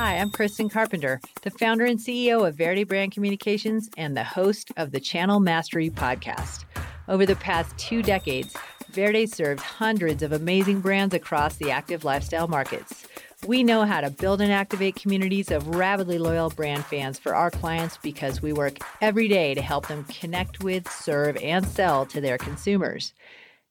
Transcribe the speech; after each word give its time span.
Hi, 0.00 0.16
I'm 0.16 0.30
Kristen 0.30 0.70
Carpenter, 0.70 1.20
the 1.42 1.50
founder 1.50 1.84
and 1.84 1.98
CEO 1.98 2.48
of 2.48 2.54
Verity 2.54 2.84
Brand 2.84 3.12
Communications 3.12 3.90
and 3.98 4.16
the 4.16 4.24
host 4.24 4.70
of 4.78 4.92
the 4.92 4.98
Channel 4.98 5.40
Mastery 5.40 5.90
podcast. 5.90 6.64
Over 7.06 7.26
the 7.26 7.36
past 7.36 7.76
two 7.76 8.02
decades, 8.02 8.56
Verity 8.90 9.26
served 9.26 9.60
hundreds 9.60 10.22
of 10.22 10.32
amazing 10.32 10.80
brands 10.80 11.14
across 11.14 11.56
the 11.56 11.70
active 11.70 12.02
lifestyle 12.02 12.48
markets. 12.48 13.06
We 13.46 13.62
know 13.62 13.84
how 13.84 14.00
to 14.00 14.08
build 14.08 14.40
and 14.40 14.50
activate 14.50 14.96
communities 14.96 15.50
of 15.50 15.68
rabidly 15.68 16.16
loyal 16.16 16.48
brand 16.48 16.86
fans 16.86 17.18
for 17.18 17.34
our 17.34 17.50
clients 17.50 17.98
because 17.98 18.40
we 18.40 18.54
work 18.54 18.78
every 19.02 19.28
day 19.28 19.52
to 19.52 19.60
help 19.60 19.88
them 19.88 20.04
connect 20.04 20.64
with, 20.64 20.90
serve, 20.90 21.36
and 21.36 21.68
sell 21.68 22.06
to 22.06 22.22
their 22.22 22.38
consumers. 22.38 23.12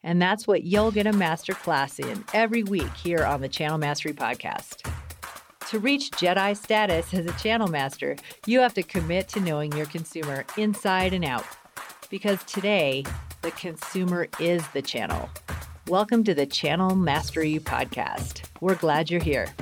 And 0.04 0.22
that's 0.22 0.46
what 0.46 0.62
you'll 0.62 0.92
get 0.92 1.08
a 1.08 1.12
master 1.12 1.54
class 1.54 1.98
in 1.98 2.24
every 2.36 2.62
week 2.62 2.94
here 2.94 3.26
on 3.26 3.42
the 3.42 3.50
Channel 3.50 3.80
Mastery 3.80 4.14
Podcast. 4.14 4.88
To 5.70 5.78
reach 5.78 6.10
Jedi 6.10 6.58
status 6.58 7.14
as 7.14 7.28
a 7.28 7.34
channel 7.34 7.68
master, 7.68 8.16
you 8.48 8.60
have 8.60 8.74
to 8.74 8.82
commit 8.82 9.28
to 9.28 9.40
knowing 9.40 9.72
your 9.74 9.86
consumer 9.86 10.44
inside 10.58 11.14
and 11.14 11.24
out. 11.24 11.46
Because 12.10 12.44
today, 12.46 13.04
the 13.44 13.52
consumer 13.52 14.28
is 14.40 14.68
the 14.70 14.82
channel. 14.82 15.30
Welcome 15.88 16.24
to 16.24 16.34
the 16.34 16.48
Channel 16.48 16.96
Mastery 16.96 17.60
Podcast. 17.60 18.46
We're 18.62 18.74
glad 18.74 19.12
you're 19.12 19.22
here. 19.22 19.54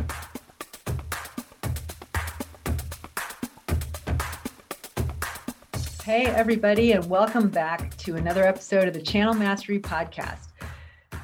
Hey, 6.05 6.27
everybody, 6.27 6.93
and 6.93 7.09
welcome 7.09 7.49
back 7.49 7.97
to 7.97 8.15
another 8.15 8.47
episode 8.47 8.87
of 8.87 8.93
the 8.93 9.01
Channel 9.01 9.33
Mastery 9.33 9.81
Podcast. 9.81 10.53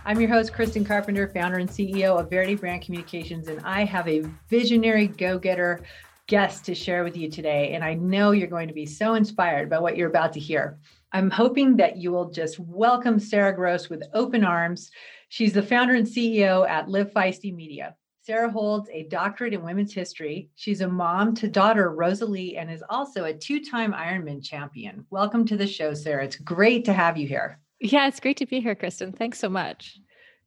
I'm 0.06 0.20
your 0.20 0.30
host, 0.30 0.52
Kristen 0.52 0.84
Carpenter, 0.84 1.30
founder 1.30 1.60
and 1.60 1.70
CEO 1.70 2.20
of 2.20 2.30
Verity 2.30 2.56
Brand 2.56 2.82
Communications, 2.82 3.48
and 3.48 3.62
I 3.62 3.86
have 3.86 4.06
a 4.06 4.26
visionary 4.50 5.08
go 5.08 5.40
getter 5.40 5.80
guest 6.28 6.66
to 6.66 6.76
share 6.76 7.06
with 7.06 7.16
you 7.16 7.32
today. 7.32 7.72
And 7.74 7.86
I 7.86 7.94
know 7.94 8.32
you're 8.32 8.50
going 8.50 8.68
to 8.68 8.74
be 8.74 8.86
so 8.86 9.14
inspired 9.14 9.70
by 9.70 9.80
what 9.80 9.96
you're 9.96 10.10
about 10.10 10.34
to 10.34 10.42
hear. 10.42 10.78
I'm 11.14 11.32
hoping 11.32 11.78
that 11.78 11.96
you 11.96 12.12
will 12.12 12.30
just 12.30 12.60
welcome 12.60 13.18
Sarah 13.18 13.56
Gross 13.56 13.90
with 13.90 14.04
open 14.14 14.44
arms. 14.44 14.92
She's 15.30 15.54
the 15.54 15.64
founder 15.64 15.94
and 15.94 16.06
CEO 16.06 16.68
at 16.68 16.90
Live 16.90 17.14
Feisty 17.14 17.56
Media. 17.56 17.96
Sarah 18.24 18.52
holds 18.52 18.90
a 18.92 19.04
doctorate 19.04 19.54
in 19.54 19.64
women's 19.64 19.94
history. 19.94 20.50
She's 20.56 20.82
a 20.82 20.88
mom 20.88 21.34
to 21.36 21.48
daughter 21.48 21.92
Rosalie 21.92 22.58
and 22.58 22.70
is 22.70 22.84
also 22.90 23.24
a 23.24 23.34
two 23.34 23.64
time 23.64 23.94
Ironman 23.94 24.44
champion. 24.44 25.06
Welcome 25.12 25.46
to 25.46 25.56
the 25.56 25.68
show, 25.68 25.94
Sarah. 25.94 26.26
It's 26.26 26.36
great 26.36 26.84
to 26.86 26.94
have 26.94 27.16
you 27.16 27.26
here. 27.26 27.60
Yeah, 27.84 28.08
it's 28.08 28.22
great 28.22 28.38
to 28.38 28.46
be 28.46 28.62
here, 28.62 28.76
Kristen. 28.76 29.12
Thanks 29.12 29.40
so 29.40 29.50
much. 29.50 30.00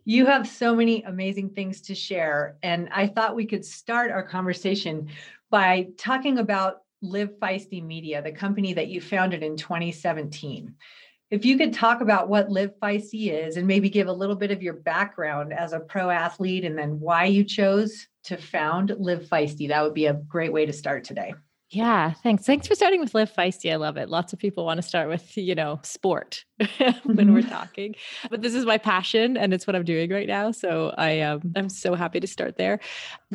You 0.07 0.25
have 0.25 0.49
so 0.49 0.75
many 0.75 1.03
amazing 1.03 1.51
things 1.51 1.83
to 1.83 1.95
share. 1.95 2.57
And 2.63 2.89
I 2.91 3.09
thought 3.09 3.37
we 3.37 3.45
could 3.45 3.63
start 3.63 4.11
our 4.11 4.23
conversation 4.23 5.11
by 5.51 5.89
talking 5.99 6.39
about 6.39 6.79
Live 7.03 7.39
Feisty 7.39 7.85
Media, 7.85 8.23
the 8.23 8.33
company 8.33 8.73
that 8.73 8.89
you 8.89 9.03
founded 9.03 9.43
in 9.43 9.59
2017. 9.59 10.75
If 11.31 11.45
you 11.45 11.59
could 11.59 11.75
talk 11.75 12.01
about 12.01 12.31
what 12.31 12.49
Live 12.49 12.73
Feisty 12.81 13.31
is 13.31 13.59
and 13.59 13.67
maybe 13.67 13.91
give 13.91 14.07
a 14.07 14.13
little 14.13 14.37
bit 14.37 14.51
of 14.51 14.63
your 14.63 14.75
background 14.75 15.53
as 15.53 15.75
a 15.75 15.81
pro 15.81 16.09
athlete 16.09 16.65
and 16.65 16.79
then 16.79 17.01
why 17.01 17.27
you 17.27 17.45
chose 17.45 18.07
to 18.25 18.39
found 18.39 18.95
Live 18.99 19.27
Feisty, 19.27 19.69
that 19.69 19.83
would 19.83 19.93
be 19.93 20.07
a 20.07 20.15
great 20.15 20.55
way 20.55 20.65
to 20.65 20.73
start 20.73 21.05
today. 21.05 21.35
Yeah, 21.71 22.13
thanks. 22.23 22.45
Thanks 22.45 22.69
for 22.69 22.77
starting 22.77 23.01
with 23.01 23.13
Live 23.13 23.33
Feisty. 23.33 23.73
I 23.73 23.77
love 23.77 23.97
it. 23.97 24.09
Lots 24.09 24.33
of 24.33 24.39
people 24.39 24.65
want 24.65 24.79
to 24.79 24.83
start 24.83 25.09
with, 25.09 25.37
you 25.37 25.55
know, 25.55 25.81
sport 25.83 26.45
when 26.59 26.69
mm-hmm. 26.69 27.35
we're 27.35 27.43
talking. 27.43 27.97
But 28.31 28.41
this 28.41 28.55
is 28.55 28.65
my 28.65 28.79
passion 28.79 29.37
and 29.37 29.53
it's 29.53 29.67
what 29.67 29.75
I'm 29.75 29.85
doing 29.85 30.11
right 30.11 30.29
now. 30.29 30.53
So 30.53 30.95
I 30.97 31.23
um 31.23 31.53
I'm 31.57 31.69
so 31.69 31.95
happy 31.95 32.21
to 32.21 32.27
start 32.29 32.57
there. 32.57 32.79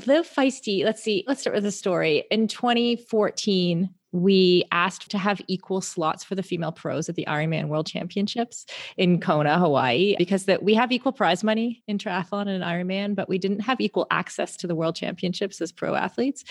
Live 0.06 0.30
Feisty, 0.30 0.86
let's 0.86 1.04
see, 1.04 1.26
let's 1.28 1.42
start 1.42 1.56
with 1.56 1.66
a 1.66 1.72
story. 1.72 2.24
In 2.32 2.48
2014, 2.48 3.90
we 4.12 4.64
asked 4.72 5.10
to 5.12 5.18
have 5.18 5.42
equal 5.48 5.82
slots 5.82 6.24
for 6.24 6.36
the 6.36 6.44
female 6.44 6.72
pros 6.72 7.10
at 7.10 7.16
the 7.16 7.26
Ironman 7.28 7.68
World 7.68 7.88
Championships 7.88 8.66
in 8.98 9.20
Kona, 9.20 9.58
Hawaii, 9.58 10.16
because 10.18 10.46
that 10.46 10.64
we 10.64 10.74
have 10.74 10.92
equal 10.92 11.12
prize 11.12 11.44
money 11.44 11.84
in 11.88 11.98
triathlon 11.98 12.48
and 12.48 12.64
Ironman, 12.64 13.16
but 13.16 13.30
we 13.30 13.38
didn't 13.38 13.62
have 13.62 13.80
equal 13.80 14.08
access 14.12 14.58
to 14.58 14.68
the 14.68 14.76
World 14.76 14.96
Championships 14.96 15.62
as 15.62 15.72
pro 15.72 15.96
athletes. 15.96 16.44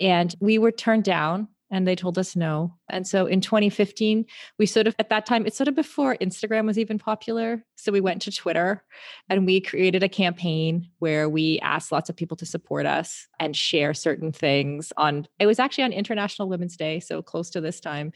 And 0.00 0.34
we 0.40 0.58
were 0.58 0.72
turned 0.72 1.04
down 1.04 1.48
and 1.72 1.88
they 1.88 1.96
told 1.96 2.18
us 2.18 2.36
no. 2.36 2.74
And 2.90 3.06
so 3.06 3.24
in 3.24 3.40
2015, 3.40 4.26
we 4.58 4.66
sort 4.66 4.86
of, 4.86 4.94
at 4.98 5.08
that 5.08 5.24
time, 5.24 5.46
it's 5.46 5.56
sort 5.56 5.68
of 5.68 5.74
before 5.74 6.16
Instagram 6.20 6.66
was 6.66 6.78
even 6.78 6.98
popular. 6.98 7.64
So 7.76 7.90
we 7.90 8.02
went 8.02 8.20
to 8.22 8.30
Twitter 8.30 8.84
and 9.30 9.46
we 9.46 9.60
created 9.62 10.02
a 10.02 10.08
campaign 10.08 10.88
where 10.98 11.30
we 11.30 11.58
asked 11.60 11.90
lots 11.90 12.10
of 12.10 12.16
people 12.16 12.36
to 12.36 12.46
support 12.46 12.84
us 12.84 13.26
and 13.40 13.56
share 13.56 13.94
certain 13.94 14.32
things 14.32 14.92
on, 14.98 15.26
it 15.40 15.46
was 15.46 15.58
actually 15.58 15.84
on 15.84 15.94
International 15.94 16.46
Women's 16.46 16.76
Day, 16.76 17.00
so 17.00 17.22
close 17.22 17.48
to 17.50 17.60
this 17.62 17.80
time, 17.80 18.12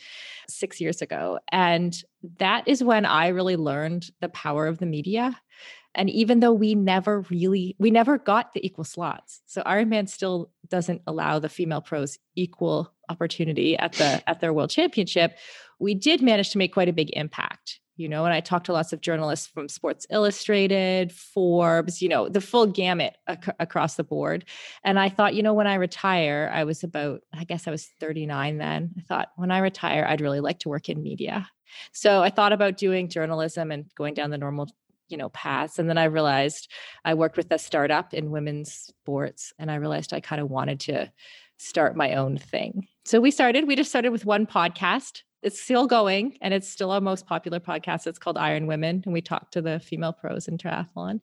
six 0.49 0.78
years 0.78 1.00
ago. 1.00 1.38
And 1.50 1.97
that 2.38 2.69
is 2.69 2.84
when 2.84 3.06
I 3.06 3.28
really 3.28 3.56
learned 3.56 4.11
the 4.21 4.28
power 4.28 4.67
of 4.67 4.78
the 4.78 4.87
media 4.87 5.41
and 5.97 6.09
even 6.11 6.41
though 6.41 6.53
we 6.53 6.75
never 6.75 7.23
really, 7.23 7.75
we 7.79 7.91
never 7.91 8.19
got 8.19 8.53
the 8.53 8.65
equal 8.65 8.84
slots. 8.84 9.41
So 9.47 9.62
Ironman 9.62 10.09
still 10.09 10.51
doesn't 10.69 11.03
allow 11.07 11.39
the 11.39 11.49
female 11.49 11.81
pros 11.81 12.19
equal 12.37 12.93
opportunity 13.09 13.77
at 13.77 13.93
the 13.95 14.23
at 14.29 14.41
their 14.41 14.53
world 14.53 14.71
championship. 14.71 15.37
We 15.79 15.95
did 15.95 16.23
manage 16.23 16.51
to 16.51 16.59
make 16.59 16.73
quite 16.73 16.89
a 16.89 16.93
big 16.93 17.11
impact 17.15 17.81
you 17.97 18.09
know 18.09 18.25
and 18.25 18.35
i 18.35 18.41
talked 18.41 18.67
to 18.67 18.73
lots 18.73 18.93
of 18.93 19.01
journalists 19.01 19.47
from 19.47 19.69
sports 19.69 20.06
illustrated 20.11 21.11
forbes 21.12 22.03
you 22.03 22.09
know 22.09 22.29
the 22.29 22.41
full 22.41 22.67
gamut 22.67 23.17
ac- 23.29 23.53
across 23.59 23.95
the 23.97 24.05
board 24.05 24.45
and 24.85 24.99
i 24.99 25.09
thought 25.09 25.35
you 25.35 25.43
know 25.43 25.55
when 25.55 25.67
i 25.67 25.75
retire 25.75 26.51
i 26.53 26.65
was 26.65 26.85
about 26.85 27.23
i 27.35 27.45
guess 27.45 27.67
i 27.67 27.71
was 27.71 27.87
39 27.99 28.59
then 28.59 28.95
i 28.99 29.01
thought 29.03 29.29
when 29.37 29.51
i 29.51 29.59
retire 29.59 30.06
i'd 30.09 30.21
really 30.21 30.41
like 30.41 30.59
to 30.59 30.69
work 30.69 30.89
in 30.89 31.03
media 31.03 31.49
so 31.93 32.23
i 32.23 32.31
thought 32.31 32.53
about 32.53 32.77
doing 32.77 33.09
journalism 33.09 33.71
and 33.71 33.87
going 33.95 34.15
down 34.15 34.31
the 34.31 34.39
normal 34.39 34.69
you 35.09 35.17
know 35.17 35.28
paths 35.31 35.78
and 35.78 35.89
then 35.89 35.99
i 35.99 36.05
realized 36.05 36.71
i 37.05 37.15
worked 37.15 37.37
with 37.37 37.50
a 37.50 37.59
startup 37.59 38.12
in 38.12 38.31
women's 38.31 38.72
sports 38.72 39.53
and 39.59 39.71
i 39.71 39.77
realized 39.77 40.12
i 40.12 40.21
kind 40.21 40.41
of 40.41 40.50
wanted 40.50 40.81
to 40.81 41.11
start 41.59 41.97
my 41.97 42.15
own 42.15 42.39
thing. 42.39 42.87
So 43.05 43.21
we 43.21 43.31
started 43.31 43.67
we 43.67 43.77
just 43.77 43.91
started 43.91 44.11
with 44.11 44.27
one 44.27 44.47
podcast. 44.47 45.22
It's 45.43 45.61
still 45.61 45.87
going 45.87 46.37
and 46.41 46.53
it's 46.53 46.69
still 46.69 46.91
our 46.91 47.00
most 47.00 47.27
popular 47.27 47.61
podcast. 47.61 48.06
It's 48.06 48.19
called 48.19 48.37
iron 48.37 48.67
women 48.67 49.03
and 49.05 49.12
we 49.12 49.21
talk 49.21 49.50
to 49.53 49.62
the 49.62 49.81
female 49.81 50.12
pros 50.12 50.49
in 50.49 50.59
triathlon. 50.59 51.21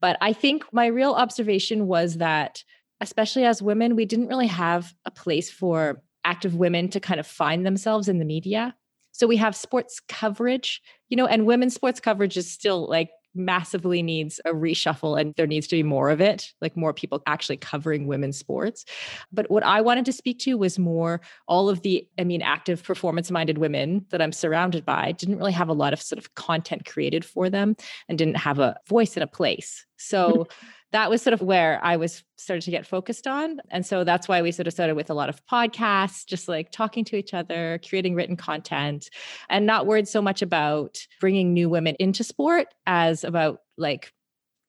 But 0.00 0.18
i 0.20 0.32
think 0.32 0.64
my 0.72 0.86
real 0.86 1.12
observation 1.12 1.86
was 1.86 2.18
that 2.18 2.62
especially 3.00 3.44
as 3.44 3.62
women 3.62 3.96
we 3.96 4.04
didn't 4.04 4.28
really 4.28 4.46
have 4.46 4.94
a 5.04 5.10
place 5.10 5.50
for 5.50 6.02
active 6.24 6.54
women 6.54 6.88
to 6.88 7.00
kind 7.00 7.20
of 7.20 7.26
find 7.26 7.64
themselves 7.64 8.08
in 8.08 8.18
the 8.18 8.24
media 8.24 8.74
so 9.14 9.28
we 9.28 9.36
have 9.36 9.54
sports 9.54 10.00
coverage, 10.08 10.82
you 11.08 11.16
know, 11.16 11.26
and 11.26 11.46
women's 11.46 11.72
sports 11.72 12.00
coverage 12.00 12.36
is 12.36 12.50
still 12.50 12.88
like 12.88 13.10
massively 13.32 14.02
needs 14.02 14.40
a 14.44 14.50
reshuffle 14.50 15.20
and 15.20 15.34
there 15.36 15.46
needs 15.46 15.68
to 15.68 15.76
be 15.76 15.84
more 15.84 16.10
of 16.10 16.20
it, 16.20 16.52
like 16.60 16.76
more 16.76 16.92
people 16.92 17.22
actually 17.26 17.56
covering 17.56 18.08
women's 18.08 18.36
sports. 18.36 18.84
But 19.32 19.48
what 19.50 19.62
I 19.62 19.80
wanted 19.80 20.04
to 20.06 20.12
speak 20.12 20.40
to 20.40 20.58
was 20.58 20.80
more 20.80 21.20
all 21.46 21.68
of 21.68 21.82
the, 21.82 22.06
I 22.18 22.24
mean, 22.24 22.42
active 22.42 22.82
performance 22.82 23.30
minded 23.30 23.58
women 23.58 24.04
that 24.10 24.20
I'm 24.20 24.32
surrounded 24.32 24.84
by 24.84 25.12
didn't 25.12 25.38
really 25.38 25.52
have 25.52 25.68
a 25.68 25.74
lot 25.74 25.92
of 25.92 26.02
sort 26.02 26.18
of 26.18 26.34
content 26.34 26.84
created 26.84 27.24
for 27.24 27.48
them 27.48 27.76
and 28.08 28.18
didn't 28.18 28.36
have 28.36 28.58
a 28.58 28.76
voice 28.88 29.16
and 29.16 29.22
a 29.22 29.28
place. 29.28 29.86
So 30.04 30.46
that 30.92 31.10
was 31.10 31.22
sort 31.22 31.34
of 31.34 31.42
where 31.42 31.80
I 31.82 31.96
was 31.96 32.22
started 32.36 32.62
to 32.62 32.70
get 32.70 32.86
focused 32.86 33.26
on. 33.26 33.60
And 33.70 33.84
so 33.84 34.04
that's 34.04 34.28
why 34.28 34.42
we 34.42 34.52
sort 34.52 34.68
of 34.68 34.72
started 34.72 34.94
with 34.94 35.10
a 35.10 35.14
lot 35.14 35.28
of 35.28 35.44
podcasts, 35.46 36.24
just 36.24 36.46
like 36.46 36.70
talking 36.70 37.04
to 37.06 37.16
each 37.16 37.34
other, 37.34 37.80
creating 37.88 38.14
written 38.14 38.36
content, 38.36 39.10
and 39.50 39.66
not 39.66 39.86
worried 39.86 40.06
so 40.06 40.22
much 40.22 40.40
about 40.40 40.98
bringing 41.20 41.52
new 41.52 41.68
women 41.68 41.96
into 41.98 42.22
sport 42.22 42.68
as 42.86 43.24
about 43.24 43.58
like 43.76 44.12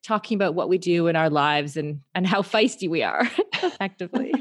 talking 0.06 0.36
about 0.36 0.54
what 0.54 0.70
we 0.70 0.78
do 0.78 1.08
in 1.08 1.16
our 1.16 1.30
lives 1.30 1.76
and 1.76 2.00
and 2.14 2.28
how 2.28 2.42
feisty 2.42 2.90
we 2.90 3.02
are 3.04 3.30
effectively. 3.64 4.32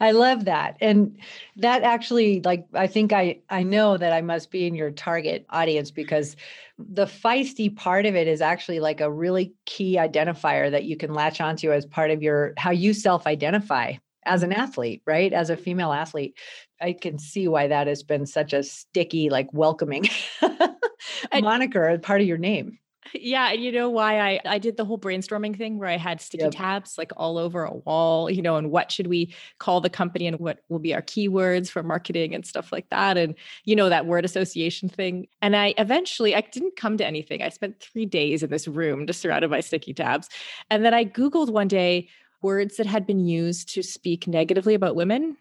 I 0.00 0.12
love 0.12 0.44
that. 0.44 0.76
And 0.80 1.18
that 1.56 1.82
actually 1.82 2.40
like 2.42 2.66
I 2.72 2.86
think 2.86 3.12
I 3.12 3.40
I 3.50 3.62
know 3.62 3.96
that 3.96 4.12
I 4.12 4.20
must 4.20 4.50
be 4.50 4.66
in 4.66 4.74
your 4.74 4.90
target 4.90 5.44
audience 5.50 5.90
because 5.90 6.36
the 6.78 7.06
feisty 7.06 7.74
part 7.74 8.06
of 8.06 8.14
it 8.14 8.28
is 8.28 8.40
actually 8.40 8.80
like 8.80 9.00
a 9.00 9.10
really 9.10 9.52
key 9.64 9.96
identifier 9.96 10.70
that 10.70 10.84
you 10.84 10.96
can 10.96 11.12
latch 11.12 11.40
onto 11.40 11.72
as 11.72 11.84
part 11.84 12.10
of 12.10 12.22
your 12.22 12.54
how 12.56 12.70
you 12.70 12.94
self-identify 12.94 13.94
as 14.24 14.42
an 14.42 14.52
athlete, 14.52 15.02
right? 15.06 15.32
As 15.32 15.50
a 15.50 15.56
female 15.56 15.92
athlete. 15.92 16.36
I 16.80 16.92
can 16.92 17.18
see 17.18 17.48
why 17.48 17.68
that 17.68 17.86
has 17.86 18.02
been 18.02 18.26
such 18.26 18.52
a 18.52 18.62
sticky, 18.62 19.30
like 19.30 19.48
welcoming 19.52 20.04
moniker, 21.40 21.96
part 21.98 22.20
of 22.20 22.26
your 22.26 22.36
name. 22.36 22.78
Yeah, 23.14 23.50
and 23.50 23.62
you 23.62 23.72
know 23.72 23.90
why 23.90 24.20
I 24.20 24.40
I 24.44 24.58
did 24.58 24.76
the 24.76 24.84
whole 24.84 24.98
brainstorming 24.98 25.56
thing 25.56 25.78
where 25.78 25.88
I 25.88 25.96
had 25.96 26.20
sticky 26.20 26.44
yep. 26.44 26.52
tabs 26.52 26.98
like 26.98 27.12
all 27.16 27.38
over 27.38 27.64
a 27.64 27.74
wall, 27.74 28.30
you 28.30 28.42
know, 28.42 28.56
and 28.56 28.70
what 28.70 28.92
should 28.92 29.06
we 29.06 29.34
call 29.58 29.80
the 29.80 29.90
company 29.90 30.26
and 30.26 30.38
what 30.38 30.60
will 30.68 30.78
be 30.78 30.94
our 30.94 31.02
keywords 31.02 31.70
for 31.70 31.82
marketing 31.82 32.34
and 32.34 32.46
stuff 32.46 32.72
like 32.72 32.88
that 32.90 33.16
and 33.16 33.34
you 33.64 33.76
know 33.76 33.88
that 33.88 34.06
word 34.06 34.24
association 34.24 34.88
thing. 34.88 35.26
And 35.42 35.56
I 35.56 35.74
eventually 35.78 36.34
I 36.34 36.40
didn't 36.40 36.76
come 36.76 36.96
to 36.98 37.06
anything. 37.06 37.42
I 37.42 37.48
spent 37.48 37.80
3 37.80 38.06
days 38.06 38.42
in 38.42 38.50
this 38.50 38.68
room 38.68 39.06
just 39.06 39.20
surrounded 39.20 39.50
by 39.50 39.60
sticky 39.60 39.94
tabs. 39.94 40.28
And 40.70 40.84
then 40.84 40.94
I 40.94 41.04
googled 41.04 41.50
one 41.50 41.68
day 41.68 42.08
words 42.42 42.76
that 42.76 42.86
had 42.86 43.06
been 43.06 43.26
used 43.26 43.74
to 43.74 43.82
speak 43.82 44.26
negatively 44.28 44.74
about 44.74 44.96
women. 44.96 45.36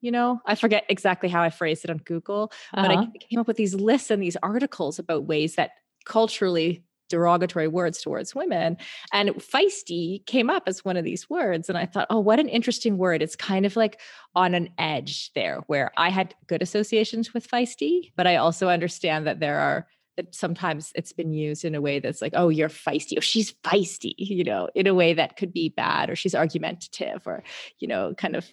You 0.00 0.10
know, 0.10 0.42
I 0.44 0.54
forget 0.54 0.84
exactly 0.90 1.30
how 1.30 1.40
I 1.40 1.48
phrased 1.48 1.84
it 1.84 1.90
on 1.90 1.96
Google, 1.98 2.52
uh-huh. 2.74 2.82
but 2.82 2.90
I 2.90 2.94
uh-huh. 2.94 3.10
came 3.30 3.38
up 3.38 3.46
with 3.46 3.56
these 3.56 3.74
lists 3.74 4.10
and 4.10 4.22
these 4.22 4.36
articles 4.42 4.98
about 4.98 5.24
ways 5.24 5.54
that 5.54 5.70
culturally 6.04 6.84
derogatory 7.14 7.68
words 7.68 8.02
towards 8.02 8.34
women. 8.34 8.76
And 9.12 9.30
feisty 9.36 10.26
came 10.26 10.50
up 10.50 10.64
as 10.66 10.84
one 10.84 10.96
of 10.96 11.04
these 11.04 11.30
words. 11.30 11.68
And 11.68 11.78
I 11.78 11.86
thought, 11.86 12.08
oh, 12.10 12.20
what 12.20 12.40
an 12.40 12.48
interesting 12.48 12.98
word. 12.98 13.22
It's 13.22 13.36
kind 13.36 13.64
of 13.64 13.76
like 13.76 14.00
on 14.34 14.54
an 14.54 14.68
edge 14.78 15.32
there 15.34 15.60
where 15.68 15.92
I 15.96 16.10
had 16.10 16.34
good 16.46 16.62
associations 16.62 17.32
with 17.32 17.48
feisty, 17.48 18.12
but 18.16 18.26
I 18.26 18.36
also 18.36 18.68
understand 18.68 19.26
that 19.26 19.40
there 19.40 19.60
are 19.60 19.86
that 20.16 20.34
sometimes 20.34 20.92
it's 20.94 21.12
been 21.12 21.32
used 21.32 21.64
in 21.64 21.74
a 21.74 21.80
way 21.80 21.98
that's 21.98 22.22
like, 22.22 22.34
oh, 22.36 22.48
you're 22.48 22.68
feisty, 22.68 23.18
or 23.18 23.20
she's 23.20 23.52
feisty, 23.64 24.14
you 24.16 24.44
know, 24.44 24.68
in 24.74 24.86
a 24.86 24.94
way 24.94 25.12
that 25.12 25.36
could 25.36 25.52
be 25.52 25.68
bad, 25.68 26.08
or 26.08 26.14
she's 26.14 26.36
argumentative, 26.36 27.26
or, 27.26 27.42
you 27.80 27.88
know, 27.88 28.14
kind 28.16 28.36
of 28.36 28.46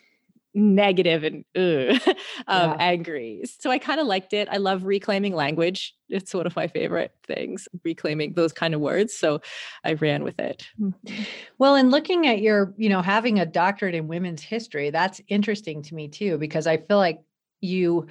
negative 0.53 1.23
and 1.23 1.45
uh, 1.55 1.97
um, 2.47 2.71
yeah. 2.71 2.77
angry. 2.79 3.41
So 3.59 3.71
I 3.71 3.77
kind 3.77 3.99
of 3.99 4.07
liked 4.07 4.33
it. 4.33 4.47
I 4.51 4.57
love 4.57 4.83
reclaiming 4.83 5.33
language. 5.33 5.93
It's 6.09 6.33
one 6.33 6.45
of 6.45 6.55
my 6.55 6.67
favorite 6.67 7.13
things, 7.25 7.67
reclaiming 7.83 8.33
those 8.33 8.51
kind 8.51 8.73
of 8.73 8.81
words. 8.81 9.13
So 9.13 9.41
I 9.83 9.93
ran 9.93 10.23
with 10.23 10.39
it. 10.39 10.67
Mm-hmm. 10.79 11.23
Well, 11.57 11.75
and 11.75 11.91
looking 11.91 12.27
at 12.27 12.41
your, 12.41 12.73
you 12.77 12.89
know, 12.89 13.01
having 13.01 13.39
a 13.39 13.45
doctorate 13.45 13.95
in 13.95 14.07
women's 14.07 14.43
history, 14.43 14.89
that's 14.89 15.21
interesting 15.27 15.81
to 15.83 15.95
me 15.95 16.09
too, 16.09 16.37
because 16.37 16.67
I 16.67 16.77
feel 16.77 16.97
like 16.97 17.21
you, 17.61 18.07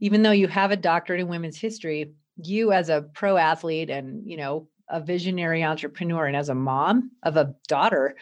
even 0.00 0.22
though 0.22 0.32
you 0.32 0.48
have 0.48 0.72
a 0.72 0.76
doctorate 0.76 1.20
in 1.20 1.28
women's 1.28 1.58
history, 1.58 2.12
you 2.36 2.72
as 2.72 2.88
a 2.88 3.02
pro 3.14 3.36
athlete 3.36 3.90
and, 3.90 4.28
you 4.28 4.36
know, 4.36 4.68
a 4.88 5.00
visionary 5.00 5.62
entrepreneur 5.62 6.26
and 6.26 6.36
as 6.36 6.48
a 6.48 6.54
mom 6.54 7.10
of 7.22 7.36
a 7.36 7.54
daughter, 7.68 8.16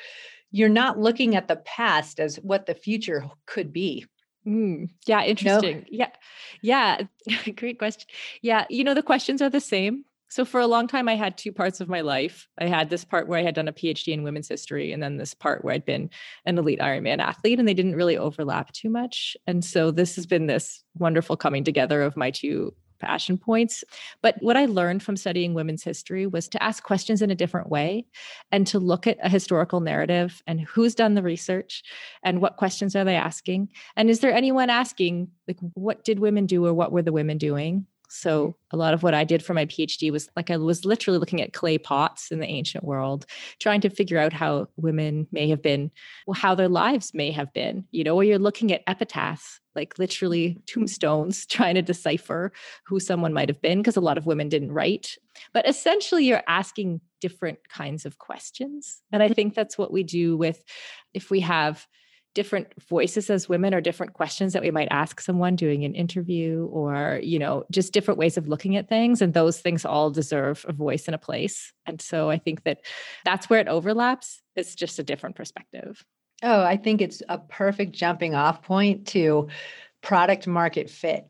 you're 0.52 0.68
not 0.68 0.98
looking 0.98 1.34
at 1.34 1.48
the 1.48 1.56
past 1.56 2.20
as 2.20 2.36
what 2.36 2.66
the 2.66 2.74
future 2.74 3.24
could 3.46 3.72
be. 3.72 4.06
Mm, 4.46 4.90
yeah, 5.06 5.24
interesting. 5.24 5.78
No? 5.78 5.84
Yeah. 5.90 6.10
Yeah. 6.62 7.02
Great 7.56 7.78
question. 7.78 8.08
Yeah. 8.42 8.66
You 8.68 8.84
know, 8.84 8.94
the 8.94 9.02
questions 9.02 9.40
are 9.42 9.50
the 9.50 9.60
same. 9.60 10.04
So 10.28 10.46
for 10.46 10.60
a 10.60 10.66
long 10.66 10.86
time, 10.86 11.10
I 11.10 11.14
had 11.14 11.36
two 11.36 11.52
parts 11.52 11.80
of 11.80 11.90
my 11.90 12.00
life. 12.00 12.48
I 12.58 12.64
had 12.64 12.88
this 12.88 13.04
part 13.04 13.28
where 13.28 13.38
I 13.38 13.42
had 13.42 13.54
done 13.54 13.68
a 13.68 13.72
PhD 13.72 14.14
in 14.14 14.22
women's 14.22 14.48
history, 14.48 14.90
and 14.90 15.02
then 15.02 15.18
this 15.18 15.34
part 15.34 15.62
where 15.62 15.74
I'd 15.74 15.84
been 15.84 16.08
an 16.46 16.56
elite 16.56 16.80
Ironman 16.80 17.18
athlete, 17.18 17.58
and 17.58 17.68
they 17.68 17.74
didn't 17.74 17.96
really 17.96 18.16
overlap 18.16 18.72
too 18.72 18.88
much. 18.88 19.36
And 19.46 19.62
so 19.62 19.90
this 19.90 20.16
has 20.16 20.24
been 20.24 20.46
this 20.46 20.82
wonderful 20.96 21.36
coming 21.36 21.64
together 21.64 22.00
of 22.00 22.16
my 22.16 22.30
two 22.30 22.74
passion 23.02 23.36
points. 23.36 23.84
But 24.22 24.36
what 24.40 24.56
I 24.56 24.64
learned 24.64 25.02
from 25.02 25.16
studying 25.16 25.52
women's 25.52 25.84
history 25.84 26.26
was 26.26 26.48
to 26.48 26.62
ask 26.62 26.82
questions 26.82 27.20
in 27.20 27.30
a 27.30 27.34
different 27.34 27.68
way 27.68 28.06
and 28.50 28.66
to 28.68 28.78
look 28.78 29.06
at 29.06 29.18
a 29.22 29.28
historical 29.28 29.80
narrative 29.80 30.42
and 30.46 30.60
who's 30.60 30.94
done 30.94 31.14
the 31.14 31.22
research 31.22 31.82
and 32.22 32.40
what 32.40 32.56
questions 32.56 32.96
are 32.96 33.04
they 33.04 33.16
asking. 33.16 33.68
And 33.96 34.08
is 34.08 34.20
there 34.20 34.32
anyone 34.32 34.70
asking, 34.70 35.28
like, 35.46 35.58
what 35.74 36.04
did 36.04 36.18
women 36.18 36.46
do 36.46 36.64
or 36.64 36.72
what 36.72 36.92
were 36.92 37.02
the 37.02 37.12
women 37.12 37.36
doing? 37.36 37.86
So 38.12 38.48
mm-hmm. 38.48 38.76
a 38.76 38.78
lot 38.78 38.94
of 38.94 39.02
what 39.02 39.14
I 39.14 39.24
did 39.24 39.42
for 39.42 39.54
my 39.54 39.64
PhD 39.64 40.12
was 40.12 40.28
like 40.36 40.50
I 40.50 40.56
was 40.58 40.84
literally 40.84 41.18
looking 41.18 41.40
at 41.40 41.54
clay 41.54 41.78
pots 41.78 42.30
in 42.30 42.40
the 42.40 42.46
ancient 42.46 42.84
world, 42.84 43.24
trying 43.58 43.80
to 43.80 43.90
figure 43.90 44.18
out 44.18 44.32
how 44.32 44.68
women 44.76 45.26
may 45.32 45.48
have 45.48 45.62
been, 45.62 45.90
well, 46.26 46.34
how 46.34 46.54
their 46.54 46.68
lives 46.68 47.14
may 47.14 47.30
have 47.30 47.52
been, 47.54 47.84
you 47.90 48.04
know, 48.04 48.14
or 48.14 48.22
you're 48.22 48.38
looking 48.38 48.70
at 48.70 48.82
epitaphs, 48.86 49.60
like 49.74 49.98
literally 49.98 50.58
tombstones, 50.66 51.46
trying 51.50 51.74
to 51.74 51.82
decipher 51.82 52.52
who 52.84 53.00
someone 53.00 53.32
might 53.32 53.48
have 53.48 53.62
been, 53.62 53.78
because 53.78 53.96
a 53.96 54.00
lot 54.00 54.18
of 54.18 54.26
women 54.26 54.48
didn't 54.48 54.72
write. 54.72 55.16
But 55.54 55.66
essentially, 55.66 56.26
you're 56.26 56.44
asking 56.46 57.00
different 57.20 57.60
kinds 57.70 58.04
of 58.04 58.18
questions. 58.18 59.00
And 59.10 59.22
I 59.22 59.26
mm-hmm. 59.26 59.34
think 59.34 59.54
that's 59.54 59.78
what 59.78 59.92
we 59.92 60.02
do 60.02 60.36
with 60.36 60.62
if 61.14 61.30
we 61.30 61.40
have 61.40 61.86
different 62.34 62.68
voices 62.88 63.28
as 63.30 63.48
women 63.48 63.74
or 63.74 63.80
different 63.80 64.14
questions 64.14 64.52
that 64.52 64.62
we 64.62 64.70
might 64.70 64.88
ask 64.90 65.20
someone 65.20 65.56
doing 65.56 65.84
an 65.84 65.94
interview 65.94 66.66
or 66.72 67.20
you 67.22 67.38
know 67.38 67.64
just 67.70 67.92
different 67.92 68.18
ways 68.18 68.36
of 68.36 68.48
looking 68.48 68.76
at 68.76 68.88
things. 68.88 69.20
And 69.20 69.34
those 69.34 69.60
things 69.60 69.84
all 69.84 70.10
deserve 70.10 70.64
a 70.68 70.72
voice 70.72 71.06
and 71.06 71.14
a 71.14 71.18
place. 71.18 71.72
And 71.86 72.00
so 72.00 72.30
i 72.30 72.38
think 72.38 72.64
that 72.64 72.78
that's 73.24 73.50
where 73.50 73.60
it 73.60 73.68
overlaps. 73.68 74.40
It's 74.56 74.74
just 74.74 74.98
a 74.98 75.02
different 75.02 75.36
perspective. 75.36 76.04
Oh 76.42 76.62
i 76.62 76.76
think 76.76 77.00
it's 77.00 77.22
a 77.28 77.38
perfect 77.38 77.92
jumping 77.92 78.34
off 78.34 78.62
point 78.62 79.06
to 79.08 79.48
product 80.02 80.46
market 80.46 80.90
fit. 80.90 81.26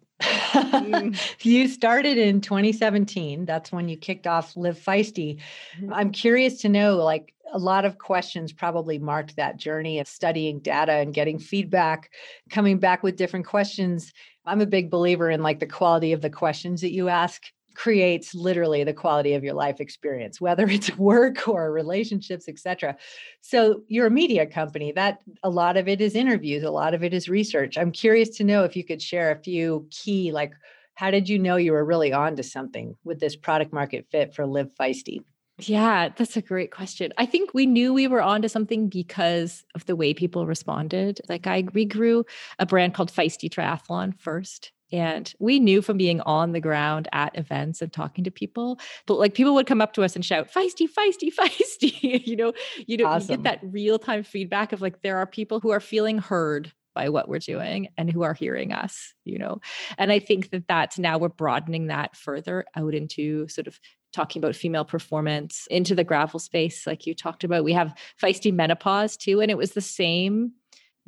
you 1.40 1.68
started 1.68 2.18
in 2.18 2.40
2017 2.40 3.44
that's 3.44 3.72
when 3.72 3.88
you 3.88 3.96
kicked 3.96 4.26
off 4.26 4.56
live 4.56 4.78
feisty 4.78 5.38
mm-hmm. 5.76 5.92
i'm 5.92 6.10
curious 6.10 6.60
to 6.60 6.68
know 6.68 6.96
like 6.96 7.32
a 7.52 7.58
lot 7.58 7.84
of 7.84 7.98
questions 7.98 8.52
probably 8.52 8.98
marked 8.98 9.36
that 9.36 9.58
journey 9.58 9.98
of 9.98 10.08
studying 10.08 10.58
data 10.58 10.92
and 10.92 11.14
getting 11.14 11.38
feedback, 11.38 12.10
coming 12.50 12.78
back 12.78 13.02
with 13.02 13.16
different 13.16 13.46
questions. 13.46 14.12
I'm 14.46 14.60
a 14.60 14.66
big 14.66 14.90
believer 14.90 15.30
in 15.30 15.42
like 15.42 15.60
the 15.60 15.66
quality 15.66 16.12
of 16.12 16.22
the 16.22 16.30
questions 16.30 16.80
that 16.80 16.92
you 16.92 17.08
ask 17.08 17.44
creates 17.74 18.34
literally 18.34 18.84
the 18.84 18.92
quality 18.92 19.34
of 19.34 19.44
your 19.44 19.54
life 19.54 19.80
experience 19.80 20.40
whether 20.40 20.66
it's 20.66 20.96
work 20.98 21.48
or 21.48 21.72
relationships 21.72 22.48
etc 22.48 22.96
so 23.40 23.82
you're 23.88 24.06
a 24.06 24.10
media 24.10 24.46
company 24.46 24.92
that 24.92 25.20
a 25.42 25.50
lot 25.50 25.76
of 25.76 25.88
it 25.88 26.00
is 26.00 26.14
interviews 26.14 26.62
a 26.62 26.70
lot 26.70 26.94
of 26.94 27.02
it 27.02 27.12
is 27.12 27.28
research 27.28 27.76
i'm 27.78 27.92
curious 27.92 28.30
to 28.30 28.44
know 28.44 28.64
if 28.64 28.76
you 28.76 28.84
could 28.84 29.02
share 29.02 29.30
a 29.30 29.42
few 29.42 29.86
key 29.90 30.32
like 30.32 30.52
how 30.94 31.10
did 31.10 31.28
you 31.28 31.38
know 31.38 31.56
you 31.56 31.72
were 31.72 31.84
really 31.84 32.12
on 32.12 32.36
to 32.36 32.42
something 32.42 32.96
with 33.04 33.18
this 33.20 33.36
product 33.36 33.72
market 33.72 34.06
fit 34.10 34.34
for 34.34 34.46
live 34.46 34.70
feisty 34.78 35.22
yeah, 35.58 36.08
that's 36.16 36.36
a 36.36 36.42
great 36.42 36.72
question. 36.72 37.12
I 37.18 37.26
think 37.26 37.52
we 37.52 37.66
knew 37.66 37.92
we 37.92 38.06
were 38.06 38.22
onto 38.22 38.48
something 38.48 38.88
because 38.88 39.64
of 39.74 39.84
the 39.86 39.96
way 39.96 40.14
people 40.14 40.46
responded. 40.46 41.20
Like 41.28 41.46
I 41.46 41.64
we 41.72 41.84
grew 41.84 42.24
a 42.58 42.66
brand 42.66 42.94
called 42.94 43.12
Feisty 43.12 43.50
Triathlon 43.50 44.18
first. 44.18 44.72
And 44.92 45.32
we 45.38 45.58
knew 45.58 45.82
from 45.82 45.96
being 45.96 46.20
on 46.22 46.52
the 46.52 46.60
ground 46.60 47.08
at 47.12 47.36
events 47.38 47.80
and 47.80 47.92
talking 47.92 48.24
to 48.24 48.30
people, 48.30 48.78
but 49.06 49.18
like 49.18 49.34
people 49.34 49.54
would 49.54 49.66
come 49.66 49.80
up 49.80 49.94
to 49.94 50.02
us 50.02 50.14
and 50.14 50.24
shout, 50.24 50.52
feisty, 50.52 50.86
feisty, 50.86 51.32
feisty. 51.38 52.26
you 52.26 52.36
know, 52.36 52.52
you 52.86 52.96
know, 52.96 53.06
awesome. 53.06 53.30
you 53.30 53.36
get 53.38 53.44
that 53.44 53.60
real-time 53.62 54.22
feedback 54.22 54.72
of 54.72 54.82
like 54.82 55.02
there 55.02 55.18
are 55.18 55.26
people 55.26 55.60
who 55.60 55.70
are 55.70 55.80
feeling 55.80 56.18
heard 56.18 56.72
by 56.94 57.08
what 57.08 57.26
we're 57.26 57.38
doing 57.38 57.88
and 57.96 58.12
who 58.12 58.20
are 58.20 58.34
hearing 58.34 58.70
us 58.70 59.14
you 59.24 59.38
know 59.38 59.62
and 59.96 60.12
i 60.12 60.18
think 60.18 60.50
that 60.50 60.68
that's 60.68 60.98
now 60.98 61.16
we're 61.16 61.30
broadening 61.30 61.86
that 61.86 62.14
further 62.14 62.66
out 62.76 62.92
into 62.92 63.48
sort 63.48 63.66
of 63.66 63.80
talking 64.12 64.40
about 64.40 64.54
female 64.54 64.84
performance 64.84 65.66
into 65.70 65.94
the 65.94 66.04
gravel 66.04 66.38
space, 66.38 66.86
like 66.86 67.06
you 67.06 67.14
talked 67.14 67.44
about. 67.44 67.64
We 67.64 67.72
have 67.72 67.94
feisty 68.22 68.52
menopause 68.52 69.16
too. 69.16 69.40
And 69.40 69.50
it 69.50 69.56
was 69.56 69.72
the 69.72 69.80
same. 69.80 70.52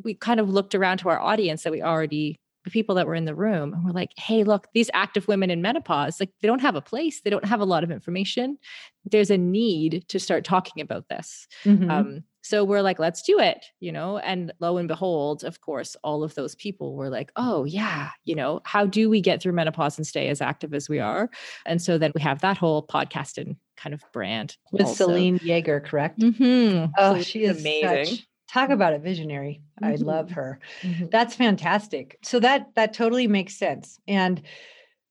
We 0.02 0.14
kind 0.14 0.40
of 0.40 0.50
looked 0.50 0.74
around 0.74 0.98
to 0.98 1.08
our 1.10 1.20
audience 1.20 1.62
that 1.62 1.72
we 1.72 1.82
already, 1.82 2.36
people 2.70 2.94
that 2.94 3.06
were 3.06 3.14
in 3.14 3.24
the 3.24 3.34
room, 3.34 3.72
and 3.72 3.84
we're 3.84 3.90
like, 3.90 4.10
hey, 4.16 4.44
look, 4.44 4.68
these 4.74 4.90
active 4.94 5.28
women 5.28 5.50
in 5.50 5.62
menopause, 5.62 6.20
like 6.20 6.30
they 6.40 6.48
don't 6.48 6.60
have 6.60 6.76
a 6.76 6.80
place, 6.80 7.20
they 7.20 7.30
don't 7.30 7.44
have 7.44 7.60
a 7.60 7.64
lot 7.64 7.84
of 7.84 7.90
information. 7.90 8.58
There's 9.04 9.30
a 9.30 9.38
need 9.38 10.04
to 10.08 10.18
start 10.18 10.44
talking 10.44 10.82
about 10.82 11.08
this. 11.08 11.46
Mm-hmm. 11.64 11.90
Um, 11.90 12.24
so 12.42 12.62
we're 12.62 12.82
like, 12.82 12.98
let's 12.98 13.22
do 13.22 13.38
it, 13.38 13.64
you 13.80 13.90
know? 13.90 14.18
And 14.18 14.52
lo 14.60 14.76
and 14.76 14.86
behold, 14.86 15.44
of 15.44 15.62
course, 15.62 15.96
all 16.04 16.22
of 16.22 16.34
those 16.34 16.54
people 16.54 16.94
were 16.94 17.08
like, 17.08 17.32
oh, 17.36 17.64
yeah, 17.64 18.10
you 18.24 18.34
know, 18.34 18.60
how 18.64 18.84
do 18.84 19.08
we 19.08 19.22
get 19.22 19.42
through 19.42 19.54
menopause 19.54 19.96
and 19.96 20.06
stay 20.06 20.28
as 20.28 20.42
active 20.42 20.74
as 20.74 20.86
we 20.86 21.00
are? 21.00 21.30
And 21.64 21.80
so 21.80 21.96
then 21.96 22.12
we 22.14 22.20
have 22.20 22.40
that 22.42 22.58
whole 22.58 22.86
podcast 22.86 23.38
and 23.38 23.56
kind 23.76 23.94
of 23.94 24.04
brand 24.12 24.58
with 24.72 24.86
also. 24.86 25.06
Selene 25.06 25.38
Yeager, 25.38 25.82
correct? 25.82 26.20
Mm-hmm. 26.20 26.92
Oh, 26.98 27.22
she 27.22 27.44
is 27.44 27.60
amazing. 27.60 28.16
Such, 28.16 28.26
talk 28.54 28.70
about 28.70 28.94
a 28.94 28.98
visionary. 28.98 29.60
Mm-hmm. 29.82 29.92
I 29.92 29.96
love 29.96 30.30
her. 30.30 30.60
Mm-hmm. 30.82 31.06
That's 31.10 31.34
fantastic. 31.34 32.18
So 32.22 32.40
that 32.40 32.74
that 32.76 32.94
totally 32.94 33.26
makes 33.26 33.56
sense. 33.56 33.98
And 34.06 34.40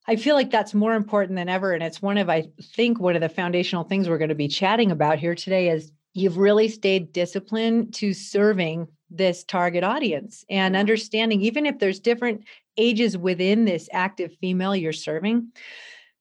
I 0.06 0.16
feel 0.16 0.34
like 0.34 0.50
that's 0.50 0.74
more 0.74 0.94
important 0.94 1.36
than 1.36 1.48
ever. 1.48 1.72
And 1.72 1.82
it's 1.82 2.02
one 2.02 2.18
of, 2.18 2.28
I 2.28 2.44
think, 2.60 3.00
one 3.00 3.14
of 3.14 3.22
the 3.22 3.28
foundational 3.28 3.84
things 3.84 4.08
we're 4.08 4.18
going 4.18 4.28
to 4.28 4.34
be 4.34 4.48
chatting 4.48 4.90
about 4.90 5.18
here 5.18 5.34
today 5.34 5.70
is 5.70 5.92
you've 6.14 6.38
really 6.38 6.68
stayed 6.68 7.12
disciplined 7.12 7.94
to 7.94 8.12
serving 8.12 8.88
this 9.10 9.44
target 9.44 9.84
audience 9.84 10.44
and 10.48 10.74
understanding 10.74 11.40
even 11.42 11.66
if 11.66 11.78
there's 11.78 12.00
different 12.00 12.42
ages 12.76 13.16
within 13.16 13.64
this 13.64 13.88
active 13.92 14.34
female 14.40 14.74
you're 14.74 14.92
serving 14.92 15.52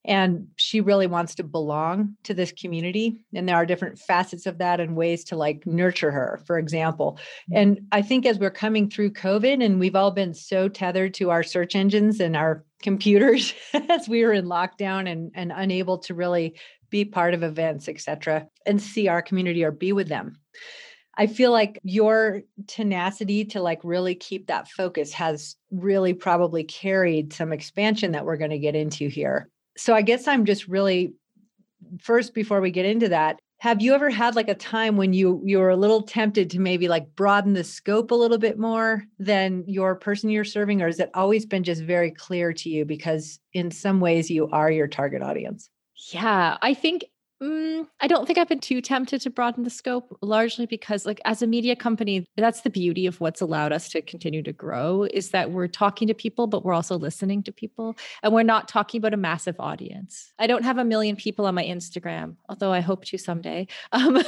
and 0.05 0.47
she 0.55 0.81
really 0.81 1.07
wants 1.07 1.35
to 1.35 1.43
belong 1.43 2.15
to 2.23 2.33
this 2.33 2.51
community 2.51 3.23
and 3.33 3.47
there 3.47 3.55
are 3.55 3.65
different 3.65 3.97
facets 3.97 4.45
of 4.45 4.57
that 4.57 4.79
and 4.79 4.95
ways 4.95 5.23
to 5.23 5.35
like 5.35 5.65
nurture 5.65 6.11
her 6.11 6.41
for 6.45 6.57
example 6.57 7.17
mm. 7.51 7.57
and 7.61 7.79
i 7.91 8.01
think 8.01 8.25
as 8.25 8.39
we're 8.39 8.51
coming 8.51 8.89
through 8.89 9.11
covid 9.11 9.63
and 9.63 9.79
we've 9.79 9.95
all 9.95 10.11
been 10.11 10.33
so 10.33 10.67
tethered 10.67 11.13
to 11.13 11.29
our 11.29 11.43
search 11.43 11.75
engines 11.75 12.19
and 12.19 12.35
our 12.35 12.63
computers 12.81 13.53
as 13.89 14.09
we 14.09 14.23
were 14.23 14.33
in 14.33 14.45
lockdown 14.45 15.09
and 15.09 15.31
and 15.35 15.51
unable 15.55 15.97
to 15.97 16.13
really 16.13 16.53
be 16.93 17.03
part 17.03 17.33
of 17.33 17.41
events, 17.41 17.89
etc., 17.89 18.47
and 18.67 18.79
see 18.79 19.07
our 19.07 19.23
community 19.23 19.63
or 19.63 19.71
be 19.71 19.91
with 19.91 20.09
them. 20.09 20.37
I 21.17 21.25
feel 21.25 21.51
like 21.51 21.79
your 21.81 22.43
tenacity 22.67 23.45
to 23.45 23.61
like 23.63 23.79
really 23.83 24.13
keep 24.13 24.45
that 24.45 24.67
focus 24.67 25.11
has 25.13 25.55
really 25.71 26.13
probably 26.13 26.63
carried 26.63 27.33
some 27.33 27.51
expansion 27.51 28.11
that 28.11 28.25
we're 28.25 28.37
going 28.37 28.51
to 28.51 28.59
get 28.59 28.75
into 28.75 29.07
here. 29.09 29.49
So 29.77 29.93
I 29.93 30.01
guess 30.01 30.27
I'm 30.27 30.45
just 30.45 30.67
really 30.67 31.13
first 31.99 32.33
before 32.33 32.61
we 32.61 32.71
get 32.71 32.85
into 32.85 33.09
that, 33.09 33.39
have 33.57 33.81
you 33.81 33.93
ever 33.93 34.09
had 34.09 34.35
like 34.35 34.49
a 34.49 34.55
time 34.55 34.97
when 34.97 35.13
you 35.13 35.41
you 35.45 35.57
were 35.57 35.69
a 35.69 35.77
little 35.77 36.01
tempted 36.01 36.49
to 36.49 36.59
maybe 36.59 36.87
like 36.87 37.15
broaden 37.15 37.53
the 37.53 37.63
scope 37.63 38.11
a 38.11 38.15
little 38.15 38.37
bit 38.37 38.59
more 38.59 39.03
than 39.19 39.63
your 39.67 39.95
person 39.95 40.29
you're 40.29 40.43
serving 40.43 40.81
or 40.81 40.87
has 40.87 40.99
it 40.99 41.09
always 41.13 41.45
been 41.45 41.63
just 41.63 41.81
very 41.81 42.11
clear 42.11 42.51
to 42.51 42.69
you 42.69 42.83
because 42.83 43.39
in 43.53 43.71
some 43.71 43.99
ways 43.99 44.29
you 44.29 44.49
are 44.49 44.69
your 44.69 44.87
target 44.87 45.21
audience? 45.21 45.69
Yeah 46.11 46.57
i 46.61 46.73
think 46.73 47.05
Mm, 47.41 47.87
I 47.99 48.07
don't 48.07 48.25
think 48.25 48.37
I've 48.37 48.47
been 48.47 48.59
too 48.59 48.79
tempted 48.79 49.21
to 49.21 49.29
broaden 49.29 49.63
the 49.63 49.69
scope, 49.69 50.17
largely 50.21 50.65
because, 50.65 51.05
like, 51.05 51.19
as 51.25 51.41
a 51.41 51.47
media 51.47 51.75
company, 51.75 52.25
that's 52.37 52.61
the 52.61 52.69
beauty 52.69 53.05
of 53.05 53.19
what's 53.19 53.41
allowed 53.41 53.73
us 53.73 53.89
to 53.89 54.01
continue 54.01 54.41
to 54.43 54.53
grow 54.53 55.03
is 55.03 55.31
that 55.31 55.51
we're 55.51 55.67
talking 55.67 56.07
to 56.07 56.13
people, 56.13 56.47
but 56.47 56.63
we're 56.63 56.73
also 56.73 56.97
listening 56.97 57.43
to 57.43 57.51
people. 57.51 57.95
And 58.21 58.33
we're 58.33 58.43
not 58.43 58.67
talking 58.67 58.99
about 58.99 59.13
a 59.13 59.17
massive 59.17 59.55
audience. 59.59 60.31
I 60.39 60.47
don't 60.47 60.63
have 60.63 60.77
a 60.77 60.85
million 60.85 61.15
people 61.15 61.45
on 61.45 61.55
my 61.55 61.63
Instagram, 61.63 62.35
although 62.47 62.71
I 62.71 62.79
hope 62.79 63.03
to 63.05 63.17
someday, 63.17 63.67
um, 63.91 64.21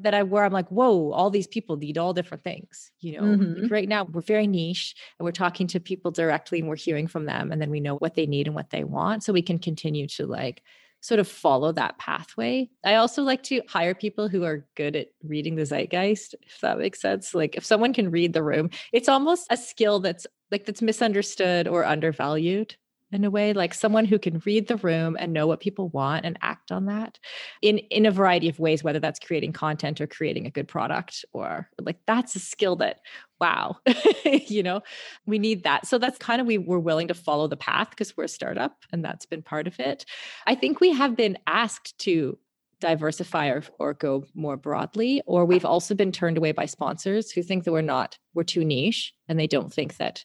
that 0.00 0.14
I 0.14 0.22
where 0.22 0.44
I'm 0.44 0.52
like, 0.52 0.68
whoa, 0.68 1.12
all 1.12 1.30
these 1.30 1.46
people 1.46 1.76
need 1.76 1.96
all 1.96 2.12
different 2.12 2.44
things. 2.44 2.90
You 3.00 3.20
know, 3.20 3.26
mm-hmm. 3.26 3.62
like 3.62 3.70
right 3.70 3.88
now 3.88 4.04
we're 4.04 4.20
very 4.20 4.46
niche 4.46 4.94
and 5.18 5.24
we're 5.24 5.32
talking 5.32 5.68
to 5.68 5.80
people 5.80 6.10
directly 6.10 6.58
and 6.58 6.68
we're 6.68 6.76
hearing 6.76 7.06
from 7.06 7.24
them. 7.24 7.50
And 7.50 7.62
then 7.62 7.70
we 7.70 7.80
know 7.80 7.96
what 7.96 8.14
they 8.14 8.26
need 8.26 8.46
and 8.46 8.54
what 8.54 8.70
they 8.70 8.84
want. 8.84 9.22
So 9.22 9.32
we 9.32 9.42
can 9.42 9.58
continue 9.58 10.06
to 10.08 10.26
like, 10.26 10.62
sort 11.00 11.20
of 11.20 11.28
follow 11.28 11.72
that 11.72 11.98
pathway. 11.98 12.68
I 12.84 12.96
also 12.96 13.22
like 13.22 13.42
to 13.44 13.62
hire 13.68 13.94
people 13.94 14.28
who 14.28 14.44
are 14.44 14.66
good 14.74 14.96
at 14.96 15.08
reading 15.22 15.56
the 15.56 15.64
zeitgeist, 15.64 16.34
if 16.42 16.60
that 16.60 16.78
makes 16.78 17.00
sense. 17.00 17.34
Like 17.34 17.56
if 17.56 17.64
someone 17.64 17.92
can 17.92 18.10
read 18.10 18.32
the 18.32 18.42
room, 18.42 18.70
it's 18.92 19.08
almost 19.08 19.46
a 19.50 19.56
skill 19.56 20.00
that's 20.00 20.26
like 20.50 20.64
that's 20.66 20.82
misunderstood 20.82 21.68
or 21.68 21.84
undervalued 21.84 22.76
in 23.12 23.24
a 23.24 23.30
way 23.30 23.52
like 23.52 23.74
someone 23.74 24.04
who 24.04 24.18
can 24.18 24.42
read 24.44 24.68
the 24.68 24.76
room 24.76 25.16
and 25.18 25.32
know 25.32 25.46
what 25.46 25.60
people 25.60 25.88
want 25.88 26.24
and 26.24 26.38
act 26.42 26.72
on 26.72 26.86
that 26.86 27.18
in 27.62 27.78
in 27.78 28.06
a 28.06 28.10
variety 28.10 28.48
of 28.48 28.58
ways 28.58 28.84
whether 28.84 29.00
that's 29.00 29.18
creating 29.18 29.52
content 29.52 30.00
or 30.00 30.06
creating 30.06 30.46
a 30.46 30.50
good 30.50 30.68
product 30.68 31.24
or 31.32 31.68
like 31.80 31.98
that's 32.06 32.36
a 32.36 32.40
skill 32.40 32.76
that 32.76 33.00
wow 33.40 33.76
you 34.24 34.62
know 34.62 34.82
we 35.26 35.38
need 35.38 35.64
that. 35.64 35.86
So 35.86 35.98
that's 35.98 36.18
kind 36.18 36.40
of 36.40 36.46
we 36.46 36.58
were 36.58 36.80
willing 36.80 37.08
to 37.08 37.14
follow 37.14 37.46
the 37.46 37.56
path 37.56 37.90
because 37.90 38.16
we're 38.16 38.24
a 38.24 38.28
startup 38.28 38.84
and 38.92 39.04
that's 39.04 39.26
been 39.26 39.42
part 39.42 39.66
of 39.66 39.78
it. 39.78 40.04
I 40.46 40.54
think 40.54 40.80
we 40.80 40.92
have 40.92 41.16
been 41.16 41.38
asked 41.46 41.98
to 42.00 42.38
diversify 42.80 43.48
or, 43.48 43.64
or 43.78 43.94
go 43.94 44.24
more 44.34 44.56
broadly 44.56 45.20
or 45.26 45.44
we've 45.44 45.64
also 45.64 45.94
been 45.94 46.12
turned 46.12 46.38
away 46.38 46.52
by 46.52 46.64
sponsors 46.64 47.30
who 47.32 47.42
think 47.42 47.64
that 47.64 47.72
we're 47.72 47.82
not 47.82 48.16
we're 48.34 48.44
too 48.44 48.64
niche 48.64 49.12
and 49.26 49.38
they 49.38 49.48
don't 49.48 49.72
think 49.72 49.96
that 49.96 50.24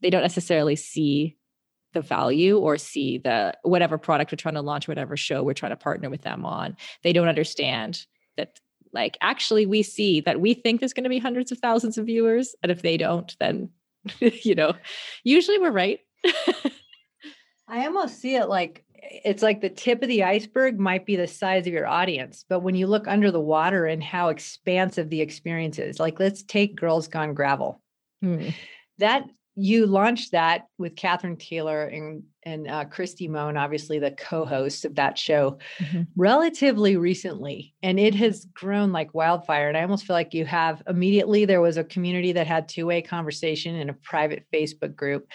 they 0.00 0.08
don't 0.08 0.22
necessarily 0.22 0.76
see 0.76 1.36
the 1.92 2.00
value 2.00 2.58
or 2.58 2.76
see 2.78 3.18
the 3.18 3.54
whatever 3.62 3.98
product 3.98 4.32
we're 4.32 4.36
trying 4.36 4.54
to 4.54 4.62
launch, 4.62 4.88
whatever 4.88 5.16
show 5.16 5.42
we're 5.42 5.54
trying 5.54 5.72
to 5.72 5.76
partner 5.76 6.10
with 6.10 6.22
them 6.22 6.44
on. 6.44 6.76
They 7.02 7.12
don't 7.12 7.28
understand 7.28 8.06
that 8.36 8.58
like 8.92 9.16
actually 9.20 9.66
we 9.66 9.82
see 9.82 10.20
that 10.20 10.40
we 10.40 10.54
think 10.54 10.80
there's 10.80 10.92
going 10.92 11.04
to 11.04 11.10
be 11.10 11.18
hundreds 11.18 11.52
of 11.52 11.58
thousands 11.58 11.98
of 11.98 12.06
viewers 12.06 12.54
and 12.62 12.72
if 12.72 12.82
they 12.82 12.96
don't 12.96 13.36
then 13.40 13.70
you 14.20 14.54
know 14.54 14.74
usually 15.24 15.58
we're 15.58 15.70
right 15.70 16.00
i 17.68 17.86
almost 17.86 18.20
see 18.20 18.34
it 18.34 18.48
like 18.48 18.84
it's 19.02 19.42
like 19.42 19.60
the 19.60 19.70
tip 19.70 20.02
of 20.02 20.08
the 20.08 20.24
iceberg 20.24 20.78
might 20.78 21.06
be 21.06 21.16
the 21.16 21.26
size 21.26 21.66
of 21.66 21.72
your 21.72 21.86
audience 21.86 22.44
but 22.48 22.60
when 22.60 22.74
you 22.74 22.86
look 22.86 23.06
under 23.06 23.30
the 23.30 23.40
water 23.40 23.86
and 23.86 24.02
how 24.02 24.28
expansive 24.28 25.08
the 25.10 25.20
experience 25.20 25.78
is 25.78 25.98
like 25.98 26.18
let's 26.18 26.42
take 26.42 26.76
girls 26.76 27.08
gone 27.08 27.34
gravel 27.34 27.80
hmm. 28.22 28.48
that 28.98 29.24
you 29.56 29.86
launched 29.86 30.32
that 30.32 30.66
with 30.78 30.96
Catherine 30.96 31.36
Taylor 31.36 31.84
and 31.84 32.22
and 32.42 32.68
uh, 32.68 32.86
Kristi 32.86 33.28
Mohn, 33.28 33.58
obviously 33.58 33.98
the 33.98 34.12
co-host 34.12 34.86
of 34.86 34.94
that 34.94 35.18
show, 35.18 35.58
mm-hmm. 35.78 36.02
relatively 36.16 36.96
recently, 36.96 37.74
and 37.82 38.00
it 38.00 38.14
has 38.14 38.46
grown 38.54 38.92
like 38.92 39.12
wildfire. 39.12 39.68
And 39.68 39.76
I 39.76 39.82
almost 39.82 40.06
feel 40.06 40.14
like 40.14 40.32
you 40.32 40.46
have 40.46 40.82
immediately 40.88 41.44
there 41.44 41.60
was 41.60 41.76
a 41.76 41.84
community 41.84 42.32
that 42.32 42.46
had 42.46 42.68
two-way 42.68 43.02
conversation 43.02 43.74
in 43.74 43.90
a 43.90 43.94
private 43.94 44.46
Facebook 44.52 44.96
group, 44.96 45.26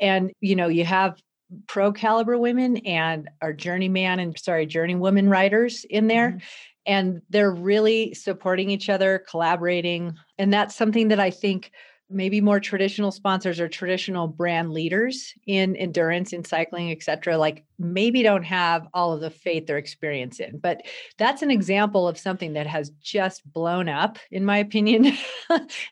and 0.00 0.32
you 0.40 0.54
know 0.54 0.68
you 0.68 0.84
have 0.84 1.20
pro 1.66 1.92
caliber 1.92 2.38
women 2.38 2.76
and 2.78 3.28
our 3.42 3.52
journeyman 3.52 4.20
and 4.20 4.38
sorry 4.38 4.66
journeywoman 4.66 5.28
writers 5.28 5.84
in 5.88 6.06
there. 6.06 6.30
Mm-hmm 6.30 6.38
and 6.84 7.22
they're 7.30 7.52
really 7.52 8.12
supporting 8.14 8.68
each 8.70 8.88
other 8.88 9.22
collaborating 9.28 10.14
and 10.38 10.52
that's 10.52 10.74
something 10.74 11.08
that 11.08 11.20
i 11.20 11.30
think 11.30 11.70
maybe 12.12 12.40
more 12.40 12.60
traditional 12.60 13.10
sponsors 13.10 13.60
or 13.60 13.68
traditional 13.68 14.28
brand 14.28 14.72
leaders 14.72 15.34
in 15.46 15.74
endurance 15.76 16.32
in 16.32 16.44
cycling 16.44 16.90
etc 16.90 17.36
like 17.36 17.64
maybe 17.78 18.22
don't 18.22 18.44
have 18.44 18.86
all 18.94 19.12
of 19.12 19.20
the 19.20 19.30
faith 19.30 19.68
or 19.68 19.76
experience 19.76 20.40
in 20.40 20.58
but 20.58 20.82
that's 21.18 21.42
an 21.42 21.50
example 21.50 22.06
of 22.06 22.18
something 22.18 22.52
that 22.52 22.66
has 22.66 22.90
just 23.00 23.50
blown 23.52 23.88
up 23.88 24.18
in 24.30 24.44
my 24.44 24.58
opinion. 24.58 25.16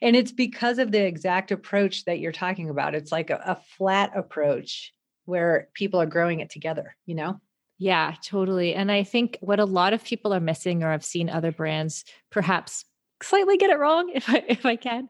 And 0.00 0.17
it's 0.17 0.33
because 0.33 0.79
of 0.79 0.91
the 0.91 1.05
exact 1.05 1.50
approach 1.50 2.07
that 2.07 2.19
you're 2.19 2.33
talking 2.33 2.71
about. 2.71 2.95
It's 2.95 3.12
like 3.12 3.29
a, 3.29 3.43
a 3.45 3.59
flat 3.77 4.11
approach 4.17 4.95
where 5.27 5.69
people 5.75 6.00
are 6.00 6.07
growing 6.07 6.41
it 6.41 6.49
together 6.49 6.97
you 7.05 7.15
know? 7.15 7.41
Yeah 7.79 8.15
totally. 8.25 8.75
And 8.75 8.91
i 8.91 9.03
think 9.05 9.39
what 9.41 9.61
a 9.61 9.65
lot 9.65 9.93
of 9.93 10.05
people 10.05 10.33
are 10.33 10.41
missing 10.41 10.83
or 10.83 10.91
i've 10.91 11.05
seen 11.05 11.29
other 11.29 11.53
brands 11.53 12.05
perhaps 12.31 12.85
slightly 13.23 13.57
get 13.57 13.71
it 13.71 13.79
wrong 13.79 14.11
if 14.15 14.29
I 14.29 14.45
if 14.49 14.67
I 14.67 14.77
can 14.77 15.09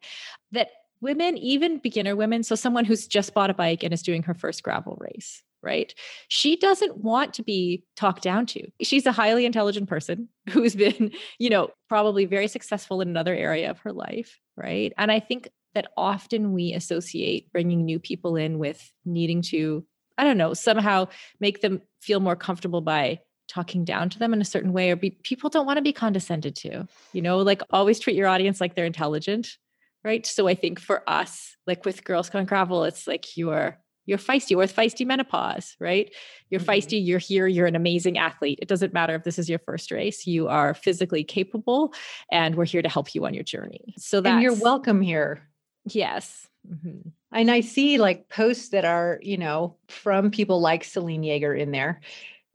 that 0.52 0.68
women, 1.00 1.36
even 1.38 1.78
beginner 1.78 2.16
women, 2.16 2.42
so 2.42 2.54
someone 2.54 2.84
who's 2.84 3.06
just 3.06 3.34
bought 3.34 3.50
a 3.50 3.54
bike 3.54 3.82
and 3.82 3.92
is 3.92 4.02
doing 4.02 4.22
her 4.24 4.34
first 4.34 4.62
gravel 4.62 4.98
race, 5.00 5.42
right? 5.62 5.94
She 6.28 6.56
doesn't 6.56 6.98
want 6.98 7.34
to 7.34 7.42
be 7.42 7.84
talked 7.96 8.22
down 8.22 8.46
to. 8.46 8.68
She's 8.82 9.06
a 9.06 9.12
highly 9.12 9.46
intelligent 9.46 9.88
person 9.88 10.28
who's 10.50 10.74
been, 10.74 11.12
you 11.38 11.50
know, 11.50 11.70
probably 11.88 12.24
very 12.24 12.48
successful 12.48 13.00
in 13.00 13.08
another 13.08 13.34
area 13.34 13.70
of 13.70 13.78
her 13.80 13.92
life, 13.92 14.38
right? 14.56 14.92
And 14.98 15.10
I 15.10 15.20
think 15.20 15.48
that 15.74 15.88
often 15.96 16.52
we 16.52 16.72
associate 16.72 17.52
bringing 17.52 17.84
new 17.84 17.98
people 17.98 18.36
in 18.36 18.58
with 18.58 18.92
needing 19.04 19.42
to, 19.42 19.84
I 20.18 20.24
don't 20.24 20.38
know, 20.38 20.54
somehow 20.54 21.08
make 21.38 21.60
them 21.60 21.82
feel 22.00 22.20
more 22.20 22.36
comfortable 22.36 22.80
by 22.80 23.20
talking 23.50 23.84
down 23.84 24.08
to 24.08 24.18
them 24.18 24.32
in 24.32 24.40
a 24.40 24.44
certain 24.44 24.72
way 24.72 24.90
or 24.90 24.96
be, 24.96 25.10
people 25.10 25.50
don't 25.50 25.66
want 25.66 25.76
to 25.76 25.82
be 25.82 25.92
condescended 25.92 26.54
to 26.54 26.86
you 27.12 27.20
know 27.20 27.38
like 27.38 27.62
always 27.70 27.98
treat 27.98 28.14
your 28.14 28.28
audience 28.28 28.60
like 28.60 28.76
they're 28.76 28.84
intelligent 28.84 29.58
right? 30.04 30.26
So 30.26 30.48
I 30.48 30.54
think 30.54 30.80
for 30.80 31.08
us, 31.08 31.56
like 31.66 31.84
with 31.84 32.04
Girls 32.04 32.30
Gone 32.30 32.44
Gravel, 32.44 32.84
it's 32.84 33.06
like 33.06 33.36
you're 33.36 33.78
you're 34.06 34.18
feisty 34.18 34.56
or 34.56 34.66
feisty 34.66 35.06
menopause, 35.06 35.76
right? 35.78 36.12
You're 36.48 36.60
mm-hmm. 36.60 36.70
feisty, 36.70 37.06
you're 37.06 37.20
here, 37.20 37.46
you're 37.46 37.66
an 37.66 37.76
amazing 37.76 38.18
athlete. 38.18 38.58
It 38.60 38.66
doesn't 38.66 38.92
matter 38.92 39.14
if 39.14 39.22
this 39.22 39.38
is 39.38 39.48
your 39.48 39.60
first 39.60 39.92
race, 39.92 40.26
you 40.26 40.48
are 40.48 40.74
physically 40.74 41.22
capable 41.22 41.94
and 42.32 42.56
we're 42.56 42.64
here 42.64 42.82
to 42.82 42.88
help 42.88 43.14
you 43.14 43.24
on 43.24 43.34
your 43.34 43.44
journey. 43.44 43.94
So 43.98 44.20
that 44.22 44.42
you're 44.42 44.54
welcome 44.54 45.00
here. 45.00 45.48
Yes. 45.84 46.48
Mm-hmm. 46.68 47.10
And 47.32 47.50
I 47.50 47.60
see 47.60 47.98
like 47.98 48.28
posts 48.28 48.70
that 48.70 48.84
are, 48.84 49.20
you 49.22 49.36
know, 49.36 49.76
from 49.88 50.30
people 50.30 50.60
like 50.60 50.82
Selene 50.82 51.22
Yeager 51.22 51.56
in 51.56 51.70
there 51.70 52.00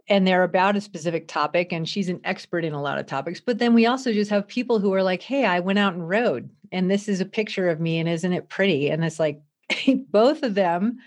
and 0.08 0.28
they're 0.28 0.44
about 0.44 0.76
a 0.76 0.82
specific 0.82 1.28
topic 1.28 1.74
and 1.74 1.90
she's 1.90 2.10
an 2.10 2.22
expert 2.24 2.64
in 2.64 2.74
a 2.74 2.82
lot 2.82 2.98
of 2.98 3.06
topics 3.06 3.40
but 3.40 3.58
then 3.58 3.74
we 3.74 3.86
also 3.86 4.14
just 4.14 4.30
have 4.30 4.48
people 4.48 4.80
who 4.80 4.94
are 4.94 5.04
like 5.04 5.22
hey 5.22 5.46
i 5.46 5.60
went 5.60 5.80
out 5.80 5.94
and 5.94 6.08
rode 6.08 6.50
and 6.72 6.90
this 6.90 7.08
is 7.08 7.22
a 7.22 7.26
picture 7.26 7.70
of 7.70 7.80
me 7.80 8.00
and 8.00 8.10
isn't 8.10 8.34
it 8.34 8.50
pretty? 8.50 8.90
And 8.90 9.04
it's 9.04 9.20
like 9.20 9.42
both 10.12 10.44
of 10.44 10.56
them 10.56 10.98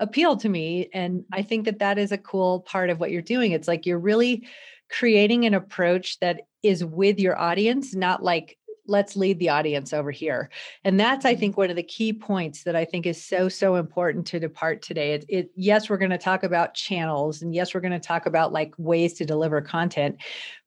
appeal 0.00 0.36
to 0.36 0.48
me 0.48 0.88
and 0.94 1.24
i 1.32 1.42
think 1.42 1.64
that 1.64 1.80
that 1.80 1.98
is 1.98 2.12
a 2.12 2.18
cool 2.18 2.60
part 2.60 2.88
of 2.90 3.00
what 3.00 3.10
you're 3.10 3.22
doing. 3.22 3.52
It's 3.52 3.68
like 3.68 3.84
you're 3.84 3.98
really 3.98 4.46
creating 4.90 5.44
an 5.44 5.54
approach 5.54 6.18
that 6.20 6.42
is 6.62 6.84
with 6.84 7.18
your 7.18 7.38
audience 7.38 7.94
not 7.94 8.22
like 8.22 8.56
let's 8.88 9.16
lead 9.16 9.38
the 9.38 9.50
audience 9.50 9.92
over 9.92 10.10
here. 10.10 10.50
And 10.84 10.98
that's 10.98 11.24
i 11.24 11.32
mm-hmm. 11.32 11.40
think 11.40 11.56
one 11.56 11.70
of 11.70 11.76
the 11.76 11.82
key 11.82 12.12
points 12.12 12.64
that 12.64 12.74
i 12.74 12.84
think 12.84 13.06
is 13.06 13.22
so 13.22 13.48
so 13.48 13.76
important 13.76 14.26
to 14.28 14.40
depart 14.40 14.82
today. 14.82 15.12
It, 15.12 15.24
it 15.28 15.50
yes 15.54 15.88
we're 15.88 15.98
going 15.98 16.10
to 16.10 16.18
talk 16.18 16.42
about 16.42 16.74
channels 16.74 17.42
and 17.42 17.54
yes 17.54 17.74
we're 17.74 17.80
going 17.80 17.92
to 17.92 18.00
talk 18.00 18.26
about 18.26 18.52
like 18.52 18.74
ways 18.78 19.14
to 19.14 19.24
deliver 19.24 19.60
content 19.60 20.16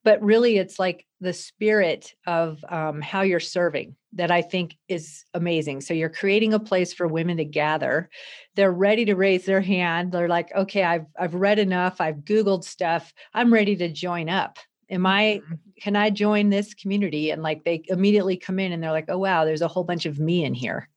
but 0.04 0.22
really 0.22 0.58
it's 0.58 0.80
like 0.80 1.06
the 1.20 1.34
spirit 1.34 2.16
of 2.26 2.64
um, 2.70 3.02
how 3.02 3.22
you're 3.22 3.40
serving 3.40 3.96
that 4.14 4.32
i 4.32 4.42
think 4.42 4.78
is 4.88 5.24
amazing. 5.34 5.82
So 5.82 5.94
you're 5.94 6.10
creating 6.10 6.54
a 6.54 6.60
place 6.60 6.94
for 6.94 7.08
women 7.08 7.38
to 7.38 7.46
gather. 7.46 8.10
They're 8.56 8.72
ready 8.72 9.06
to 9.06 9.16
raise 9.16 9.46
their 9.46 9.62
hand. 9.62 10.12
They're 10.12 10.28
like 10.28 10.54
okay 10.56 10.84
i've 10.84 11.06
i've 11.20 11.34
read 11.34 11.60
enough. 11.60 12.02
I've 12.02 12.18
googled 12.18 12.64
stuff. 12.64 13.14
I'm 13.34 13.54
ready 13.54 13.76
to 13.78 13.90
join 13.90 14.30
up 14.30 14.58
am 14.92 15.06
i 15.06 15.42
mm-hmm. 15.44 15.56
can 15.80 15.96
i 15.96 16.10
join 16.10 16.50
this 16.50 16.74
community? 16.74 17.32
And 17.32 17.42
like 17.42 17.64
they 17.64 17.84
immediately 17.88 18.38
come 18.38 18.60
in 18.60 18.72
and 18.72 18.84
they're 18.84 18.92
like 18.92 19.10
oh 19.10 19.18
wow 19.18 19.46
there's 19.46 19.62
a 19.62 19.68
whole 19.68 19.84
bunch 19.84 20.06
of 20.06 20.20
me 20.20 20.44
in 20.44 20.54
here. 20.54 20.90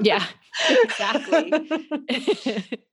Yeah 0.00 0.24
exactly. 0.70 1.52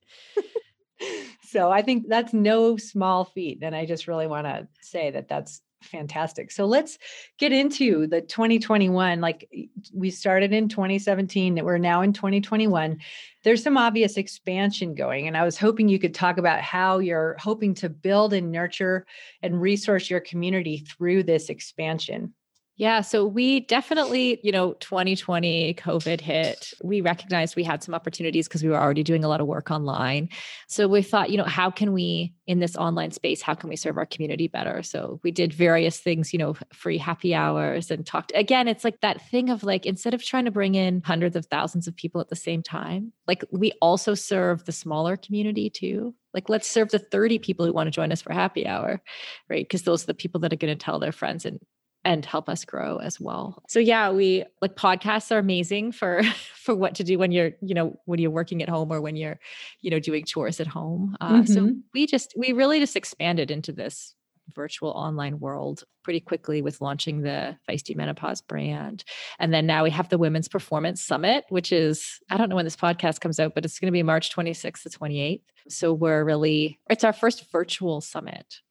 So 1.51 1.71
i 1.71 1.81
think 1.81 2.07
that's 2.07 2.31
no 2.31 2.77
small 2.77 3.25
feat 3.25 3.59
and 3.63 3.75
i 3.75 3.87
just 3.87 4.07
really 4.07 4.27
want 4.27 4.45
to 4.45 4.67
say 4.81 5.09
that 5.09 5.27
that's 5.27 5.61
fantastic. 5.81 6.51
So 6.51 6.65
let's 6.65 6.97
get 7.37 7.51
into 7.51 8.07
the 8.07 8.21
2021. 8.21 9.21
Like 9.21 9.49
we 9.93 10.11
started 10.11 10.53
in 10.53 10.69
2017, 10.69 11.63
we're 11.63 11.77
now 11.77 12.01
in 12.01 12.13
2021. 12.13 12.99
There's 13.43 13.63
some 13.63 13.77
obvious 13.77 14.17
expansion 14.17 14.95
going. 14.95 15.27
And 15.27 15.37
I 15.37 15.43
was 15.43 15.57
hoping 15.57 15.87
you 15.87 15.99
could 15.99 16.13
talk 16.13 16.37
about 16.37 16.61
how 16.61 16.99
you're 16.99 17.37
hoping 17.39 17.73
to 17.75 17.89
build 17.89 18.33
and 18.33 18.51
nurture 18.51 19.05
and 19.41 19.61
resource 19.61 20.09
your 20.09 20.19
community 20.19 20.79
through 20.79 21.23
this 21.23 21.49
expansion. 21.49 22.33
Yeah. 22.79 23.01
So 23.01 23.25
we 23.25 23.59
definitely, 23.59 24.39
you 24.41 24.53
know, 24.53 24.71
2020 24.75 25.73
COVID 25.73 26.21
hit. 26.21 26.73
We 26.81 27.01
recognized 27.01 27.57
we 27.57 27.65
had 27.65 27.83
some 27.83 27.93
opportunities 27.93 28.47
because 28.47 28.63
we 28.63 28.69
were 28.69 28.79
already 28.79 29.03
doing 29.03 29.25
a 29.25 29.27
lot 29.27 29.41
of 29.41 29.47
work 29.47 29.69
online. 29.69 30.29
So 30.69 30.87
we 30.87 31.01
thought, 31.01 31.29
you 31.29 31.35
know, 31.35 31.43
how 31.43 31.71
can 31.71 31.91
we, 31.91 32.33
in 32.47 32.59
this 32.59 32.77
online 32.77 33.11
space, 33.11 33.41
how 33.41 33.53
can 33.53 33.67
we 33.69 33.75
serve 33.75 33.97
our 33.97 34.05
community 34.05 34.47
better? 34.47 34.81
So 34.81 35.19
we 35.23 35.31
did 35.31 35.51
various 35.51 35.99
things, 35.99 36.31
you 36.31 36.39
know, 36.39 36.55
free 36.71 36.97
happy 36.97 37.35
hours 37.35 37.91
and 37.91 38.05
talked. 38.05 38.31
Again, 38.33 38.69
it's 38.69 38.85
like 38.85 39.01
that 39.01 39.29
thing 39.29 39.49
of 39.49 39.61
like, 39.65 39.85
instead 39.85 40.13
of 40.13 40.23
trying 40.23 40.45
to 40.45 40.51
bring 40.51 40.75
in 40.75 41.01
hundreds 41.01 41.35
of 41.35 41.47
thousands 41.47 41.85
of 41.85 41.97
people 41.97 42.21
at 42.21 42.29
the 42.29 42.35
same 42.37 42.63
time, 42.63 43.11
like 43.27 43.43
we 43.51 43.73
also 43.81 44.13
serve 44.13 44.63
the 44.63 44.71
smaller 44.71 45.17
community 45.17 45.69
too. 45.69 46.15
Like, 46.33 46.47
let's 46.47 46.69
serve 46.69 46.91
the 46.91 46.99
30 46.99 47.39
people 47.39 47.65
who 47.65 47.73
want 47.73 47.87
to 47.87 47.91
join 47.91 48.13
us 48.13 48.21
for 48.21 48.31
happy 48.31 48.65
hour, 48.65 49.01
right? 49.49 49.65
Because 49.65 49.81
those 49.81 50.03
are 50.03 50.07
the 50.07 50.13
people 50.13 50.39
that 50.41 50.53
are 50.53 50.57
going 50.57 50.77
to 50.77 50.81
tell 50.81 50.99
their 50.99 51.11
friends 51.11 51.43
and 51.43 51.59
and 52.05 52.25
help 52.25 52.47
us 52.47 52.65
grow 52.65 52.97
as 52.97 53.19
well. 53.19 53.61
So 53.67 53.79
yeah, 53.79 54.11
we 54.11 54.45
like 54.61 54.75
podcasts 54.75 55.31
are 55.31 55.39
amazing 55.39 55.91
for 55.91 56.23
for 56.55 56.75
what 56.75 56.95
to 56.95 57.03
do 57.03 57.17
when 57.17 57.31
you're, 57.31 57.51
you 57.61 57.73
know, 57.73 57.99
when 58.05 58.19
you're 58.19 58.31
working 58.31 58.61
at 58.61 58.69
home 58.69 58.91
or 58.91 59.01
when 59.01 59.15
you're, 59.15 59.39
you 59.81 59.91
know, 59.91 59.99
doing 59.99 60.25
chores 60.25 60.59
at 60.59 60.67
home. 60.67 61.17
Uh, 61.19 61.41
mm-hmm. 61.41 61.53
So 61.53 61.73
we 61.93 62.07
just 62.07 62.33
we 62.37 62.53
really 62.53 62.79
just 62.79 62.95
expanded 62.95 63.51
into 63.51 63.71
this 63.71 64.15
virtual 64.55 64.89
online 64.89 65.39
world 65.39 65.83
pretty 66.03 66.19
quickly 66.19 66.61
with 66.61 66.81
launching 66.81 67.21
the 67.21 67.57
Feisty 67.69 67.95
Menopause 67.95 68.41
brand. 68.41 69.03
And 69.37 69.53
then 69.53 69.65
now 69.65 69.83
we 69.83 69.91
have 69.91 70.09
the 70.09 70.17
Women's 70.17 70.47
Performance 70.47 71.01
Summit, 71.01 71.45
which 71.49 71.71
is, 71.71 72.19
I 72.29 72.37
don't 72.37 72.49
know 72.49 72.55
when 72.55 72.65
this 72.65 72.75
podcast 72.75 73.21
comes 73.21 73.39
out, 73.39 73.53
but 73.53 73.65
it's 73.65 73.79
going 73.79 73.87
to 73.87 73.91
be 73.91 74.03
March 74.03 74.35
26th 74.35 74.83
to 74.83 74.89
28th. 74.89 75.41
So 75.69 75.93
we're 75.93 76.23
really, 76.23 76.79
it's 76.89 77.03
our 77.03 77.13
first 77.13 77.51
virtual 77.51 78.01
summit. 78.01 78.61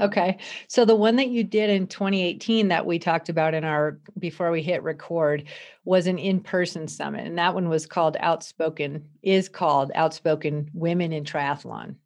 Okay. 0.00 0.38
So 0.68 0.84
the 0.84 0.96
one 0.96 1.16
that 1.16 1.28
you 1.28 1.44
did 1.44 1.70
in 1.70 1.86
2018 1.86 2.68
that 2.68 2.86
we 2.86 2.98
talked 2.98 3.28
about 3.28 3.54
in 3.54 3.64
our 3.64 3.98
before 4.18 4.50
we 4.50 4.62
hit 4.62 4.82
record 4.82 5.44
was 5.84 6.06
an 6.06 6.18
in-person 6.18 6.88
summit 6.88 7.26
and 7.26 7.38
that 7.38 7.54
one 7.54 7.68
was 7.68 7.86
called 7.86 8.16
Outspoken 8.20 9.08
is 9.22 9.48
called 9.48 9.92
Outspoken 9.94 10.70
Women 10.74 11.12
in 11.12 11.24
Triathlon. 11.24 11.96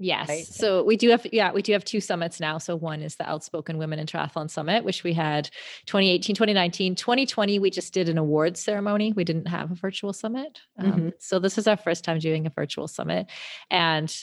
Yes. 0.00 0.28
Right? 0.28 0.44
So 0.44 0.82
we 0.82 0.96
do 0.96 1.10
have 1.10 1.26
yeah, 1.32 1.52
we 1.52 1.62
do 1.62 1.72
have 1.72 1.84
two 1.84 2.00
summits 2.00 2.40
now. 2.40 2.58
So 2.58 2.76
one 2.76 3.00
is 3.00 3.16
the 3.16 3.28
Outspoken 3.28 3.78
Women 3.78 4.00
in 4.00 4.06
Triathlon 4.06 4.50
Summit, 4.50 4.84
which 4.84 5.04
we 5.04 5.12
had 5.12 5.48
2018, 5.86 6.34
2019, 6.34 6.94
2020 6.94 7.58
we 7.58 7.70
just 7.70 7.94
did 7.94 8.08
an 8.08 8.18
awards 8.18 8.60
ceremony. 8.60 9.12
We 9.12 9.24
didn't 9.24 9.46
have 9.46 9.70
a 9.70 9.76
virtual 9.76 10.12
summit. 10.12 10.60
Um, 10.78 10.92
mm-hmm. 10.92 11.08
so 11.18 11.38
this 11.38 11.58
is 11.58 11.66
our 11.66 11.76
first 11.76 12.04
time 12.04 12.18
doing 12.18 12.46
a 12.46 12.50
virtual 12.50 12.88
summit 12.88 13.28
and 13.70 14.14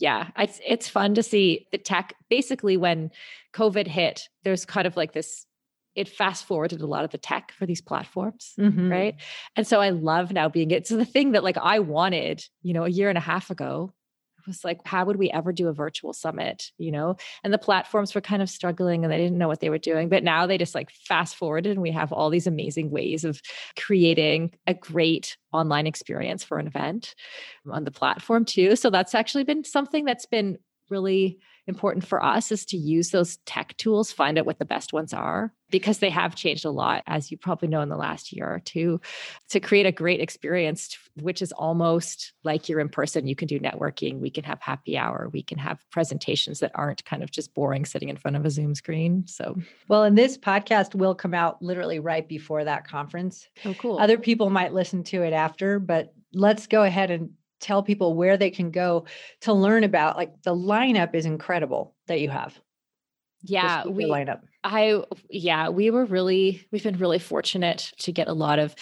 yeah, 0.00 0.28
it's 0.36 0.60
it's 0.66 0.88
fun 0.88 1.14
to 1.14 1.22
see 1.22 1.66
the 1.70 1.78
tech. 1.78 2.14
Basically, 2.28 2.76
when 2.76 3.10
COVID 3.52 3.86
hit, 3.86 4.28
there's 4.42 4.64
kind 4.64 4.86
of 4.86 4.96
like 4.96 5.12
this. 5.12 5.46
It 5.94 6.08
fast 6.08 6.44
forwarded 6.46 6.80
a 6.80 6.86
lot 6.86 7.04
of 7.04 7.10
the 7.10 7.18
tech 7.18 7.52
for 7.52 7.66
these 7.66 7.82
platforms, 7.82 8.54
mm-hmm. 8.58 8.90
right? 8.90 9.16
And 9.56 9.66
so 9.66 9.80
I 9.80 9.90
love 9.90 10.32
now 10.32 10.48
being 10.48 10.70
it's 10.70 10.88
the 10.88 11.04
thing 11.04 11.32
that 11.32 11.44
like 11.44 11.58
I 11.58 11.80
wanted, 11.80 12.42
you 12.62 12.72
know, 12.72 12.84
a 12.84 12.88
year 12.88 13.08
and 13.08 13.18
a 13.18 13.20
half 13.20 13.50
ago 13.50 13.92
was 14.46 14.64
like, 14.64 14.80
how 14.84 15.04
would 15.04 15.16
we 15.16 15.30
ever 15.30 15.52
do 15.52 15.68
a 15.68 15.72
virtual 15.72 16.12
summit? 16.12 16.70
You 16.78 16.92
know, 16.92 17.16
and 17.44 17.52
the 17.52 17.58
platforms 17.58 18.14
were 18.14 18.20
kind 18.20 18.42
of 18.42 18.50
struggling 18.50 19.04
and 19.04 19.12
they 19.12 19.18
didn't 19.18 19.38
know 19.38 19.48
what 19.48 19.60
they 19.60 19.70
were 19.70 19.78
doing. 19.78 20.08
But 20.08 20.24
now 20.24 20.46
they 20.46 20.58
just 20.58 20.74
like 20.74 20.90
fast 20.90 21.36
forwarded 21.36 21.72
and 21.72 21.82
we 21.82 21.90
have 21.92 22.12
all 22.12 22.30
these 22.30 22.46
amazing 22.46 22.90
ways 22.90 23.24
of 23.24 23.40
creating 23.78 24.52
a 24.66 24.74
great 24.74 25.36
online 25.52 25.86
experience 25.86 26.44
for 26.44 26.58
an 26.58 26.66
event 26.66 27.14
on 27.70 27.84
the 27.84 27.90
platform 27.90 28.44
too. 28.44 28.76
So 28.76 28.90
that's 28.90 29.14
actually 29.14 29.44
been 29.44 29.64
something 29.64 30.04
that's 30.04 30.26
been 30.26 30.58
really 30.88 31.38
important 31.70 32.06
for 32.06 32.22
us 32.22 32.52
is 32.52 32.66
to 32.66 32.76
use 32.76 33.10
those 33.10 33.38
tech 33.46 33.74
tools, 33.78 34.12
find 34.12 34.38
out 34.38 34.44
what 34.44 34.58
the 34.58 34.66
best 34.66 34.92
ones 34.92 35.14
are, 35.14 35.54
because 35.70 35.98
they 35.98 36.10
have 36.10 36.34
changed 36.34 36.66
a 36.66 36.70
lot, 36.70 37.02
as 37.06 37.30
you 37.30 37.38
probably 37.38 37.68
know 37.68 37.80
in 37.80 37.88
the 37.88 37.96
last 37.96 38.32
year 38.32 38.46
or 38.46 38.58
two, 38.58 39.00
to 39.48 39.60
create 39.60 39.86
a 39.86 39.92
great 39.92 40.20
experience, 40.20 40.98
which 41.20 41.40
is 41.40 41.52
almost 41.52 42.34
like 42.44 42.68
you're 42.68 42.80
in 42.80 42.88
person. 42.90 43.26
You 43.26 43.36
can 43.36 43.48
do 43.48 43.58
networking, 43.58 44.18
we 44.18 44.30
can 44.30 44.44
have 44.44 44.60
happy 44.60 44.98
hour, 44.98 45.30
we 45.32 45.42
can 45.42 45.56
have 45.56 45.82
presentations 45.90 46.60
that 46.60 46.72
aren't 46.74 47.04
kind 47.06 47.22
of 47.22 47.30
just 47.30 47.54
boring 47.54 47.86
sitting 47.86 48.10
in 48.10 48.16
front 48.16 48.36
of 48.36 48.44
a 48.44 48.50
Zoom 48.50 48.74
screen. 48.74 49.24
So, 49.26 49.56
well, 49.88 50.02
and 50.02 50.18
this 50.18 50.36
podcast 50.36 50.94
will 50.94 51.14
come 51.14 51.32
out 51.32 51.62
literally 51.62 52.00
right 52.00 52.28
before 52.28 52.64
that 52.64 52.86
conference. 52.86 53.48
Oh, 53.64 53.74
cool. 53.74 53.98
Other 53.98 54.18
people 54.18 54.50
might 54.50 54.74
listen 54.74 55.04
to 55.04 55.22
it 55.22 55.32
after, 55.32 55.78
but 55.78 56.12
let's 56.34 56.66
go 56.66 56.82
ahead 56.82 57.10
and 57.10 57.30
tell 57.60 57.82
people 57.82 58.14
where 58.14 58.36
they 58.36 58.50
can 58.50 58.70
go 58.70 59.04
to 59.40 59.52
learn 59.52 59.84
about 59.84 60.16
like 60.16 60.42
the 60.42 60.54
lineup 60.54 61.14
is 61.14 61.26
incredible 61.26 61.94
that 62.06 62.20
you 62.20 62.28
have 62.28 62.58
yeah 63.42 63.86
we 63.86 64.04
lineup 64.04 64.42
i 64.64 65.02
yeah 65.30 65.68
we 65.68 65.90
were 65.90 66.04
really 66.04 66.66
we've 66.70 66.82
been 66.82 66.98
really 66.98 67.18
fortunate 67.18 67.92
to 67.98 68.12
get 68.12 68.28
a 68.28 68.32
lot 68.32 68.58
of 68.58 68.74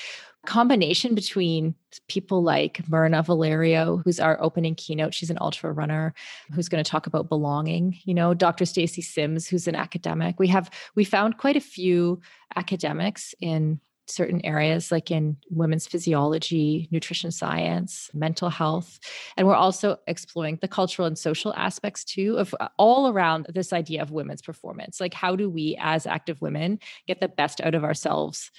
combination 0.47 1.15
between 1.15 1.75
people 2.09 2.43
like 2.43 2.79
Mirna 2.89 3.25
Valerio, 3.25 3.99
who's 3.99 4.19
our 4.19 4.41
opening 4.41 4.75
keynote. 4.75 5.13
She's 5.13 5.31
an 5.31 5.39
ultra 5.41 5.73
runner 5.73 6.15
who's 6.55 6.69
going 6.71 6.83
to 6.83 6.91
talk 6.91 7.07
about 7.07 7.29
belonging. 7.29 7.99
You 8.05 8.15
know, 8.15 8.33
Dr. 8.35 8.65
Stacy 8.65 9.03
Sims, 9.03 9.47
who's 9.47 9.69
an 9.69 9.75
academic. 9.75 10.39
We 10.39 10.49
have 10.49 10.71
we 10.95 11.05
found 11.05 11.37
quite 11.37 11.57
a 11.57 11.61
few 11.61 12.21
academics 12.57 13.35
in 13.41 13.81
certain 14.11 14.45
areas 14.45 14.91
like 14.91 15.11
in 15.11 15.37
women's 15.51 15.87
physiology, 15.87 16.89
nutrition 16.91 17.31
science, 17.31 18.11
mental 18.15 18.51
health. 18.51 18.99
And 19.37 19.47
we're 19.47 19.55
also 19.55 19.99
exploring 20.07 20.59
the 20.61 20.69
cultural 20.69 21.07
and 21.07 21.19
social 21.19 21.55
aspects 21.55 22.05
too 22.05 22.37
of 22.39 22.55
uh, 22.61 22.69
all 22.79 23.09
around 23.09 23.47
this 23.49 23.73
idea 23.73 24.03
of 24.03 24.11
women's 24.11 24.43
performance. 24.43 25.01
Like, 25.01 25.15
how 25.15 25.37
do 25.37 25.49
we 25.49 25.77
as 25.81 26.07
active 26.07 26.41
women 26.41 26.79
get 27.07 27.21
the 27.21 27.29
best 27.29 27.61
out 27.61 27.75
of 27.75 27.85
ourselves? 27.85 28.51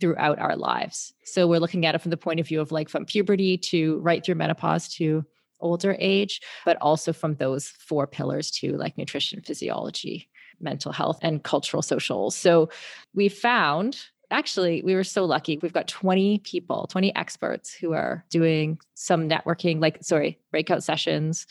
throughout 0.00 0.38
our 0.38 0.56
lives. 0.56 1.14
So 1.24 1.46
we're 1.46 1.60
looking 1.60 1.86
at 1.86 1.94
it 1.94 2.02
from 2.02 2.10
the 2.10 2.16
point 2.16 2.40
of 2.40 2.48
view 2.48 2.60
of 2.60 2.72
like 2.72 2.88
from 2.88 3.06
puberty 3.06 3.56
to 3.56 3.98
right 4.00 4.22
through 4.22 4.34
menopause 4.34 4.88
to 4.94 5.24
older 5.60 5.96
age, 5.98 6.40
but 6.64 6.76
also 6.80 7.12
from 7.12 7.34
those 7.36 7.68
four 7.68 8.06
pillars 8.06 8.50
to 8.50 8.76
like 8.76 8.98
nutrition, 8.98 9.40
physiology, 9.40 10.28
mental 10.60 10.92
health, 10.92 11.18
and 11.22 11.42
cultural 11.42 11.82
social. 11.82 12.30
So 12.30 12.68
we 13.14 13.28
found 13.28 13.98
actually 14.30 14.82
we 14.82 14.94
were 14.94 15.04
so 15.04 15.24
lucky 15.24 15.58
we've 15.62 15.72
got 15.72 15.88
20 15.88 16.40
people 16.40 16.86
20 16.88 17.14
experts 17.16 17.72
who 17.72 17.92
are 17.92 18.24
doing 18.30 18.78
some 18.94 19.28
networking 19.28 19.80
like 19.80 19.98
sorry 20.02 20.38
breakout 20.50 20.82
sessions 20.82 21.46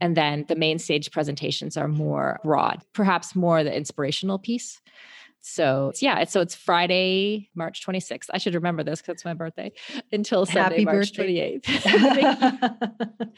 and 0.00 0.16
then 0.16 0.44
the 0.48 0.56
main 0.56 0.78
stage 0.78 1.10
presentations 1.10 1.76
are 1.76 1.88
more 1.88 2.38
broad 2.44 2.82
perhaps 2.92 3.34
more 3.34 3.64
the 3.64 3.74
inspirational 3.74 4.38
piece 4.38 4.80
so 5.42 5.92
yeah, 6.00 6.24
so 6.24 6.40
it's 6.40 6.54
Friday, 6.54 7.48
March 7.54 7.84
26th. 7.84 8.26
I 8.32 8.38
should 8.38 8.54
remember 8.54 8.84
this 8.84 9.00
because 9.00 9.14
it's 9.14 9.24
my 9.24 9.34
birthday 9.34 9.72
until 10.12 10.44
Sunday, 10.44 10.60
Happy 10.60 10.84
March 10.84 11.14
birthday. 11.14 11.58
28th. 11.64 13.28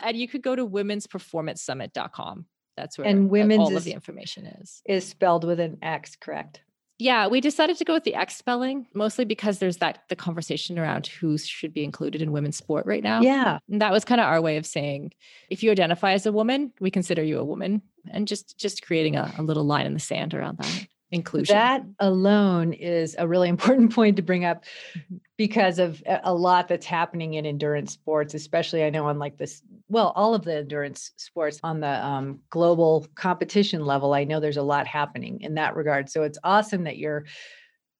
and 0.02 0.16
you 0.16 0.26
could 0.26 0.42
go 0.42 0.56
to 0.56 0.66
womensperformancesummit.com. 0.66 2.46
That's 2.76 2.98
where 2.98 3.06
and 3.06 3.30
women's 3.30 3.60
all 3.60 3.70
is, 3.70 3.76
of 3.76 3.84
the 3.84 3.92
information 3.92 4.46
is. 4.46 4.82
Is 4.84 5.06
spelled 5.06 5.44
with 5.44 5.60
an 5.60 5.78
X, 5.82 6.16
correct? 6.16 6.62
Yeah, 6.98 7.26
we 7.26 7.42
decided 7.42 7.76
to 7.76 7.84
go 7.84 7.92
with 7.92 8.04
the 8.04 8.14
X 8.14 8.36
spelling 8.36 8.86
mostly 8.94 9.24
because 9.24 9.58
there's 9.58 9.78
that 9.78 10.04
the 10.08 10.16
conversation 10.16 10.78
around 10.78 11.06
who 11.06 11.36
should 11.36 11.74
be 11.74 11.84
included 11.84 12.22
in 12.22 12.32
women's 12.32 12.56
sport 12.56 12.86
right 12.86 13.02
now. 13.02 13.20
Yeah. 13.20 13.58
And 13.70 13.82
that 13.82 13.92
was 13.92 14.04
kind 14.04 14.20
of 14.20 14.26
our 14.26 14.40
way 14.40 14.56
of 14.56 14.64
saying 14.64 15.12
if 15.50 15.62
you 15.62 15.70
identify 15.70 16.12
as 16.12 16.24
a 16.24 16.32
woman, 16.32 16.72
we 16.80 16.90
consider 16.90 17.22
you 17.22 17.38
a 17.38 17.44
woman 17.44 17.82
and 18.10 18.26
just 18.26 18.56
just 18.56 18.82
creating 18.82 19.16
a, 19.16 19.32
a 19.36 19.42
little 19.42 19.64
line 19.64 19.84
in 19.84 19.92
the 19.92 20.00
sand 20.00 20.32
around 20.32 20.58
that 20.58 20.86
inclusion. 21.10 21.54
That 21.54 21.84
alone 22.00 22.72
is 22.72 23.14
a 23.18 23.28
really 23.28 23.48
important 23.56 23.94
point 23.94 24.16
to 24.16 24.22
bring 24.22 24.44
up 24.44 24.64
mm-hmm. 24.96 25.16
because 25.36 25.78
of 25.78 26.02
a 26.06 26.32
lot 26.32 26.68
that's 26.68 26.86
happening 26.86 27.34
in 27.34 27.46
endurance 27.46 27.92
sports, 27.92 28.34
especially 28.34 28.84
I 28.84 28.90
know 28.90 29.06
on 29.06 29.18
like 29.18 29.36
this, 29.36 29.62
well, 29.88 30.12
all 30.16 30.34
of 30.34 30.44
the 30.44 30.56
endurance 30.56 31.12
sports 31.16 31.60
on 31.62 31.80
the 31.80 32.04
um, 32.04 32.40
global 32.50 33.06
competition 33.14 33.84
level. 33.84 34.14
I 34.14 34.24
know 34.24 34.40
there's 34.40 34.56
a 34.56 34.62
lot 34.62 34.86
happening 34.86 35.40
in 35.40 35.54
that 35.54 35.76
regard. 35.76 36.10
So 36.10 36.22
it's 36.24 36.38
awesome 36.42 36.84
that 36.84 36.98
you're 36.98 37.24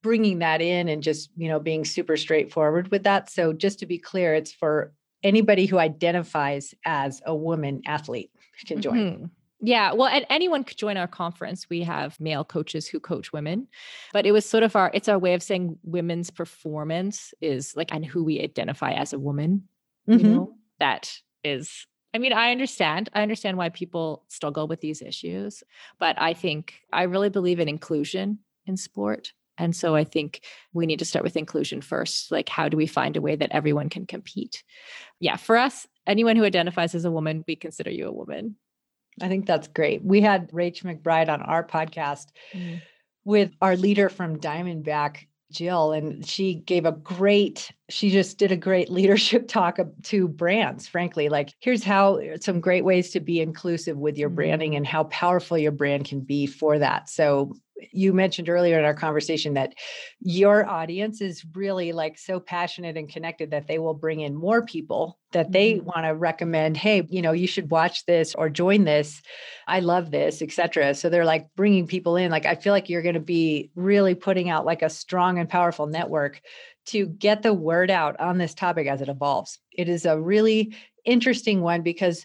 bringing 0.03 0.39
that 0.39 0.61
in 0.61 0.89
and 0.89 1.01
just, 1.01 1.29
you 1.37 1.47
know, 1.47 1.59
being 1.59 1.85
super 1.85 2.17
straightforward 2.17 2.91
with 2.91 3.03
that. 3.03 3.29
So 3.29 3.53
just 3.53 3.79
to 3.79 3.85
be 3.85 3.97
clear, 3.97 4.33
it's 4.35 4.51
for 4.51 4.91
anybody 5.23 5.65
who 5.65 5.79
identifies 5.79 6.73
as 6.85 7.21
a 7.25 7.35
woman 7.35 7.81
athlete 7.85 8.31
can 8.65 8.81
join. 8.81 8.95
Mm-hmm. 8.97 9.25
Yeah, 9.59 9.93
well, 9.93 10.07
and 10.07 10.25
anyone 10.29 10.63
could 10.63 10.77
join 10.77 10.97
our 10.97 11.07
conference. 11.07 11.67
We 11.67 11.81
have 11.81 12.19
male 12.19 12.45
coaches 12.45 12.87
who 12.87 12.99
coach 12.99 13.33
women, 13.33 13.67
but 14.13 14.27
it 14.27 14.31
was 14.31 14.47
sort 14.47 14.63
of 14.63 14.75
our 14.75 14.91
it's 14.93 15.09
our 15.09 15.17
way 15.17 15.33
of 15.33 15.41
saying 15.41 15.79
women's 15.83 16.29
performance 16.29 17.33
is 17.41 17.75
like 17.75 17.91
and 17.91 18.05
who 18.05 18.23
we 18.23 18.39
identify 18.39 18.91
as 18.91 19.13
a 19.13 19.19
woman. 19.19 19.67
Mm-hmm. 20.07 20.25
You 20.25 20.31
know, 20.31 20.53
that 20.79 21.11
is 21.43 21.85
I 22.13 22.19
mean, 22.19 22.33
I 22.33 22.51
understand. 22.51 23.09
I 23.13 23.21
understand 23.21 23.57
why 23.57 23.69
people 23.69 24.23
struggle 24.27 24.67
with 24.67 24.81
these 24.81 25.01
issues, 25.01 25.63
but 25.99 26.19
I 26.19 26.33
think 26.33 26.75
I 26.91 27.03
really 27.03 27.29
believe 27.29 27.59
in 27.59 27.67
inclusion 27.67 28.39
in 28.65 28.77
sport. 28.77 29.33
And 29.57 29.75
so 29.75 29.95
I 29.95 30.03
think 30.03 30.41
we 30.73 30.85
need 30.85 30.99
to 30.99 31.05
start 31.05 31.23
with 31.23 31.35
inclusion 31.35 31.81
first. 31.81 32.31
Like, 32.31 32.47
how 32.47 32.69
do 32.69 32.77
we 32.77 32.87
find 32.87 33.17
a 33.17 33.21
way 33.21 33.35
that 33.35 33.51
everyone 33.51 33.89
can 33.89 34.05
compete? 34.05 34.63
Yeah, 35.19 35.35
for 35.35 35.57
us, 35.57 35.87
anyone 36.05 36.35
who 36.35 36.43
identifies 36.43 36.95
as 36.95 37.05
a 37.05 37.11
woman, 37.11 37.43
we 37.47 37.55
consider 37.55 37.89
you 37.89 38.07
a 38.07 38.11
woman. 38.13 38.55
I 39.21 39.27
think 39.27 39.45
that's 39.45 39.67
great. 39.67 40.03
We 40.03 40.21
had 40.21 40.51
Rach 40.51 40.83
McBride 40.83 41.29
on 41.29 41.41
our 41.41 41.63
podcast 41.63 42.27
mm-hmm. 42.53 42.77
with 43.25 43.51
our 43.61 43.75
leader 43.75 44.09
from 44.09 44.37
Diamondback 44.37 45.25
Jill, 45.51 45.91
and 45.91 46.25
she 46.25 46.55
gave 46.55 46.85
a 46.85 46.91
great, 46.91 47.71
she 47.89 48.09
just 48.09 48.37
did 48.37 48.51
a 48.51 48.57
great 48.57 48.89
leadership 48.91 49.47
talk 49.47 49.79
to 50.03 50.27
brands, 50.27 50.87
frankly. 50.87 51.29
Like, 51.29 51.53
here's 51.59 51.83
how 51.83 52.19
some 52.39 52.59
great 52.59 52.83
ways 52.85 53.11
to 53.11 53.19
be 53.19 53.41
inclusive 53.41 53.97
with 53.97 54.17
your 54.17 54.29
branding 54.29 54.71
mm-hmm. 54.71 54.77
and 54.77 54.87
how 54.87 55.05
powerful 55.05 55.57
your 55.57 55.71
brand 55.71 56.05
can 56.05 56.21
be 56.21 56.47
for 56.47 56.79
that. 56.79 57.09
So, 57.09 57.53
you 57.91 58.13
mentioned 58.13 58.49
earlier 58.49 58.79
in 58.79 58.85
our 58.85 58.93
conversation 58.93 59.53
that 59.53 59.73
your 60.19 60.67
audience 60.67 61.21
is 61.21 61.45
really 61.53 61.91
like 61.91 62.17
so 62.17 62.39
passionate 62.39 62.97
and 62.97 63.09
connected 63.09 63.51
that 63.51 63.67
they 63.67 63.79
will 63.79 63.93
bring 63.93 64.21
in 64.21 64.35
more 64.35 64.65
people 64.65 65.17
that 65.31 65.51
they 65.51 65.73
mm-hmm. 65.73 65.85
want 65.85 66.05
to 66.05 66.15
recommend 66.15 66.77
hey 66.77 67.05
you 67.09 67.21
know 67.21 67.31
you 67.31 67.47
should 67.47 67.69
watch 67.69 68.05
this 68.05 68.33
or 68.35 68.49
join 68.49 68.83
this. 68.83 69.21
I 69.67 69.79
love 69.79 70.11
this 70.11 70.41
etc 70.41 70.95
so 70.95 71.09
they're 71.09 71.25
like 71.25 71.47
bringing 71.55 71.87
people 71.87 72.15
in. 72.15 72.31
Like 72.31 72.45
i 72.45 72.55
feel 72.55 72.73
like 72.73 72.89
you're 72.89 73.01
going 73.01 73.15
to 73.15 73.19
be 73.19 73.71
really 73.75 74.15
putting 74.15 74.49
out 74.49 74.65
like 74.65 74.81
a 74.81 74.89
strong 74.89 75.39
and 75.39 75.49
powerful 75.49 75.87
network 75.87 76.41
to 76.87 77.05
get 77.05 77.43
the 77.43 77.53
word 77.53 77.91
out 77.91 78.19
on 78.19 78.37
this 78.37 78.53
topic 78.53 78.87
as 78.87 79.01
it 79.01 79.09
evolves. 79.09 79.59
It 79.73 79.89
is 79.89 80.05
a 80.05 80.19
really 80.19 80.73
interesting 81.05 81.61
one 81.61 81.81
because 81.81 82.23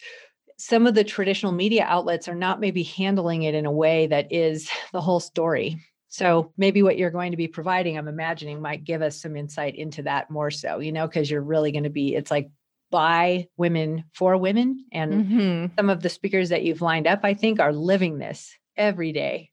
some 0.63 0.87
of 0.87 0.95
the 0.95 1.03
traditional 1.03 1.51
media 1.51 1.85
outlets 1.89 2.29
are 2.29 2.37
not 2.37 2.61
maybe 2.61 2.85
handling 2.85 3.43
it 3.43 3.53
in 3.53 3.67
a 3.67 3.73
way 3.73 4.07
that 4.07 4.33
is 4.33 4.71
the 4.93 5.01
whole 5.01 5.19
story. 5.19 5.81
So 6.07 6.53
maybe 6.57 6.85
what 6.85 6.97
you're 6.97 7.11
going 7.11 7.33
to 7.33 7.37
be 7.37 7.49
providing, 7.49 7.99
I'm 7.99 8.07
imagining, 8.07 8.61
might 8.61 8.85
give 8.85 9.03
us 9.03 9.21
some 9.21 9.35
insight 9.35 9.75
into 9.75 10.05
that 10.05 10.31
more 10.31 10.53
so, 10.53 10.79
you 10.79 10.93
know, 10.93 11.09
because 11.09 11.29
you're 11.29 11.43
really 11.43 11.73
going 11.73 11.83
to 11.83 11.91
be, 11.91 12.15
it's 12.15 12.31
like 12.31 12.49
by 12.93 13.49
women 13.57 14.05
for 14.13 14.37
women. 14.37 14.85
And 14.93 15.13
mm-hmm. 15.13 15.75
some 15.77 15.91
of 15.91 16.01
the 16.01 16.09
speakers 16.09 16.51
that 16.51 16.63
you've 16.63 16.83
lined 16.83 17.09
up, 17.09 17.21
I 17.25 17.35
think, 17.35 17.59
are 17.59 17.73
living 17.73 18.19
this 18.19 18.57
every 18.77 19.11
day. 19.11 19.51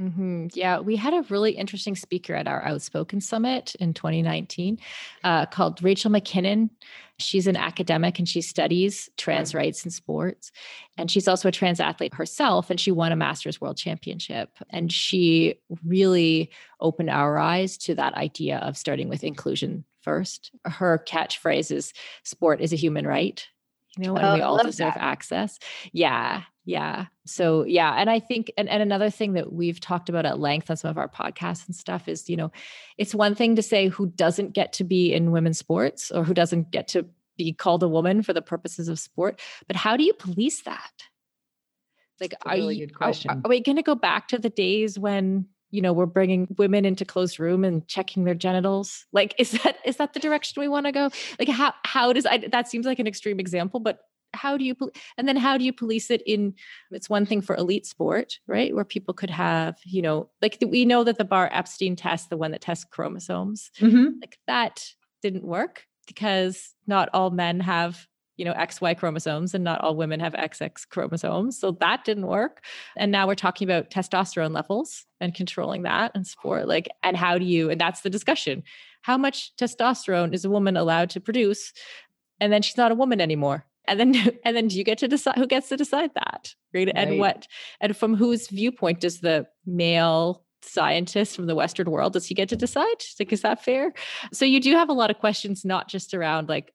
Mm-hmm. 0.00 0.46
Yeah, 0.54 0.80
we 0.80 0.96
had 0.96 1.12
a 1.12 1.22
really 1.28 1.52
interesting 1.52 1.94
speaker 1.94 2.34
at 2.34 2.48
our 2.48 2.64
Outspoken 2.64 3.20
Summit 3.20 3.74
in 3.76 3.92
2019 3.92 4.78
uh, 5.22 5.46
called 5.46 5.82
Rachel 5.82 6.10
McKinnon. 6.10 6.70
She's 7.18 7.46
an 7.46 7.56
academic 7.56 8.18
and 8.18 8.26
she 8.26 8.40
studies 8.40 9.10
trans 9.18 9.54
rights 9.54 9.84
in 9.84 9.90
sports. 9.90 10.50
And 10.96 11.10
she's 11.10 11.28
also 11.28 11.48
a 11.48 11.52
trans 11.52 11.78
athlete 11.78 12.14
herself, 12.14 12.70
and 12.70 12.80
she 12.80 12.90
won 12.90 13.12
a 13.12 13.16
Masters 13.16 13.60
World 13.60 13.76
Championship. 13.76 14.56
And 14.70 14.90
she 14.90 15.56
really 15.84 16.50
opened 16.80 17.10
our 17.10 17.38
eyes 17.38 17.76
to 17.78 17.94
that 17.94 18.14
idea 18.14 18.58
of 18.58 18.78
starting 18.78 19.08
with 19.08 19.22
inclusion 19.22 19.84
first. 20.00 20.52
Her 20.64 21.04
catchphrase 21.06 21.70
is 21.70 21.92
sport 22.24 22.60
is 22.60 22.72
a 22.72 22.76
human 22.76 23.06
right 23.06 23.46
you 23.98 24.06
know, 24.06 24.16
and 24.16 24.26
oh, 24.26 24.34
we 24.34 24.40
all 24.40 24.62
deserve 24.62 24.94
that. 24.94 25.02
access. 25.02 25.58
Yeah. 25.92 26.42
Yeah. 26.64 27.06
So 27.26 27.64
yeah. 27.64 27.94
And 27.96 28.08
I 28.08 28.20
think 28.20 28.52
and, 28.56 28.68
and 28.68 28.82
another 28.82 29.10
thing 29.10 29.32
that 29.32 29.52
we've 29.52 29.80
talked 29.80 30.08
about 30.08 30.26
at 30.26 30.38
length 30.38 30.70
on 30.70 30.76
some 30.76 30.90
of 30.90 30.98
our 30.98 31.08
podcasts 31.08 31.66
and 31.66 31.74
stuff 31.74 32.08
is, 32.08 32.30
you 32.30 32.36
know, 32.36 32.52
it's 32.98 33.14
one 33.14 33.34
thing 33.34 33.56
to 33.56 33.62
say 33.62 33.88
who 33.88 34.06
doesn't 34.06 34.52
get 34.52 34.72
to 34.74 34.84
be 34.84 35.12
in 35.12 35.32
women's 35.32 35.58
sports 35.58 36.10
or 36.10 36.22
who 36.22 36.34
doesn't 36.34 36.70
get 36.70 36.88
to 36.88 37.06
be 37.36 37.52
called 37.52 37.82
a 37.82 37.88
woman 37.88 38.22
for 38.22 38.32
the 38.32 38.42
purposes 38.42 38.88
of 38.88 38.98
sport, 38.98 39.40
but 39.66 39.76
how 39.76 39.96
do 39.96 40.04
you 40.04 40.12
police 40.12 40.62
that? 40.62 40.92
Like, 42.20 42.34
are 42.46 42.54
really 42.54 42.76
you, 42.76 42.88
are, 43.00 43.12
are 43.28 43.48
we 43.48 43.60
going 43.60 43.76
to 43.76 43.82
go 43.82 43.96
back 43.96 44.28
to 44.28 44.38
the 44.38 44.50
days 44.50 44.98
when 44.98 45.46
you 45.72 45.80
know 45.80 45.92
we're 45.92 46.06
bringing 46.06 46.46
women 46.58 46.84
into 46.84 47.04
closed 47.04 47.40
room 47.40 47.64
and 47.64 47.88
checking 47.88 48.24
their 48.24 48.34
genitals 48.34 49.06
like 49.12 49.34
is 49.38 49.52
that 49.62 49.78
is 49.84 49.96
that 49.96 50.12
the 50.12 50.20
direction 50.20 50.60
we 50.60 50.68
want 50.68 50.86
to 50.86 50.92
go 50.92 51.10
like 51.38 51.48
how 51.48 51.72
how 51.84 52.12
does 52.12 52.26
I, 52.26 52.46
that 52.52 52.68
seems 52.68 52.84
like 52.84 52.98
an 52.98 53.06
extreme 53.06 53.40
example 53.40 53.80
but 53.80 54.00
how 54.34 54.56
do 54.56 54.64
you 54.64 54.76
and 55.16 55.28
then 55.28 55.36
how 55.36 55.56
do 55.58 55.64
you 55.64 55.72
police 55.72 56.10
it 56.10 56.22
in 56.26 56.54
it's 56.90 57.10
one 57.10 57.26
thing 57.26 57.40
for 57.40 57.56
elite 57.56 57.86
sport 57.86 58.38
right? 58.46 58.74
Where 58.74 58.84
people 58.84 59.14
could 59.14 59.30
have 59.30 59.78
you 59.84 60.02
know 60.02 60.28
like 60.40 60.58
we 60.66 60.84
know 60.84 61.04
that 61.04 61.18
the 61.18 61.24
bar 61.24 61.48
epstein 61.52 61.96
test 61.96 62.30
the 62.30 62.36
one 62.36 62.52
that 62.52 62.60
tests 62.60 62.84
chromosomes 62.84 63.70
mm-hmm. 63.78 64.18
like 64.20 64.38
that 64.46 64.84
didn't 65.22 65.44
work 65.44 65.86
because 66.06 66.74
not 66.86 67.08
all 67.12 67.30
men 67.30 67.60
have 67.60 68.06
you 68.36 68.44
know 68.44 68.54
xy 68.54 68.96
chromosomes 68.98 69.54
and 69.54 69.62
not 69.62 69.80
all 69.82 69.94
women 69.94 70.20
have 70.20 70.32
xx 70.32 70.88
chromosomes 70.88 71.58
so 71.58 71.72
that 71.72 72.04
didn't 72.04 72.26
work. 72.26 72.64
And 72.96 73.12
now 73.12 73.26
we're 73.26 73.34
talking 73.34 73.68
about 73.68 73.90
testosterone 73.90 74.52
levels 74.52 75.06
and 75.20 75.34
controlling 75.34 75.82
that 75.82 76.12
in 76.14 76.24
sport 76.24 76.66
like 76.66 76.88
and 77.02 77.16
how 77.16 77.38
do 77.38 77.44
you 77.44 77.70
and 77.70 77.80
that's 77.80 78.00
the 78.00 78.10
discussion. 78.10 78.62
How 79.02 79.18
much 79.18 79.54
testosterone 79.56 80.32
is 80.32 80.44
a 80.44 80.50
woman 80.50 80.76
allowed 80.76 81.10
to 81.10 81.20
produce 81.20 81.72
and 82.40 82.52
then 82.52 82.62
she's 82.62 82.76
not 82.76 82.92
a 82.92 82.96
woman 82.96 83.20
anymore 83.20 83.66
and 83.86 83.98
then 83.98 84.14
and 84.44 84.56
then 84.56 84.68
do 84.68 84.76
you 84.76 84.84
get 84.84 84.98
to 84.98 85.08
decide 85.08 85.36
who 85.36 85.46
gets 85.46 85.68
to 85.68 85.76
decide 85.76 86.10
that 86.14 86.54
right, 86.74 86.86
right. 86.86 86.92
and 86.94 87.18
what 87.18 87.46
and 87.80 87.96
from 87.96 88.14
whose 88.14 88.48
viewpoint 88.48 89.00
does 89.00 89.20
the 89.20 89.46
male 89.66 90.44
scientist 90.62 91.34
from 91.34 91.46
the 91.46 91.54
western 91.54 91.90
world 91.90 92.12
does 92.12 92.26
he 92.26 92.34
get 92.34 92.48
to 92.48 92.56
decide? 92.56 92.86
Like 93.18 93.32
is 93.32 93.42
that 93.42 93.64
fair? 93.64 93.92
So 94.32 94.44
you 94.44 94.60
do 94.60 94.72
have 94.74 94.88
a 94.88 94.94
lot 94.94 95.10
of 95.10 95.18
questions 95.18 95.64
not 95.64 95.88
just 95.88 96.14
around 96.14 96.48
like 96.48 96.72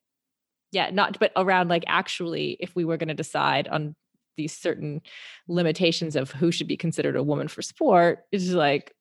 yeah 0.72 0.90
not 0.90 1.18
but 1.18 1.32
around 1.36 1.68
like 1.68 1.84
actually 1.86 2.56
if 2.60 2.74
we 2.76 2.84
were 2.84 2.98
going 2.98 3.08
to 3.08 3.14
decide 3.14 3.68
on 3.68 3.94
these 4.36 4.56
certain 4.56 5.00
limitations 5.48 6.14
of 6.14 6.30
who 6.30 6.52
should 6.52 6.68
be 6.68 6.76
considered 6.76 7.16
a 7.16 7.22
woman 7.22 7.48
for 7.48 7.62
sport 7.62 8.20
is 8.30 8.54
like 8.54 8.92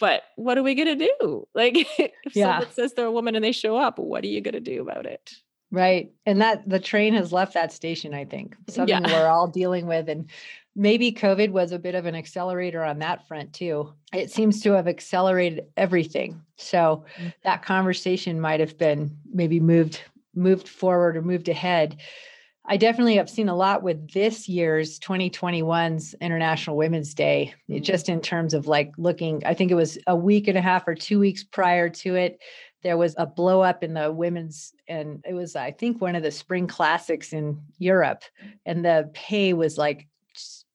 but 0.00 0.22
what 0.34 0.58
are 0.58 0.64
we 0.64 0.74
going 0.74 0.98
to 0.98 1.08
do? 1.20 1.46
Like 1.54 1.74
if 1.76 2.34
yeah. 2.34 2.58
someone 2.58 2.74
says 2.74 2.94
they're 2.94 3.06
a 3.06 3.12
woman 3.12 3.36
and 3.36 3.44
they 3.44 3.52
show 3.52 3.76
up 3.76 3.98
what 3.98 4.24
are 4.24 4.28
you 4.28 4.40
going 4.40 4.54
to 4.54 4.60
do 4.60 4.82
about 4.82 5.06
it 5.06 5.30
right 5.74 6.10
and 6.26 6.40
that 6.40 6.68
the 6.68 6.80
train 6.80 7.14
has 7.14 7.32
left 7.32 7.54
that 7.54 7.72
station 7.72 8.14
i 8.14 8.24
think 8.24 8.56
something 8.68 9.04
yeah. 9.04 9.12
we're 9.12 9.28
all 9.28 9.46
dealing 9.60 9.86
with 9.86 10.08
and 10.08 10.30
maybe 10.76 11.12
covid 11.12 11.50
was 11.50 11.72
a 11.72 11.78
bit 11.78 11.94
of 11.94 12.06
an 12.06 12.14
accelerator 12.14 12.82
on 12.82 12.98
that 12.98 13.26
front 13.28 13.52
too 13.52 13.92
it 14.12 14.30
seems 14.30 14.60
to 14.60 14.72
have 14.72 14.88
accelerated 14.88 15.66
everything 15.76 16.40
so 16.56 17.04
mm-hmm. 17.16 17.28
that 17.42 17.62
conversation 17.62 18.40
might 18.40 18.60
have 18.60 18.78
been 18.78 19.16
maybe 19.32 19.60
moved 19.60 20.00
moved 20.36 20.68
forward 20.68 21.16
or 21.16 21.22
moved 21.22 21.48
ahead. 21.48 22.00
I 22.66 22.78
definitely 22.78 23.16
have 23.16 23.28
seen 23.28 23.50
a 23.50 23.56
lot 23.56 23.82
with 23.82 24.12
this 24.12 24.48
year's 24.48 24.98
2021's 25.00 26.14
International 26.20 26.76
Women's 26.76 27.12
Day, 27.12 27.52
mm-hmm. 27.68 27.82
just 27.82 28.08
in 28.08 28.20
terms 28.20 28.54
of 28.54 28.66
like 28.66 28.92
looking, 28.96 29.42
I 29.44 29.54
think 29.54 29.70
it 29.70 29.74
was 29.74 29.98
a 30.06 30.16
week 30.16 30.48
and 30.48 30.56
a 30.56 30.62
half 30.62 30.88
or 30.88 30.94
two 30.94 31.18
weeks 31.18 31.44
prior 31.44 31.88
to 31.90 32.14
it. 32.14 32.38
There 32.84 32.96
was 32.96 33.14
a 33.18 33.26
blow 33.26 33.62
up 33.62 33.82
in 33.82 33.94
the 33.94 34.12
women's, 34.12 34.72
and 34.86 35.24
it 35.26 35.34
was, 35.34 35.56
I 35.56 35.72
think, 35.72 36.00
one 36.00 36.14
of 36.14 36.22
the 36.22 36.30
spring 36.30 36.66
classics 36.68 37.32
in 37.32 37.60
Europe. 37.78 38.22
And 38.64 38.84
the 38.84 39.10
pay 39.12 39.52
was 39.54 39.76
like 39.76 40.06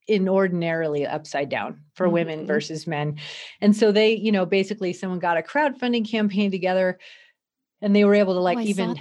inordinarily 0.08 1.06
upside 1.06 1.50
down 1.50 1.82
for 1.94 2.08
mm-hmm. 2.08 2.14
women 2.14 2.48
versus 2.48 2.88
men. 2.88 3.20
And 3.62 3.76
so 3.76 3.92
they, 3.92 4.16
you 4.16 4.32
know, 4.32 4.46
basically 4.46 4.92
someone 4.92 5.20
got 5.20 5.38
a 5.38 5.44
crowdfunding 5.44 6.10
campaign 6.10 6.52
together 6.52 7.00
and 7.82 7.96
they 7.96 8.04
were 8.04 8.16
able 8.16 8.34
to 8.34 8.42
like 8.42 8.58
oh, 8.58 8.62
even 8.62 8.98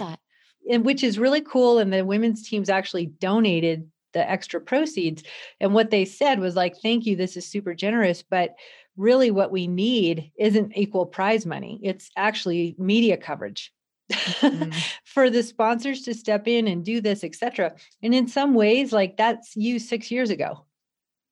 and 0.69 0.85
which 0.85 1.03
is 1.03 1.17
really 1.17 1.41
cool. 1.41 1.79
And 1.79 1.91
the 1.91 2.05
women's 2.05 2.47
teams 2.47 2.69
actually 2.69 3.07
donated 3.07 3.89
the 4.13 4.29
extra 4.29 4.61
proceeds. 4.61 5.23
And 5.59 5.73
what 5.73 5.89
they 5.89 6.05
said 6.05 6.39
was 6.39 6.55
like, 6.55 6.75
thank 6.81 7.05
you, 7.05 7.15
this 7.15 7.35
is 7.35 7.45
super 7.45 7.73
generous. 7.73 8.23
But 8.23 8.55
really, 8.99 9.31
what 9.31 9.51
we 9.51 9.65
need 9.67 10.31
isn't 10.37 10.77
equal 10.77 11.05
prize 11.07 11.45
money, 11.45 11.79
it's 11.81 12.11
actually 12.15 12.75
media 12.77 13.17
coverage. 13.17 13.73
mm-hmm. 14.11 14.71
for 15.05 15.29
the 15.29 15.43
sponsors 15.43 16.01
to 16.01 16.13
step 16.15 16.47
in 16.47 16.67
and 16.67 16.83
do 16.83 16.99
this 16.99 17.23
etc 17.23 17.71
and 18.01 18.15
in 18.15 18.27
some 18.27 18.55
ways 18.55 18.91
like 18.91 19.17
that's 19.17 19.55
you 19.55 19.77
6 19.77 20.09
years 20.09 20.31
ago 20.31 20.65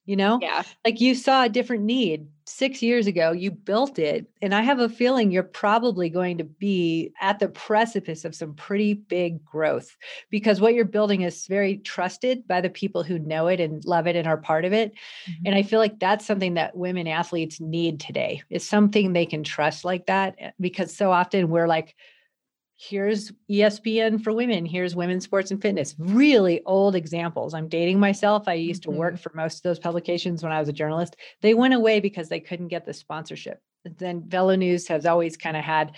you 0.07 0.15
know 0.15 0.39
yeah 0.41 0.63
like 0.83 0.99
you 0.99 1.13
saw 1.13 1.43
a 1.43 1.49
different 1.49 1.83
need 1.83 2.27
six 2.45 2.81
years 2.81 3.05
ago 3.07 3.31
you 3.31 3.51
built 3.51 3.99
it 3.99 4.25
and 4.41 4.55
i 4.55 4.61
have 4.61 4.79
a 4.79 4.89
feeling 4.89 5.29
you're 5.29 5.43
probably 5.43 6.09
going 6.09 6.37
to 6.37 6.45
be 6.45 7.11
at 7.21 7.39
the 7.39 7.49
precipice 7.49 8.23
of 8.25 8.33
some 8.33 8.55
pretty 8.55 8.93
big 8.93 9.43
growth 9.43 9.95
because 10.31 10.61
what 10.61 10.73
you're 10.73 10.85
building 10.85 11.21
is 11.21 11.45
very 11.45 11.77
trusted 11.77 12.47
by 12.47 12.61
the 12.61 12.69
people 12.69 13.03
who 13.03 13.19
know 13.19 13.47
it 13.47 13.59
and 13.59 13.83
love 13.85 14.07
it 14.07 14.15
and 14.15 14.27
are 14.27 14.37
part 14.37 14.63
of 14.65 14.73
it 14.73 14.93
mm-hmm. 15.29 15.45
and 15.45 15.55
i 15.55 15.61
feel 15.61 15.79
like 15.79 15.99
that's 15.99 16.25
something 16.25 16.55
that 16.55 16.75
women 16.75 17.05
athletes 17.05 17.59
need 17.59 17.99
today 17.99 18.41
is 18.49 18.67
something 18.67 19.11
they 19.11 19.25
can 19.25 19.43
trust 19.43 19.83
like 19.83 20.05
that 20.05 20.35
eh, 20.39 20.51
because 20.59 20.95
so 20.95 21.11
often 21.11 21.49
we're 21.49 21.67
like 21.67 21.95
here's 22.77 23.31
ESPN 23.49 24.23
for 24.23 24.31
women, 24.31 24.65
here's 24.65 24.95
women's 24.95 25.23
sports 25.23 25.49
and 25.51 25.61
fitness. 25.61 25.95
Really 25.97 26.61
old 26.65 26.95
examples. 26.95 27.53
I'm 27.53 27.67
dating 27.67 27.99
myself. 27.99 28.47
I 28.47 28.53
used 28.53 28.83
to 28.83 28.91
work 28.91 29.15
mm-hmm. 29.15 29.21
for 29.21 29.31
most 29.35 29.57
of 29.57 29.63
those 29.63 29.79
publications 29.79 30.43
when 30.43 30.51
I 30.51 30.59
was 30.59 30.69
a 30.69 30.73
journalist. 30.73 31.15
They 31.41 31.55
went 31.55 31.73
away 31.73 31.99
because 31.99 32.29
they 32.29 32.39
couldn't 32.39 32.67
get 32.67 32.85
the 32.85 32.93
sponsorship. 32.93 33.59
Then 33.83 34.23
Velo 34.27 34.55
News 34.55 34.87
has 34.87 35.05
always 35.05 35.37
kind 35.37 35.57
of 35.57 35.63
had 35.63 35.93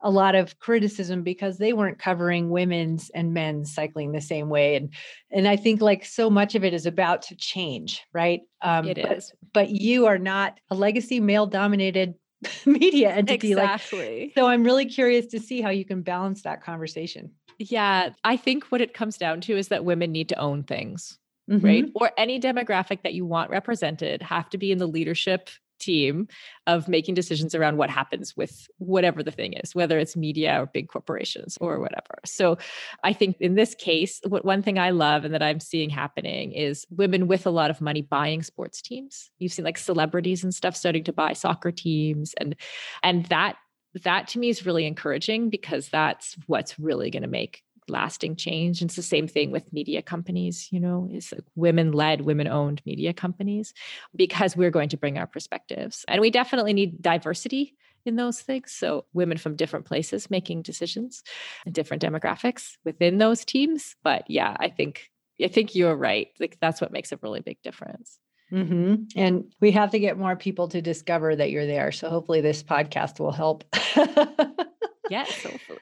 a 0.00 0.10
lot 0.10 0.34
of 0.34 0.58
criticism 0.58 1.22
because 1.22 1.56
they 1.56 1.72
weren't 1.72 1.98
covering 1.98 2.50
women's 2.50 3.10
and 3.14 3.32
men's 3.32 3.74
cycling 3.74 4.12
the 4.12 4.20
same 4.20 4.50
way 4.50 4.76
and 4.76 4.92
and 5.30 5.48
i 5.48 5.56
think 5.56 5.80
like 5.80 6.04
so 6.04 6.28
much 6.28 6.54
of 6.54 6.62
it 6.62 6.74
is 6.74 6.84
about 6.84 7.22
to 7.22 7.34
change 7.36 8.02
right 8.12 8.42
um 8.60 8.86
it 8.86 9.00
but, 9.00 9.22
but 9.54 9.70
you 9.70 10.04
are 10.04 10.18
not 10.18 10.60
a 10.70 10.74
legacy 10.74 11.20
male 11.20 11.46
dominated 11.46 12.14
media 12.66 13.10
entity 13.10 13.52
exactly. 13.52 14.20
like, 14.20 14.32
so 14.34 14.46
i'm 14.46 14.64
really 14.64 14.86
curious 14.86 15.26
to 15.26 15.40
see 15.40 15.60
how 15.60 15.70
you 15.70 15.84
can 15.84 16.02
balance 16.02 16.42
that 16.42 16.62
conversation. 16.62 17.30
Yeah 17.58 18.10
i 18.24 18.36
think 18.36 18.64
what 18.64 18.80
it 18.80 18.94
comes 18.94 19.16
down 19.16 19.40
to 19.42 19.56
is 19.56 19.68
that 19.68 19.84
women 19.84 20.12
need 20.12 20.28
to 20.30 20.38
own 20.38 20.62
things 20.62 21.18
mm-hmm. 21.50 21.64
right 21.64 21.90
or 21.94 22.10
any 22.16 22.40
demographic 22.40 23.02
that 23.02 23.14
you 23.14 23.24
want 23.24 23.50
represented 23.50 24.22
have 24.22 24.48
to 24.50 24.58
be 24.58 24.72
in 24.72 24.78
the 24.78 24.88
leadership 24.88 25.50
team 25.84 26.28
of 26.66 26.88
making 26.88 27.14
decisions 27.14 27.54
around 27.54 27.76
what 27.76 27.90
happens 27.90 28.36
with 28.36 28.66
whatever 28.78 29.22
the 29.22 29.30
thing 29.30 29.54
is, 29.54 29.74
whether 29.74 29.98
it's 29.98 30.16
media 30.16 30.60
or 30.60 30.66
big 30.66 30.88
corporations 30.88 31.58
or 31.60 31.78
whatever. 31.78 32.18
So 32.24 32.58
I 33.02 33.12
think 33.12 33.36
in 33.40 33.54
this 33.54 33.74
case, 33.74 34.20
what 34.26 34.44
one 34.44 34.62
thing 34.62 34.78
I 34.78 34.90
love 34.90 35.24
and 35.24 35.34
that 35.34 35.42
I'm 35.42 35.60
seeing 35.60 35.90
happening 35.90 36.52
is 36.52 36.86
women 36.90 37.26
with 37.26 37.46
a 37.46 37.50
lot 37.50 37.70
of 37.70 37.80
money 37.80 38.02
buying 38.02 38.42
sports 38.42 38.80
teams. 38.80 39.30
You've 39.38 39.52
seen 39.52 39.64
like 39.64 39.78
celebrities 39.78 40.42
and 40.42 40.54
stuff 40.54 40.76
starting 40.76 41.04
to 41.04 41.12
buy 41.12 41.32
soccer 41.32 41.72
teams 41.72 42.34
and 42.34 42.56
and 43.02 43.26
that 43.26 43.56
that 44.02 44.26
to 44.28 44.38
me 44.38 44.48
is 44.48 44.66
really 44.66 44.86
encouraging 44.86 45.50
because 45.50 45.88
that's 45.88 46.36
what's 46.46 46.78
really 46.78 47.10
going 47.10 47.22
to 47.22 47.28
make 47.28 47.62
lasting 47.88 48.36
change. 48.36 48.80
And 48.80 48.88
it's 48.88 48.96
the 48.96 49.02
same 49.02 49.28
thing 49.28 49.50
with 49.50 49.72
media 49.72 50.02
companies, 50.02 50.68
you 50.72 50.80
know, 50.80 51.08
it's 51.10 51.32
like 51.32 51.44
women 51.54 51.92
led, 51.92 52.22
women 52.22 52.48
owned 52.48 52.82
media 52.84 53.12
companies 53.12 53.74
because 54.14 54.56
we're 54.56 54.70
going 54.70 54.88
to 54.90 54.96
bring 54.96 55.18
our 55.18 55.26
perspectives. 55.26 56.04
And 56.08 56.20
we 56.20 56.30
definitely 56.30 56.72
need 56.72 57.02
diversity 57.02 57.74
in 58.04 58.16
those 58.16 58.40
things. 58.40 58.72
So 58.72 59.06
women 59.12 59.38
from 59.38 59.56
different 59.56 59.86
places 59.86 60.30
making 60.30 60.62
decisions 60.62 61.22
and 61.64 61.74
different 61.74 62.02
demographics 62.02 62.76
within 62.84 63.18
those 63.18 63.44
teams. 63.44 63.96
But 64.02 64.30
yeah, 64.30 64.56
I 64.58 64.68
think 64.68 65.10
I 65.42 65.48
think 65.48 65.74
you're 65.74 65.96
right. 65.96 66.28
Like 66.38 66.58
that's 66.60 66.80
what 66.80 66.92
makes 66.92 67.12
a 67.12 67.18
really 67.22 67.40
big 67.40 67.60
difference. 67.62 68.18
Mm-hmm. 68.52 69.04
And 69.16 69.52
we 69.60 69.72
have 69.72 69.90
to 69.92 69.98
get 69.98 70.18
more 70.18 70.36
people 70.36 70.68
to 70.68 70.80
discover 70.80 71.34
that 71.34 71.50
you're 71.50 71.66
there. 71.66 71.90
So 71.90 72.08
hopefully 72.08 72.40
this 72.40 72.62
podcast 72.62 73.18
will 73.18 73.32
help. 73.32 73.64
yes, 75.10 75.42
hopefully. 75.42 75.78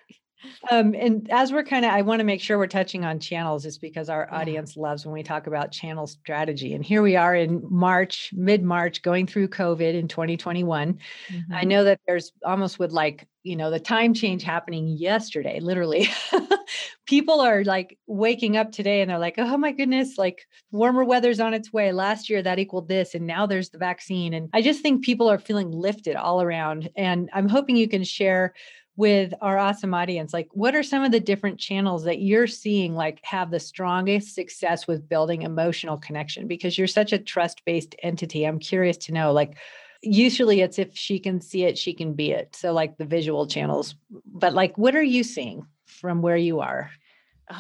Um, 0.71 0.95
and 0.95 1.29
as 1.31 1.53
we're 1.53 1.65
kind 1.65 1.85
of, 1.85 1.93
I 1.93 2.03
want 2.03 2.21
to 2.21 2.25
make 2.25 2.41
sure 2.41 2.59
we're 2.59 2.67
touching 2.67 3.05
on 3.05 3.19
channels 3.19 3.65
just 3.65 3.81
because 3.81 4.09
our 4.09 4.29
yeah. 4.31 4.39
audience 4.39 4.77
loves 4.77 5.05
when 5.05 5.13
we 5.13 5.23
talk 5.23 5.47
about 5.47 5.73
channel 5.73 6.07
strategy. 6.07 6.75
And 6.75 6.85
here 6.85 7.03
we 7.03 7.17
are 7.17 7.35
in 7.35 7.63
March, 7.69 8.31
mid 8.35 8.63
March, 8.63 9.03
going 9.03 9.27
through 9.27 9.49
COVID 9.49 9.95
in 9.95 10.09
2021. 10.09 10.99
Mm-hmm. 11.29 11.53
I 11.53 11.65
know 11.65 11.85
that 11.85 12.01
there's 12.07 12.33
almost 12.45 12.79
with 12.79 12.93
like, 12.93 13.29
you 13.45 13.57
know, 13.57 13.71
the 13.71 13.81
time 13.81 14.15
change 14.15 14.45
happening 14.45 14.87
yesterday, 14.87 15.59
literally. 15.61 16.09
People 17.07 17.41
are 17.41 17.65
like 17.65 17.99
waking 18.07 18.57
up 18.57 18.71
today 18.71 19.01
and 19.01 19.11
they're 19.11 19.19
like, 19.19 19.35
oh 19.37 19.57
my 19.57 19.73
goodness, 19.73 20.17
like 20.17 20.47
warmer 20.71 21.03
weather's 21.03 21.41
on 21.41 21.53
its 21.53 21.73
way. 21.73 21.93
Last 21.93 22.31
year 22.31 22.41
that 22.43 22.61
equaled 22.61 22.89
this. 22.89 23.15
And 23.15 23.27
now 23.27 23.47
there's 23.47 23.71
the 23.71 23.79
vaccine. 23.79 24.33
And 24.33 24.49
I 24.53 24.63
just 24.63 24.81
think 24.81 25.05
people 25.05 25.29
are 25.29 25.39
feeling 25.39 25.73
lifted 25.73 26.15
all 26.15 26.41
around. 26.41 26.89
And 26.97 27.29
I'm 27.33 27.49
hoping 27.49 27.77
you 27.77 27.89
can 27.89 28.05
share 28.05 28.55
with 28.97 29.33
our 29.41 29.57
awesome 29.57 29.95
audience 29.95 30.35
like 30.35 30.49
what 30.53 30.75
are 30.75 30.83
some 30.83 31.03
of 31.03 31.13
the 31.13 31.21
different 31.21 31.59
channels 31.59 32.05
that 32.05 32.21
you're 32.21 32.47
seeing 32.47 32.95
like 32.95 33.21
have 33.23 33.51
the 33.51 33.61
strongest 33.61 34.35
success 34.35 34.87
with 34.87 35.09
building 35.09 35.43
emotional 35.43 35.97
connection? 35.97 36.47
Because 36.47 36.77
you're 36.77 36.87
such 36.87 37.13
a 37.13 37.19
trust 37.19 37.65
based 37.65 37.95
entity 38.03 38.45
i'm 38.45 38.59
curious 38.59 38.97
to 38.97 39.13
know 39.13 39.33
like 39.33 39.57
usually 40.03 40.61
it's 40.61 40.79
if 40.79 40.97
she 40.97 41.19
can 41.19 41.41
see 41.41 41.65
it 41.65 41.79
she 41.79 41.95
can 41.95 42.13
be 42.13 42.33
it 42.33 42.55
so 42.55 42.73
like 42.73 42.99
the 42.99 43.05
visual 43.05 43.47
channels 43.47 43.95
but 44.27 44.53
like 44.53 44.77
what 44.77 44.95
are 44.97 45.03
you 45.03 45.23
seeing 45.23 45.67
from 45.87 46.23
where 46.23 46.37
you 46.37 46.61
are? 46.61 46.91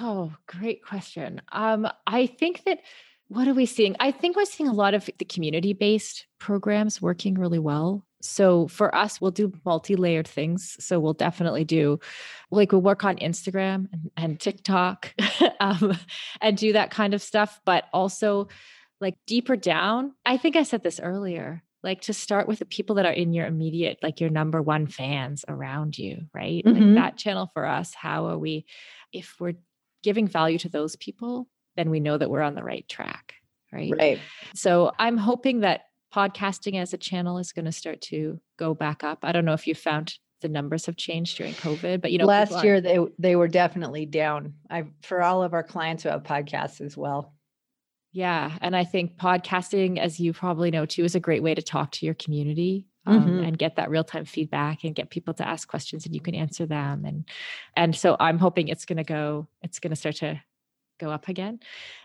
Oh 0.00 0.32
great 0.46 0.84
question. 0.84 1.40
Um 1.52 1.86
i 2.06 2.26
think 2.26 2.64
that 2.64 2.80
what 3.34 3.48
are 3.48 3.54
we 3.54 3.66
seeing 3.66 3.96
i 4.00 4.10
think 4.10 4.36
we're 4.36 4.44
seeing 4.44 4.68
a 4.68 4.72
lot 4.72 4.94
of 4.94 5.08
the 5.18 5.24
community 5.24 5.72
based 5.72 6.26
programs 6.38 7.00
working 7.00 7.34
really 7.34 7.58
well 7.58 8.04
so 8.22 8.68
for 8.68 8.94
us, 8.94 9.20
we'll 9.20 9.32
do 9.32 9.52
multi-layered 9.64 10.28
things. 10.28 10.76
So 10.80 11.00
we'll 11.00 11.12
definitely 11.12 11.64
do 11.64 11.98
like 12.50 12.72
we'll 12.72 12.80
work 12.80 13.04
on 13.04 13.16
Instagram 13.16 13.88
and, 13.92 14.10
and 14.16 14.40
TikTok 14.40 15.12
um, 15.60 15.98
and 16.40 16.56
do 16.56 16.72
that 16.72 16.90
kind 16.90 17.14
of 17.14 17.22
stuff, 17.22 17.60
but 17.64 17.84
also 17.92 18.48
like 19.00 19.16
deeper 19.26 19.56
down. 19.56 20.14
I 20.24 20.36
think 20.36 20.56
I 20.56 20.62
said 20.62 20.82
this 20.82 21.00
earlier, 21.00 21.62
like 21.82 22.02
to 22.02 22.14
start 22.14 22.46
with 22.46 22.60
the 22.60 22.64
people 22.64 22.96
that 22.96 23.06
are 23.06 23.12
in 23.12 23.32
your 23.32 23.46
immediate, 23.46 23.98
like 24.02 24.20
your 24.20 24.30
number 24.30 24.62
one 24.62 24.86
fans 24.86 25.44
around 25.48 25.98
you, 25.98 26.26
right? 26.32 26.64
Mm-hmm. 26.64 26.80
Like 26.80 26.94
that 26.94 27.16
channel 27.16 27.50
for 27.52 27.66
us, 27.66 27.92
how 27.94 28.28
are 28.28 28.38
we, 28.38 28.64
if 29.12 29.34
we're 29.40 29.56
giving 30.04 30.28
value 30.28 30.58
to 30.58 30.68
those 30.68 30.94
people, 30.94 31.48
then 31.76 31.90
we 31.90 32.00
know 32.00 32.18
that 32.18 32.30
we're 32.30 32.42
on 32.42 32.54
the 32.54 32.62
right 32.62 32.86
track. 32.88 33.34
Right. 33.72 33.92
Right. 33.96 34.18
So 34.54 34.92
I'm 34.98 35.16
hoping 35.16 35.60
that 35.60 35.82
podcasting 36.14 36.80
as 36.80 36.92
a 36.92 36.98
channel 36.98 37.38
is 37.38 37.52
going 37.52 37.64
to 37.64 37.72
start 37.72 38.02
to 38.02 38.38
go 38.58 38.74
back 38.74 39.02
up. 39.02 39.20
I 39.22 39.32
don't 39.32 39.46
know 39.46 39.54
if 39.54 39.66
you 39.66 39.74
found 39.74 40.14
the 40.42 40.48
numbers 40.48 40.86
have 40.86 40.96
changed 40.96 41.38
during 41.38 41.54
COVID, 41.54 42.02
but 42.02 42.12
you 42.12 42.18
know, 42.18 42.26
last 42.26 42.62
year 42.64 42.80
they 42.80 42.98
they 43.18 43.36
were 43.36 43.48
definitely 43.48 44.04
down. 44.04 44.54
I 44.68 44.84
for 45.02 45.22
all 45.22 45.42
of 45.42 45.54
our 45.54 45.62
clients 45.62 46.02
who 46.02 46.10
have 46.10 46.24
podcasts 46.24 46.80
as 46.80 46.96
well. 46.96 47.32
Yeah, 48.12 48.52
and 48.60 48.76
I 48.76 48.84
think 48.84 49.16
podcasting, 49.16 49.98
as 49.98 50.20
you 50.20 50.34
probably 50.34 50.70
know 50.70 50.84
too, 50.84 51.04
is 51.04 51.14
a 51.14 51.20
great 51.20 51.42
way 51.42 51.54
to 51.54 51.62
talk 51.62 51.92
to 51.92 52.04
your 52.04 52.14
community 52.14 52.86
um, 53.06 53.24
mm-hmm. 53.24 53.44
and 53.44 53.58
get 53.58 53.76
that 53.76 53.88
real 53.88 54.04
time 54.04 54.26
feedback 54.26 54.84
and 54.84 54.94
get 54.94 55.08
people 55.08 55.32
to 55.34 55.48
ask 55.48 55.66
questions 55.66 56.04
and 56.04 56.14
you 56.14 56.20
can 56.20 56.34
answer 56.34 56.66
them. 56.66 57.04
And 57.06 57.24
and 57.74 57.96
so 57.96 58.16
I'm 58.20 58.38
hoping 58.38 58.68
it's 58.68 58.84
going 58.84 58.98
to 58.98 59.04
go. 59.04 59.48
It's 59.62 59.78
going 59.78 59.90
to 59.90 59.96
start 59.96 60.16
to 60.16 60.42
go 61.02 61.10
up 61.10 61.28
again. 61.28 61.60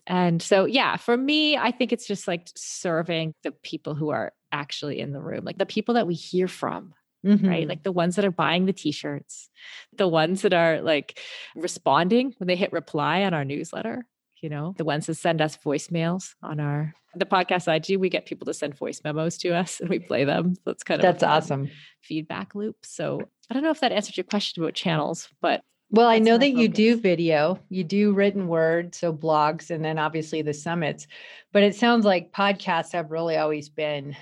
And 0.06 0.42
so, 0.42 0.66
yeah, 0.66 0.98
for 0.98 1.16
me, 1.16 1.58
I 1.58 1.72
think 1.72 1.92
it's 1.92 2.08
just 2.08 2.28
like 2.28 2.50
serving 2.56 3.34
the 3.44 3.52
people 3.52 3.96
who 3.96 4.10
are 4.10 4.34
actually 4.52 5.00
in 5.00 5.12
the 5.12 5.22
room, 5.22 5.44
like 5.46 5.58
the 5.58 5.66
people 5.66 5.96
that 5.96 6.08
we 6.08 6.16
hear 6.16 6.48
from. 6.48 6.94
Mm-hmm. 7.26 7.48
Right. 7.50 7.68
Like 7.68 7.84
the 7.84 7.92
ones 7.92 8.16
that 8.16 8.26
are 8.26 8.32
buying 8.32 8.68
the 8.68 8.74
t 8.74 8.92
shirts, 8.92 9.50
the 9.92 10.08
ones 10.08 10.44
that 10.44 10.54
are 10.54 10.82
like 10.82 11.20
responding 11.56 12.34
when 12.38 12.48
they 12.48 12.56
hit 12.56 12.72
reply 12.72 13.24
on 13.24 13.34
our 13.34 13.44
newsletter, 13.44 14.06
you 14.40 14.50
know, 14.50 14.76
the 14.78 14.86
ones 14.86 15.08
that 15.08 15.16
send 15.16 15.42
us 15.42 15.58
voicemails 15.58 16.36
on 16.44 16.60
our 16.60 16.94
the 17.16 17.26
podcast 17.26 17.68
I 17.68 17.80
do, 17.80 17.98
we 17.98 18.10
get 18.10 18.28
people 18.28 18.46
to 18.46 18.54
send 18.54 18.78
voice 18.78 19.02
memos 19.04 19.38
to 19.40 19.56
us 19.56 19.80
and 19.80 19.90
we 19.90 20.00
play 20.00 20.24
them. 20.24 20.56
So 20.64 20.72
it's 20.72 20.84
kind 20.84 21.00
of 21.00 21.04
that's 21.04 21.24
awesome 21.24 21.70
feedback 22.02 22.54
loop. 22.54 22.78
So 22.84 23.22
I 23.50 23.54
don't 23.54 23.64
know 23.64 23.72
if 23.72 23.80
that 23.80 23.92
answered 23.92 24.18
your 24.18 24.24
question 24.24 24.64
about 24.64 24.76
channels, 24.76 25.28
but 25.42 25.64
well, 25.90 26.08
I 26.08 26.20
know 26.20 26.38
that 26.38 26.46
focus. 26.46 26.62
you 26.62 26.68
do 26.68 26.98
video, 26.98 27.60
you 27.70 27.84
do 27.84 28.14
written 28.14 28.48
word, 28.48 28.94
so 28.94 29.14
blogs, 29.14 29.70
and 29.70 29.84
then 29.84 29.98
obviously 29.98 30.42
the 30.42 30.54
summits. 30.54 31.08
But 31.54 31.64
it 31.64 31.76
sounds 31.76 32.06
like 32.06 32.34
podcasts 32.34 32.92
have 32.92 33.12
really 33.12 33.38
always 33.38 33.70
been 33.70 34.16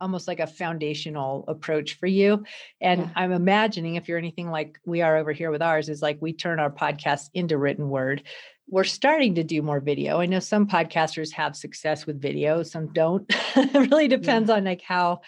almost 0.00 0.26
like 0.26 0.40
a 0.40 0.46
foundational 0.46 1.44
approach 1.46 1.98
for 1.98 2.06
you. 2.06 2.44
And 2.80 3.02
yeah. 3.02 3.10
I'm 3.16 3.32
imagining 3.32 3.96
if 3.96 4.08
you're 4.08 4.18
anything 4.18 4.50
like 4.50 4.78
we 4.86 5.02
are 5.02 5.16
over 5.18 5.32
here 5.32 5.50
with 5.50 5.62
ours, 5.62 5.88
is 5.88 6.00
like 6.02 6.16
we 6.20 6.32
turn 6.32 6.58
our 6.58 6.70
podcast 6.70 7.28
into 7.34 7.58
written 7.58 7.90
word. 7.90 8.22
We're 8.68 8.84
starting 8.84 9.34
to 9.34 9.44
do 9.44 9.62
more 9.62 9.80
video. 9.80 10.20
I 10.20 10.26
know 10.26 10.38
some 10.38 10.66
podcasters 10.66 11.32
have 11.32 11.54
success 11.54 12.06
with 12.06 12.20
video, 12.20 12.62
some 12.62 12.92
don't. 12.92 13.26
it 13.56 13.90
really 13.90 14.08
depends 14.08 14.48
yeah. 14.48 14.56
on 14.56 14.64
like 14.64 14.80
how, 14.80 15.20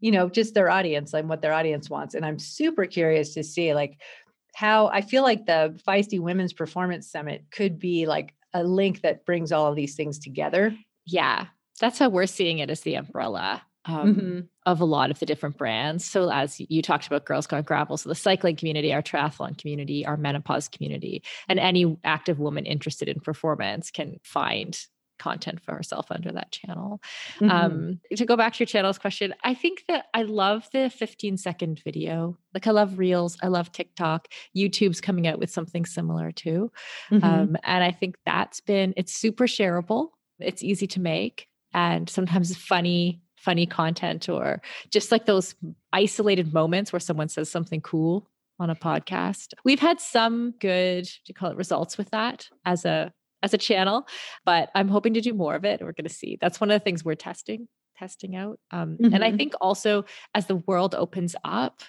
you 0.00 0.10
know, 0.10 0.28
just 0.28 0.54
their 0.54 0.70
audience 0.70 1.14
and 1.14 1.28
what 1.28 1.42
their 1.42 1.52
audience 1.52 1.88
wants. 1.88 2.14
And 2.14 2.24
I'm 2.24 2.38
super 2.38 2.86
curious 2.86 3.34
to 3.34 3.44
see 3.44 3.74
like 3.74 3.98
how 4.54 4.88
I 4.88 5.00
feel 5.00 5.22
like 5.22 5.46
the 5.46 5.78
Feisty 5.86 6.20
Women's 6.20 6.52
Performance 6.52 7.10
Summit 7.10 7.44
could 7.50 7.78
be 7.78 8.06
like 8.06 8.34
a 8.52 8.64
link 8.64 9.02
that 9.02 9.24
brings 9.24 9.52
all 9.52 9.66
of 9.66 9.76
these 9.76 9.94
things 9.94 10.18
together. 10.18 10.74
Yeah, 11.06 11.46
that's 11.80 11.98
how 11.98 12.08
we're 12.08 12.26
seeing 12.26 12.58
it 12.58 12.70
as 12.70 12.80
the 12.80 12.94
umbrella 12.96 13.62
um, 13.84 14.14
mm-hmm. 14.14 14.40
of 14.66 14.80
a 14.80 14.84
lot 14.84 15.10
of 15.10 15.18
the 15.18 15.26
different 15.26 15.56
brands. 15.56 16.04
So, 16.04 16.30
as 16.30 16.60
you 16.60 16.82
talked 16.82 17.06
about 17.06 17.24
Girls 17.24 17.46
Gone 17.46 17.62
Gravel, 17.62 17.96
so 17.96 18.08
the 18.08 18.14
cycling 18.14 18.56
community, 18.56 18.92
our 18.92 19.02
triathlon 19.02 19.56
community, 19.56 20.04
our 20.04 20.16
menopause 20.16 20.68
community, 20.68 21.22
and 21.48 21.58
any 21.58 21.96
active 22.04 22.38
woman 22.38 22.66
interested 22.66 23.08
in 23.08 23.20
performance 23.20 23.90
can 23.90 24.18
find 24.22 24.78
content 25.20 25.60
for 25.62 25.74
herself 25.74 26.06
under 26.10 26.32
that 26.32 26.50
channel. 26.50 27.00
Mm-hmm. 27.38 27.50
Um, 27.50 28.00
to 28.16 28.26
go 28.26 28.36
back 28.36 28.54
to 28.54 28.60
your 28.60 28.66
channels 28.66 28.98
question, 28.98 29.32
I 29.44 29.54
think 29.54 29.84
that 29.86 30.06
I 30.12 30.22
love 30.22 30.68
the 30.72 30.90
15 30.90 31.36
second 31.36 31.80
video. 31.84 32.36
Like 32.52 32.66
I 32.66 32.72
love 32.72 32.98
Reels, 32.98 33.36
I 33.42 33.46
love 33.46 33.70
TikTok. 33.70 34.26
YouTube's 34.56 35.00
coming 35.00 35.28
out 35.28 35.38
with 35.38 35.50
something 35.50 35.84
similar 35.84 36.32
too. 36.32 36.72
Mm-hmm. 37.12 37.24
Um, 37.24 37.56
and 37.62 37.84
I 37.84 37.92
think 37.92 38.16
that's 38.26 38.60
been, 38.60 38.94
it's 38.96 39.14
super 39.14 39.46
shareable, 39.46 40.08
it's 40.40 40.64
easy 40.64 40.88
to 40.88 41.00
make, 41.00 41.46
and 41.72 42.10
sometimes 42.10 42.56
funny 42.56 43.20
funny 43.36 43.64
content 43.64 44.28
or 44.28 44.60
just 44.90 45.10
like 45.10 45.24
those 45.24 45.54
isolated 45.94 46.52
moments 46.52 46.92
where 46.92 47.00
someone 47.00 47.26
says 47.28 47.50
something 47.50 47.80
cool 47.80 48.28
on 48.58 48.68
a 48.68 48.74
podcast. 48.74 49.54
We've 49.64 49.80
had 49.80 49.98
some 49.98 50.52
good, 50.60 51.04
do 51.04 51.10
you 51.26 51.34
call 51.34 51.50
it 51.50 51.56
results 51.56 51.96
with 51.96 52.10
that 52.10 52.48
as 52.66 52.84
a 52.84 53.12
as 53.42 53.54
a 53.54 53.58
channel, 53.58 54.06
but 54.44 54.70
I'm 54.74 54.88
hoping 54.88 55.14
to 55.14 55.20
do 55.20 55.34
more 55.34 55.54
of 55.54 55.64
it. 55.64 55.80
We're 55.80 55.92
going 55.92 56.08
to 56.08 56.14
see. 56.14 56.38
That's 56.40 56.60
one 56.60 56.70
of 56.70 56.78
the 56.78 56.84
things 56.84 57.04
we're 57.04 57.14
testing, 57.14 57.68
testing 57.98 58.36
out. 58.36 58.58
Um, 58.70 58.98
mm-hmm. 59.00 59.14
And 59.14 59.24
I 59.24 59.28
mm-hmm. 59.28 59.36
think 59.36 59.54
also 59.60 60.04
as 60.34 60.46
the 60.46 60.56
world 60.56 60.94
opens 60.94 61.34
up, 61.44 61.82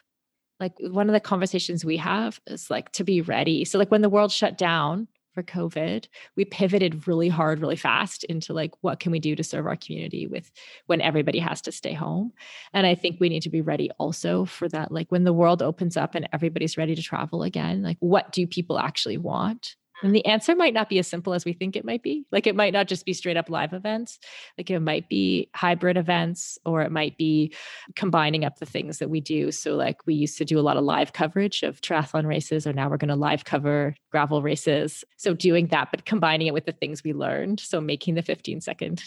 like 0.60 0.74
one 0.80 1.10
of 1.10 1.14
the 1.14 1.20
conversations 1.20 1.84
we 1.84 1.98
have 1.98 2.40
is 2.48 2.70
like 2.70 2.92
to 2.94 3.04
be 3.04 3.22
ready. 3.22 3.66
So 3.66 3.80
like 3.80 3.92
when 3.92 4.02
the 4.02 4.10
world 4.10 4.32
shut 4.32 4.58
down 4.58 5.08
for 5.34 5.44
COVID, 5.44 6.08
we 6.36 6.46
pivoted 6.46 7.08
really 7.08 7.30
hard, 7.30 7.62
really 7.62 7.76
fast 7.76 8.24
into 8.26 8.54
like, 8.54 8.72
what 8.82 9.00
can 9.00 9.12
we 9.12 9.20
do 9.20 9.36
to 9.36 9.44
serve 9.44 9.66
our 9.66 9.78
community 9.78 10.28
with 10.28 10.52
when 10.88 11.02
everybody 11.02 11.40
has 11.40 11.62
to 11.62 11.72
stay 11.72 11.94
home? 11.94 12.34
And 12.74 12.86
I 12.86 12.96
think 12.96 13.20
we 13.20 13.30
need 13.30 13.42
to 13.44 13.50
be 13.50 13.62
ready 13.62 13.90
also 13.98 14.46
for 14.46 14.68
that. 14.70 14.92
Like 14.92 15.12
when 15.12 15.24
the 15.24 15.34
world 15.34 15.62
opens 15.62 15.98
up 15.98 16.16
and 16.16 16.28
everybody's 16.34 16.78
ready 16.78 16.96
to 16.96 17.02
travel 17.02 17.44
again, 17.44 17.82
like 17.82 17.98
what 18.00 18.32
do 18.32 18.46
people 18.46 18.78
actually 18.78 19.18
want? 19.18 19.76
And 20.02 20.16
the 20.16 20.26
answer 20.26 20.56
might 20.56 20.74
not 20.74 20.90
be 20.90 21.00
as 21.00 21.08
simple 21.08 21.34
as 21.34 21.46
we 21.46 21.54
think 21.54 21.76
it 21.76 21.86
might 21.86 22.02
be. 22.02 22.26
Like 22.32 22.48
it 22.48 22.56
might 22.56 22.74
not 22.74 22.88
just 22.88 23.06
be 23.06 23.14
straight 23.14 23.38
up 23.38 23.50
live 23.50 23.74
events. 23.74 24.20
Like 24.58 24.70
it 24.70 24.80
might 24.80 25.08
be 25.10 25.50
hybrid 25.54 25.98
events 25.98 26.58
or 26.66 26.82
it 26.82 26.92
might 26.92 27.18
be 27.18 27.54
combining 27.96 28.44
up 28.44 28.58
the 28.58 28.66
things 28.66 29.00
that 29.00 29.10
we 29.10 29.22
do. 29.22 29.52
So 29.52 29.76
like 29.76 30.06
we 30.06 30.14
used 30.14 30.38
to 30.40 30.46
do 30.46 30.60
a 30.60 30.62
lot 30.62 30.78
of 30.78 30.84
live 30.84 31.14
coverage 31.14 31.64
of 31.64 31.82
triathlon 31.82 32.26
races 32.26 32.66
or 32.66 32.74
now 32.74 32.90
we're 32.90 32.98
going 32.98 33.10
to 33.10 33.16
live 33.16 33.46
cover 33.46 33.96
gravel 34.12 34.42
races. 34.42 35.04
So 35.18 35.34
doing 35.34 35.68
that 35.68 35.90
but 35.92 36.06
combining 36.06 36.48
it 36.48 36.54
with 36.54 36.66
the 36.66 36.72
things 36.72 37.04
we 37.04 37.14
learned. 37.14 37.60
So 37.60 37.80
making 37.80 38.16
the 38.16 38.24
15 38.24 38.62
second 38.62 39.04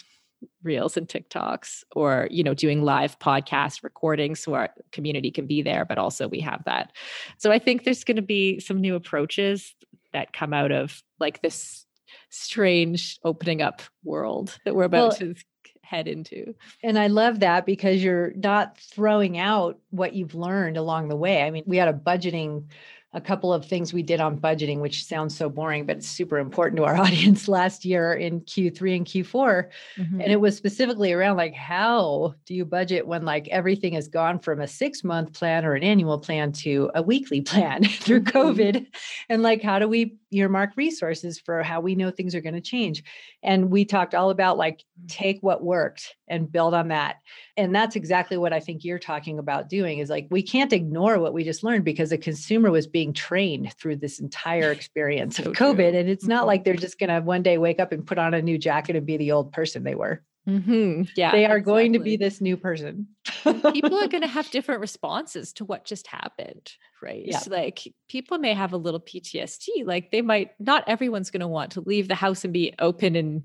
reels 0.63 0.97
and 0.97 1.07
TikToks 1.07 1.83
or 1.95 2.27
you 2.29 2.43
know 2.43 2.53
doing 2.53 2.83
live 2.83 3.17
podcast 3.19 3.83
recordings 3.83 4.41
so 4.41 4.53
our 4.53 4.69
community 4.91 5.31
can 5.31 5.47
be 5.47 5.61
there 5.61 5.85
but 5.85 5.97
also 5.97 6.27
we 6.27 6.39
have 6.41 6.63
that. 6.65 6.91
So 7.37 7.51
I 7.51 7.59
think 7.59 7.83
there's 7.83 8.03
going 8.03 8.17
to 8.17 8.21
be 8.21 8.59
some 8.59 8.81
new 8.81 8.95
approaches 8.95 9.73
that 10.15 10.31
come 10.31 10.53
out 10.53 10.71
of 10.71 11.03
like 11.19 11.41
this 11.41 11.85
strange 12.29 13.19
opening 13.25 13.61
up 13.61 13.81
world 14.01 14.57
that 14.63 14.73
we're 14.73 14.85
about 14.85 15.19
well, 15.19 15.33
to 15.33 15.35
head 15.81 16.07
into. 16.07 16.55
And 16.81 16.97
I 16.97 17.07
love 17.07 17.41
that 17.41 17.65
because 17.65 18.01
you're 18.01 18.31
not 18.33 18.77
throwing 18.77 19.37
out 19.37 19.77
what 19.89 20.13
you've 20.13 20.33
learned 20.33 20.77
along 20.77 21.09
the 21.09 21.17
way. 21.17 21.43
I 21.43 21.51
mean, 21.51 21.65
we 21.67 21.75
had 21.75 21.89
a 21.89 21.93
budgeting 21.93 22.69
a 23.15 23.21
couple 23.21 23.53
of 23.53 23.65
things 23.65 23.93
we 23.93 24.03
did 24.03 24.19
on 24.19 24.37
budgeting, 24.37 24.81
which 24.81 25.05
sounds 25.05 25.35
so 25.35 25.49
boring, 25.49 25.85
but 25.85 25.97
it's 25.97 26.07
super 26.07 26.37
important 26.37 26.77
to 26.77 26.83
our 26.83 26.97
audience 27.01 27.47
last 27.47 27.85
year 27.85 28.13
in 28.13 28.41
Q3 28.41 28.97
and 28.97 29.05
Q4. 29.05 29.69
Mm-hmm. 29.97 30.21
And 30.21 30.31
it 30.31 30.41
was 30.41 30.57
specifically 30.57 31.13
around 31.13 31.37
like, 31.37 31.53
how 31.53 32.35
do 32.45 32.53
you 32.53 32.65
budget 32.65 33.07
when 33.07 33.23
like 33.23 33.47
everything 33.47 33.93
has 33.93 34.09
gone 34.09 34.37
from 34.39 34.59
a 34.59 34.67
six 34.67 35.03
month 35.03 35.31
plan 35.31 35.65
or 35.65 35.75
an 35.75 35.83
annual 35.83 36.19
plan 36.19 36.51
to 36.51 36.91
a 36.93 37.01
weekly 37.01 37.39
plan 37.39 37.83
through 37.85 38.21
mm-hmm. 38.21 38.37
COVID? 38.37 38.85
And 39.29 39.41
like, 39.41 39.63
how 39.63 39.79
do 39.79 39.87
we 39.87 40.17
earmark 40.31 40.71
resources 40.75 41.39
for 41.39 41.63
how 41.63 41.79
we 41.79 41.95
know 41.95 42.11
things 42.11 42.35
are 42.35 42.41
going 42.41 42.55
to 42.55 42.61
change? 42.61 43.01
And 43.41 43.71
we 43.71 43.85
talked 43.85 44.13
all 44.13 44.29
about 44.29 44.57
like, 44.57 44.83
take 45.07 45.41
what 45.41 45.63
worked 45.63 46.15
and 46.27 46.51
build 46.51 46.73
on 46.73 46.89
that. 46.89 47.17
And 47.55 47.73
that's 47.73 47.95
exactly 47.95 48.37
what 48.37 48.51
I 48.51 48.59
think 48.59 48.83
you're 48.83 48.99
talking 48.99 49.39
about 49.39 49.69
doing 49.69 49.99
is 49.99 50.09
like, 50.09 50.27
we 50.29 50.41
can't 50.41 50.73
ignore 50.73 51.19
what 51.19 51.33
we 51.33 51.43
just 51.43 51.63
learned 51.63 51.85
because 51.85 52.09
the 52.09 52.17
consumer 52.17 52.71
was 52.71 52.87
being 52.87 53.04
trained 53.13 53.73
through 53.73 53.97
this 53.97 54.19
entire 54.19 54.71
experience 54.71 55.37
so 55.37 55.49
of 55.49 55.55
COVID. 55.55 55.91
True. 55.91 55.99
And 55.99 56.09
it's 56.09 56.25
not 56.25 56.39
mm-hmm. 56.39 56.47
like 56.47 56.63
they're 56.63 56.75
just 56.75 56.99
going 56.99 57.09
to 57.09 57.21
one 57.21 57.43
day 57.43 57.57
wake 57.57 57.79
up 57.79 57.91
and 57.91 58.05
put 58.05 58.17
on 58.17 58.33
a 58.33 58.41
new 58.41 58.57
jacket 58.57 58.95
and 58.95 59.05
be 59.05 59.17
the 59.17 59.31
old 59.31 59.51
person 59.51 59.83
they 59.83 59.95
were. 59.95 60.23
Mm-hmm. 60.47 61.03
Yeah. 61.15 61.31
They 61.31 61.45
are 61.45 61.57
exactly. 61.57 61.73
going 61.73 61.93
to 61.93 61.99
be 61.99 62.17
this 62.17 62.39
new 62.39 62.55
person. 62.55 63.07
people 63.43 63.97
are 63.97 64.07
going 64.07 64.21
to 64.21 64.27
have 64.27 64.49
different 64.51 64.81
responses 64.81 65.53
to 65.53 65.65
what 65.65 65.85
just 65.85 66.07
happened, 66.07 66.71
right? 67.01 67.23
Yeah. 67.25 67.39
So 67.39 67.51
like 67.51 67.81
people 68.09 68.37
may 68.37 68.53
have 68.53 68.73
a 68.73 68.77
little 68.77 68.99
PTSD. 68.99 69.85
Like 69.85 70.11
they 70.11 70.21
might, 70.21 70.51
not 70.59 70.83
everyone's 70.87 71.31
going 71.31 71.41
to 71.41 71.47
want 71.47 71.71
to 71.71 71.81
leave 71.81 72.07
the 72.07 72.15
house 72.15 72.43
and 72.43 72.53
be 72.53 72.73
open 72.79 73.15
and 73.15 73.43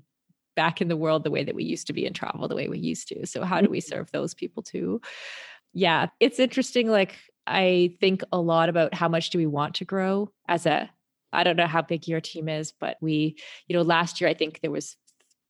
back 0.55 0.81
in 0.81 0.89
the 0.89 0.97
world 0.97 1.23
the 1.23 1.31
way 1.31 1.43
that 1.43 1.55
we 1.55 1.63
used 1.63 1.87
to 1.87 1.93
be 1.93 2.05
and 2.05 2.15
travel 2.15 2.47
the 2.47 2.55
way 2.55 2.67
we 2.67 2.77
used 2.77 3.07
to. 3.07 3.25
So 3.25 3.43
how 3.43 3.61
do 3.61 3.69
we 3.69 3.79
mm-hmm. 3.79 3.95
serve 3.95 4.11
those 4.11 4.33
people 4.33 4.61
too? 4.61 5.01
Yeah, 5.73 6.07
it's 6.19 6.39
interesting. 6.39 6.89
Like 6.89 7.15
I 7.47 7.95
think 7.99 8.23
a 8.31 8.39
lot 8.39 8.69
about 8.69 8.93
how 8.93 9.09
much 9.09 9.29
do 9.29 9.37
we 9.37 9.45
want 9.45 9.75
to 9.75 9.85
grow 9.85 10.31
as 10.47 10.65
a 10.65 10.89
I 11.33 11.43
don't 11.43 11.55
know 11.55 11.67
how 11.67 11.81
big 11.81 12.07
your 12.07 12.19
team 12.19 12.49
is, 12.49 12.73
but 12.77 12.97
we, 13.01 13.37
you 13.67 13.75
know, 13.75 13.83
last 13.83 14.19
year 14.19 14.29
I 14.29 14.33
think 14.33 14.59
there 14.59 14.71
was 14.71 14.97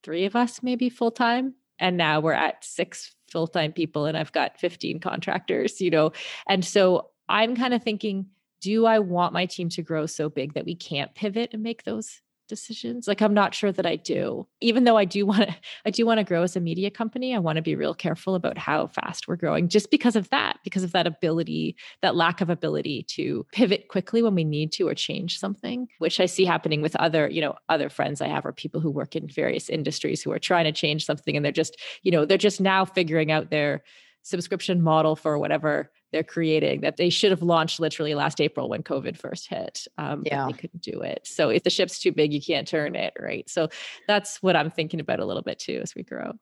three 0.02 0.24
of 0.24 0.36
us 0.36 0.62
maybe 0.62 0.88
full 0.88 1.10
time. 1.10 1.54
And 1.78 1.96
now 1.96 2.20
we're 2.20 2.32
at 2.32 2.64
six 2.64 3.14
full 3.30 3.48
time 3.48 3.72
people 3.72 4.06
and 4.06 4.16
I've 4.16 4.32
got 4.32 4.60
15 4.60 5.00
contractors, 5.00 5.80
you 5.80 5.90
know. 5.90 6.12
And 6.48 6.64
so 6.64 7.10
I'm 7.28 7.56
kind 7.56 7.74
of 7.74 7.82
thinking, 7.82 8.26
do 8.60 8.86
I 8.86 9.00
want 9.00 9.32
my 9.32 9.46
team 9.46 9.68
to 9.70 9.82
grow 9.82 10.06
so 10.06 10.28
big 10.28 10.54
that 10.54 10.64
we 10.64 10.76
can't 10.76 11.14
pivot 11.14 11.50
and 11.52 11.62
make 11.62 11.82
those 11.82 12.20
decisions 12.52 13.08
like 13.08 13.22
i'm 13.22 13.32
not 13.32 13.54
sure 13.54 13.72
that 13.72 13.86
i 13.86 13.96
do. 13.96 14.46
Even 14.60 14.84
though 14.84 14.98
i 14.98 15.06
do 15.06 15.24
want 15.24 15.40
to 15.40 15.56
i 15.86 15.90
do 15.90 16.04
want 16.04 16.18
to 16.18 16.24
grow 16.24 16.42
as 16.42 16.54
a 16.54 16.60
media 16.60 16.90
company 16.90 17.34
i 17.34 17.38
want 17.38 17.56
to 17.56 17.62
be 17.62 17.74
real 17.74 17.94
careful 17.94 18.34
about 18.34 18.58
how 18.58 18.86
fast 18.88 19.26
we're 19.26 19.36
growing 19.36 19.70
just 19.70 19.90
because 19.90 20.16
of 20.16 20.28
that 20.28 20.58
because 20.62 20.82
of 20.82 20.92
that 20.92 21.06
ability 21.06 21.74
that 22.02 22.14
lack 22.14 22.42
of 22.42 22.50
ability 22.50 23.04
to 23.04 23.46
pivot 23.52 23.88
quickly 23.88 24.20
when 24.22 24.34
we 24.34 24.44
need 24.44 24.70
to 24.70 24.86
or 24.86 24.94
change 24.94 25.38
something 25.38 25.88
which 25.98 26.20
i 26.20 26.26
see 26.26 26.44
happening 26.44 26.82
with 26.82 26.94
other 26.96 27.26
you 27.30 27.40
know 27.40 27.54
other 27.70 27.88
friends 27.88 28.20
i 28.20 28.28
have 28.28 28.44
or 28.44 28.52
people 28.52 28.82
who 28.82 28.90
work 28.90 29.16
in 29.16 29.26
various 29.26 29.70
industries 29.70 30.22
who 30.22 30.30
are 30.30 30.38
trying 30.38 30.64
to 30.64 30.72
change 30.72 31.06
something 31.06 31.34
and 31.34 31.42
they're 31.42 31.52
just 31.52 31.80
you 32.02 32.12
know 32.12 32.26
they're 32.26 32.36
just 32.36 32.60
now 32.60 32.84
figuring 32.84 33.32
out 33.32 33.48
their 33.48 33.82
subscription 34.22 34.82
model 34.82 35.16
for 35.16 35.38
whatever 35.38 35.90
they're 36.12 36.22
creating 36.22 36.82
that 36.82 36.96
they 36.96 37.10
should 37.10 37.30
have 37.30 37.42
launched 37.42 37.80
literally 37.80 38.14
last 38.14 38.40
April 38.40 38.68
when 38.68 38.82
COVID 38.82 39.16
first 39.16 39.48
hit. 39.48 39.86
Um, 39.98 40.22
yeah. 40.26 40.46
they 40.46 40.52
couldn't 40.52 40.82
do 40.82 41.00
it. 41.00 41.26
So 41.26 41.48
if 41.48 41.62
the 41.62 41.70
ship's 41.70 41.98
too 41.98 42.12
big, 42.12 42.32
you 42.32 42.40
can't 42.40 42.68
turn 42.68 42.94
it, 42.94 43.14
right? 43.18 43.48
So 43.48 43.68
that's 44.06 44.42
what 44.42 44.56
I'm 44.56 44.70
thinking 44.70 45.00
about 45.00 45.20
a 45.20 45.24
little 45.24 45.42
bit 45.42 45.58
too 45.58 45.80
as 45.82 45.94
we 45.94 46.02
grow. 46.02 46.32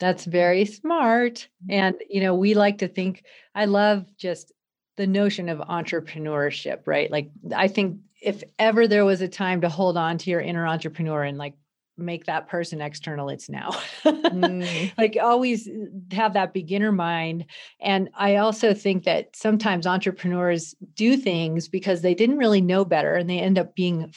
That's 0.00 0.24
very 0.24 0.64
smart. 0.64 1.48
Mm-hmm. 1.64 1.72
And, 1.72 1.94
you 2.10 2.20
know, 2.20 2.34
we 2.34 2.54
like 2.54 2.78
to 2.78 2.88
think, 2.88 3.24
I 3.54 3.66
love 3.66 4.04
just 4.16 4.52
the 4.96 5.06
notion 5.06 5.48
of 5.48 5.58
entrepreneurship, 5.58 6.80
right? 6.86 7.10
Like, 7.10 7.30
I 7.54 7.68
think 7.68 7.98
if 8.20 8.42
ever 8.58 8.86
there 8.86 9.04
was 9.04 9.20
a 9.20 9.28
time 9.28 9.60
to 9.62 9.68
hold 9.68 9.96
on 9.96 10.18
to 10.18 10.30
your 10.30 10.40
inner 10.40 10.66
entrepreneur 10.66 11.22
and 11.22 11.38
like 11.38 11.54
make 12.02 12.26
that 12.26 12.48
person 12.48 12.80
external 12.80 13.28
it's 13.28 13.48
now. 13.48 13.70
Mm. 14.04 14.92
like 14.98 15.16
always 15.20 15.68
have 16.12 16.34
that 16.34 16.52
beginner 16.52 16.92
mind. 16.92 17.46
And 17.80 18.08
i 18.14 18.36
also 18.36 18.74
think 18.74 19.04
that 19.04 19.34
sometimes 19.34 19.86
entrepreneurs 19.86 20.74
do 20.94 21.16
things 21.16 21.68
because 21.68 22.02
they 22.02 22.14
didn't 22.14 22.38
really 22.38 22.60
know 22.60 22.84
better 22.84 23.14
and 23.14 23.28
they 23.28 23.38
end 23.38 23.58
up 23.58 23.74
being 23.74 24.12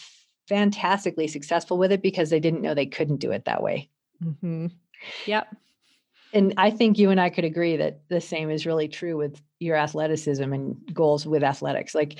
fantastically 0.48 1.28
successful 1.28 1.78
with 1.78 1.92
it 1.92 2.02
because 2.02 2.30
they 2.30 2.40
didn't 2.40 2.62
know 2.62 2.74
they 2.74 2.86
couldn't 2.86 3.18
do 3.18 3.32
it 3.32 3.46
that 3.46 3.64
way. 3.64 3.90
Mm-hmm. 4.24 4.68
yep. 5.26 5.48
And 6.34 6.54
i 6.58 6.70
think 6.70 6.98
you 6.98 7.10
and 7.12 7.20
i 7.20 7.30
could 7.30 7.46
agree 7.46 7.78
that 7.78 8.02
the 8.10 8.22
same 8.22 8.50
is 8.50 8.66
really 8.66 8.88
true 8.88 9.18
with 9.18 9.42
your 9.60 9.76
athleticism 9.76 10.54
and 10.54 10.78
goals 10.94 11.26
with 11.26 11.44
athletics. 11.44 11.96
Like 11.96 12.20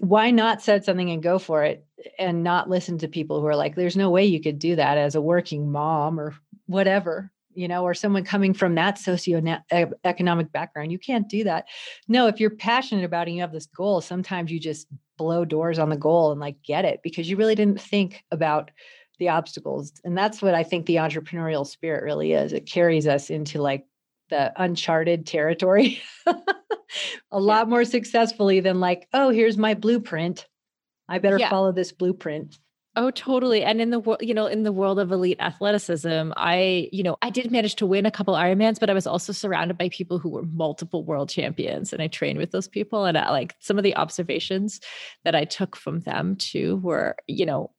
why 0.00 0.30
not 0.30 0.62
set 0.62 0.84
something 0.84 1.10
and 1.10 1.22
go 1.22 1.38
for 1.38 1.62
it 1.62 1.86
and 2.18 2.42
not 2.42 2.70
listen 2.70 2.96
to 2.98 3.08
people 3.08 3.40
who 3.40 3.46
are 3.46 3.56
like 3.56 3.74
there's 3.74 3.96
no 3.96 4.10
way 4.10 4.24
you 4.24 4.40
could 4.40 4.58
do 4.58 4.76
that 4.76 4.96
as 4.96 5.14
a 5.14 5.20
working 5.20 5.70
mom 5.70 6.18
or 6.18 6.34
whatever 6.66 7.30
you 7.52 7.68
know 7.68 7.84
or 7.84 7.92
someone 7.92 8.24
coming 8.24 8.54
from 8.54 8.74
that 8.74 8.98
socio-economic 8.98 10.50
background. 10.52 10.90
You 10.90 10.98
can't 10.98 11.28
do 11.28 11.44
that. 11.44 11.66
No 12.08 12.26
if 12.26 12.40
you're 12.40 12.50
passionate 12.50 13.04
about 13.04 13.26
it 13.26 13.30
and 13.30 13.36
you 13.36 13.42
have 13.42 13.52
this 13.52 13.66
goal 13.66 14.00
sometimes 14.00 14.50
you 14.50 14.58
just 14.58 14.86
blow 15.16 15.44
doors 15.44 15.78
on 15.78 15.90
the 15.90 15.96
goal 15.96 16.32
and 16.32 16.40
like 16.40 16.56
get 16.62 16.84
it 16.84 17.00
because 17.02 17.28
you 17.28 17.36
really 17.36 17.54
didn't 17.54 17.80
think 17.80 18.24
about 18.30 18.70
the 19.18 19.28
obstacles. 19.28 19.92
And 20.02 20.16
that's 20.16 20.40
what 20.40 20.54
i 20.54 20.62
think 20.62 20.86
the 20.86 20.96
entrepreneurial 20.96 21.66
spirit 21.66 22.02
really 22.04 22.32
is. 22.32 22.52
It 22.52 22.66
carries 22.66 23.06
us 23.06 23.28
into 23.28 23.60
like 23.60 23.86
the 24.30 24.52
uncharted 24.56 25.26
territory 25.26 26.00
a 27.30 27.40
lot 27.40 27.68
more 27.68 27.84
successfully 27.84 28.60
than 28.60 28.80
like, 28.80 29.08
oh, 29.12 29.30
here's 29.30 29.58
my 29.58 29.74
blueprint. 29.74 30.46
I 31.08 31.18
better 31.18 31.38
yeah. 31.38 31.50
follow 31.50 31.72
this 31.72 31.92
blueprint. 31.92 32.58
Oh, 32.96 33.10
totally. 33.10 33.64
And 33.64 33.80
in 33.80 33.90
the 33.90 33.98
world, 33.98 34.20
you 34.22 34.34
know, 34.34 34.46
in 34.46 34.62
the 34.62 34.72
world 34.72 35.00
of 35.00 35.10
elite 35.10 35.40
athleticism, 35.40 36.30
I, 36.36 36.88
you 36.92 37.02
know, 37.02 37.16
I 37.22 37.30
did 37.30 37.50
manage 37.50 37.74
to 37.76 37.86
win 37.86 38.06
a 38.06 38.10
couple 38.10 38.34
Ironmans, 38.34 38.78
but 38.78 38.88
I 38.88 38.94
was 38.94 39.06
also 39.06 39.32
surrounded 39.32 39.76
by 39.76 39.88
people 39.88 40.20
who 40.20 40.28
were 40.28 40.44
multiple 40.44 41.04
world 41.04 41.28
champions, 41.28 41.92
and 41.92 42.00
I 42.00 42.06
trained 42.06 42.38
with 42.38 42.52
those 42.52 42.68
people. 42.68 43.04
And 43.04 43.18
I, 43.18 43.30
like 43.30 43.56
some 43.58 43.78
of 43.78 43.84
the 43.84 43.96
observations 43.96 44.80
that 45.24 45.34
I 45.34 45.44
took 45.44 45.74
from 45.74 46.00
them 46.00 46.36
too 46.36 46.76
were, 46.76 47.16
you 47.26 47.46
know, 47.46 47.72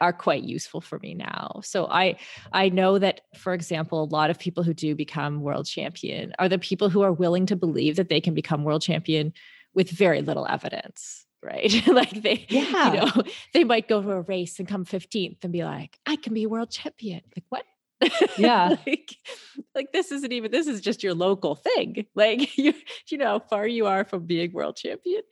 are 0.00 0.12
quite 0.12 0.42
useful 0.42 0.80
for 0.80 0.98
me 1.00 1.14
now. 1.14 1.60
So 1.64 1.86
I 1.86 2.16
I 2.52 2.68
know 2.68 2.98
that 2.98 3.22
for 3.36 3.52
example 3.52 4.02
a 4.02 4.04
lot 4.04 4.30
of 4.30 4.38
people 4.38 4.62
who 4.62 4.74
do 4.74 4.94
become 4.94 5.40
world 5.40 5.66
champion 5.66 6.32
are 6.38 6.48
the 6.48 6.58
people 6.58 6.88
who 6.88 7.02
are 7.02 7.12
willing 7.12 7.46
to 7.46 7.56
believe 7.56 7.96
that 7.96 8.08
they 8.08 8.20
can 8.20 8.34
become 8.34 8.64
world 8.64 8.82
champion 8.82 9.32
with 9.74 9.90
very 9.90 10.22
little 10.22 10.46
evidence, 10.48 11.26
right? 11.42 11.86
like 11.86 12.22
they 12.22 12.46
yeah. 12.48 12.92
you 12.92 13.00
know, 13.00 13.22
they 13.52 13.64
might 13.64 13.88
go 13.88 14.02
to 14.02 14.10
a 14.10 14.20
race 14.22 14.58
and 14.58 14.68
come 14.68 14.84
15th 14.84 15.44
and 15.44 15.52
be 15.52 15.64
like, 15.64 15.98
"I 16.06 16.16
can 16.16 16.34
be 16.34 16.44
a 16.44 16.48
world 16.48 16.70
champion." 16.70 17.20
Like, 17.36 17.44
"What?" 17.48 17.64
Yeah. 18.36 18.76
like, 18.86 19.16
like 19.74 19.92
this 19.92 20.12
isn't 20.12 20.32
even 20.32 20.50
this 20.50 20.66
is 20.66 20.80
just 20.80 21.02
your 21.02 21.14
local 21.14 21.54
thing. 21.54 22.06
Like 22.14 22.56
you 22.56 22.74
you 23.08 23.18
know 23.18 23.26
how 23.26 23.38
far 23.40 23.66
you 23.66 23.86
are 23.86 24.04
from 24.04 24.24
being 24.24 24.52
world 24.52 24.76
champion. 24.76 25.22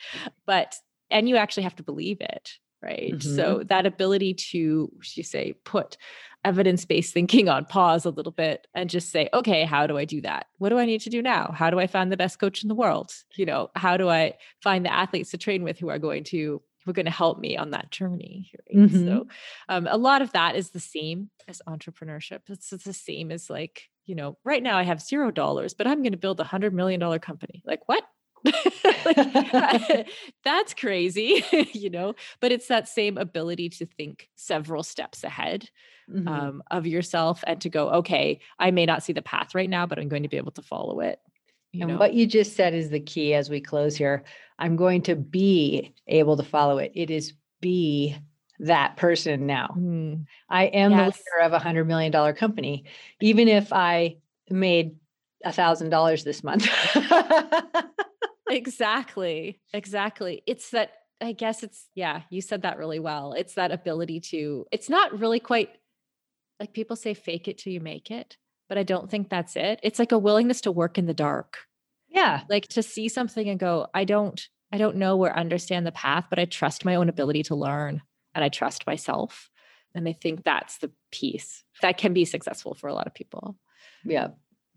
But 0.46 0.76
and 1.10 1.28
you 1.28 1.36
actually 1.36 1.62
have 1.64 1.76
to 1.76 1.82
believe 1.82 2.20
it 2.20 2.58
right? 2.84 3.14
Mm-hmm. 3.14 3.36
So 3.36 3.62
that 3.66 3.86
ability 3.86 4.34
to, 4.34 4.92
you 5.14 5.22
say, 5.22 5.54
put 5.64 5.96
evidence 6.44 6.84
based 6.84 7.14
thinking 7.14 7.48
on 7.48 7.64
pause 7.64 8.04
a 8.04 8.10
little 8.10 8.32
bit 8.32 8.66
and 8.74 8.90
just 8.90 9.10
say, 9.10 9.28
okay, 9.32 9.64
how 9.64 9.86
do 9.86 9.96
I 9.96 10.04
do 10.04 10.20
that? 10.20 10.46
What 10.58 10.68
do 10.68 10.78
I 10.78 10.84
need 10.84 11.00
to 11.02 11.10
do 11.10 11.22
now? 11.22 11.54
How 11.56 11.70
do 11.70 11.80
I 11.80 11.86
find 11.86 12.12
the 12.12 12.16
best 12.16 12.38
coach 12.38 12.62
in 12.62 12.68
the 12.68 12.74
world? 12.74 13.12
You 13.34 13.46
know, 13.46 13.70
how 13.74 13.96
do 13.96 14.10
I 14.10 14.34
find 14.62 14.84
the 14.84 14.92
athletes 14.92 15.30
to 15.30 15.38
train 15.38 15.64
with 15.64 15.78
who 15.78 15.88
are 15.88 15.98
going 15.98 16.24
to 16.24 16.60
who 16.84 16.90
are 16.90 16.94
going 16.94 17.06
to 17.06 17.10
help 17.10 17.38
me 17.38 17.56
on 17.56 17.70
that 17.70 17.90
journey. 17.90 18.50
Right? 18.52 18.88
Mm-hmm. 18.88 19.06
So, 19.06 19.26
um, 19.70 19.88
a 19.90 19.96
lot 19.96 20.20
of 20.22 20.32
that 20.32 20.54
is 20.54 20.70
the 20.70 20.80
same 20.80 21.30
as 21.48 21.62
entrepreneurship. 21.66 22.40
It's, 22.48 22.72
it's 22.72 22.84
the 22.84 22.92
same 22.92 23.32
as 23.32 23.48
like, 23.48 23.88
you 24.04 24.14
know, 24.14 24.36
right 24.44 24.62
now 24.62 24.76
I 24.76 24.82
have 24.82 25.00
zero 25.00 25.30
dollars, 25.30 25.72
but 25.72 25.86
I'm 25.86 26.02
going 26.02 26.12
to 26.12 26.18
build 26.18 26.40
a 26.40 26.44
hundred 26.44 26.74
million 26.74 27.00
dollar 27.00 27.18
company. 27.18 27.62
Like, 27.64 27.80
what? 27.86 28.04
like, 29.04 30.08
that's 30.44 30.74
crazy, 30.74 31.44
you 31.72 31.90
know, 31.90 32.14
but 32.40 32.52
it's 32.52 32.68
that 32.68 32.88
same 32.88 33.18
ability 33.18 33.68
to 33.70 33.86
think 33.86 34.28
several 34.36 34.82
steps 34.82 35.24
ahead 35.24 35.68
mm-hmm. 36.10 36.28
um, 36.28 36.62
of 36.70 36.86
yourself 36.86 37.42
and 37.46 37.60
to 37.60 37.68
go, 37.68 37.88
okay, 37.90 38.40
I 38.58 38.70
may 38.70 38.86
not 38.86 39.02
see 39.02 39.12
the 39.12 39.22
path 39.22 39.54
right 39.54 39.70
now, 39.70 39.86
but 39.86 39.98
I'm 39.98 40.08
going 40.08 40.22
to 40.22 40.28
be 40.28 40.36
able 40.36 40.52
to 40.52 40.62
follow 40.62 41.00
it. 41.00 41.18
and 41.72 41.88
know? 41.88 41.96
what 41.96 42.14
you 42.14 42.26
just 42.26 42.56
said 42.56 42.74
is 42.74 42.90
the 42.90 43.00
key 43.00 43.34
as 43.34 43.50
we 43.50 43.60
close 43.60 43.96
here. 43.96 44.24
I'm 44.58 44.76
going 44.76 45.02
to 45.02 45.16
be 45.16 45.94
able 46.06 46.36
to 46.36 46.42
follow 46.42 46.78
it. 46.78 46.92
It 46.94 47.10
is 47.10 47.32
be 47.60 48.16
that 48.60 48.96
person 48.96 49.46
now. 49.46 49.74
Mm. 49.76 50.26
I 50.48 50.64
am 50.66 50.92
yes. 50.92 50.98
the 50.98 51.04
leader 51.18 51.46
of 51.46 51.52
a 51.52 51.58
hundred 51.58 51.86
million 51.86 52.12
dollar 52.12 52.32
company, 52.32 52.84
even 53.20 53.48
if 53.48 53.72
I 53.72 54.16
made 54.48 54.96
a 55.44 55.52
thousand 55.52 55.90
dollars 55.90 56.24
this 56.24 56.44
month. 56.44 56.68
Exactly. 58.48 59.60
Exactly. 59.72 60.42
It's 60.46 60.70
that, 60.70 60.90
I 61.20 61.32
guess 61.32 61.62
it's, 61.62 61.88
yeah, 61.94 62.22
you 62.30 62.40
said 62.40 62.62
that 62.62 62.78
really 62.78 62.98
well. 62.98 63.32
It's 63.32 63.54
that 63.54 63.72
ability 63.72 64.20
to, 64.30 64.66
it's 64.72 64.88
not 64.88 65.18
really 65.18 65.40
quite 65.40 65.70
like 66.60 66.72
people 66.72 66.96
say, 66.96 67.14
fake 67.14 67.48
it 67.48 67.58
till 67.58 67.72
you 67.72 67.80
make 67.80 68.10
it, 68.10 68.36
but 68.68 68.78
I 68.78 68.82
don't 68.82 69.10
think 69.10 69.28
that's 69.28 69.56
it. 69.56 69.80
It's 69.82 69.98
like 69.98 70.12
a 70.12 70.18
willingness 70.18 70.60
to 70.62 70.72
work 70.72 70.98
in 70.98 71.06
the 71.06 71.14
dark. 71.14 71.58
Yeah. 72.08 72.42
Like 72.48 72.68
to 72.68 72.82
see 72.82 73.08
something 73.08 73.48
and 73.48 73.58
go, 73.58 73.88
I 73.92 74.04
don't, 74.04 74.40
I 74.72 74.78
don't 74.78 74.96
know 74.96 75.18
or 75.18 75.36
understand 75.36 75.86
the 75.86 75.92
path, 75.92 76.26
but 76.30 76.38
I 76.38 76.44
trust 76.44 76.84
my 76.84 76.94
own 76.94 77.08
ability 77.08 77.42
to 77.44 77.54
learn 77.54 78.02
and 78.34 78.44
I 78.44 78.48
trust 78.48 78.86
myself. 78.86 79.50
And 79.94 80.08
I 80.08 80.12
think 80.12 80.44
that's 80.44 80.78
the 80.78 80.90
piece 81.12 81.64
that 81.82 81.98
can 81.98 82.12
be 82.12 82.24
successful 82.24 82.74
for 82.74 82.88
a 82.88 82.94
lot 82.94 83.06
of 83.06 83.14
people. 83.14 83.56
Yeah. 84.04 84.28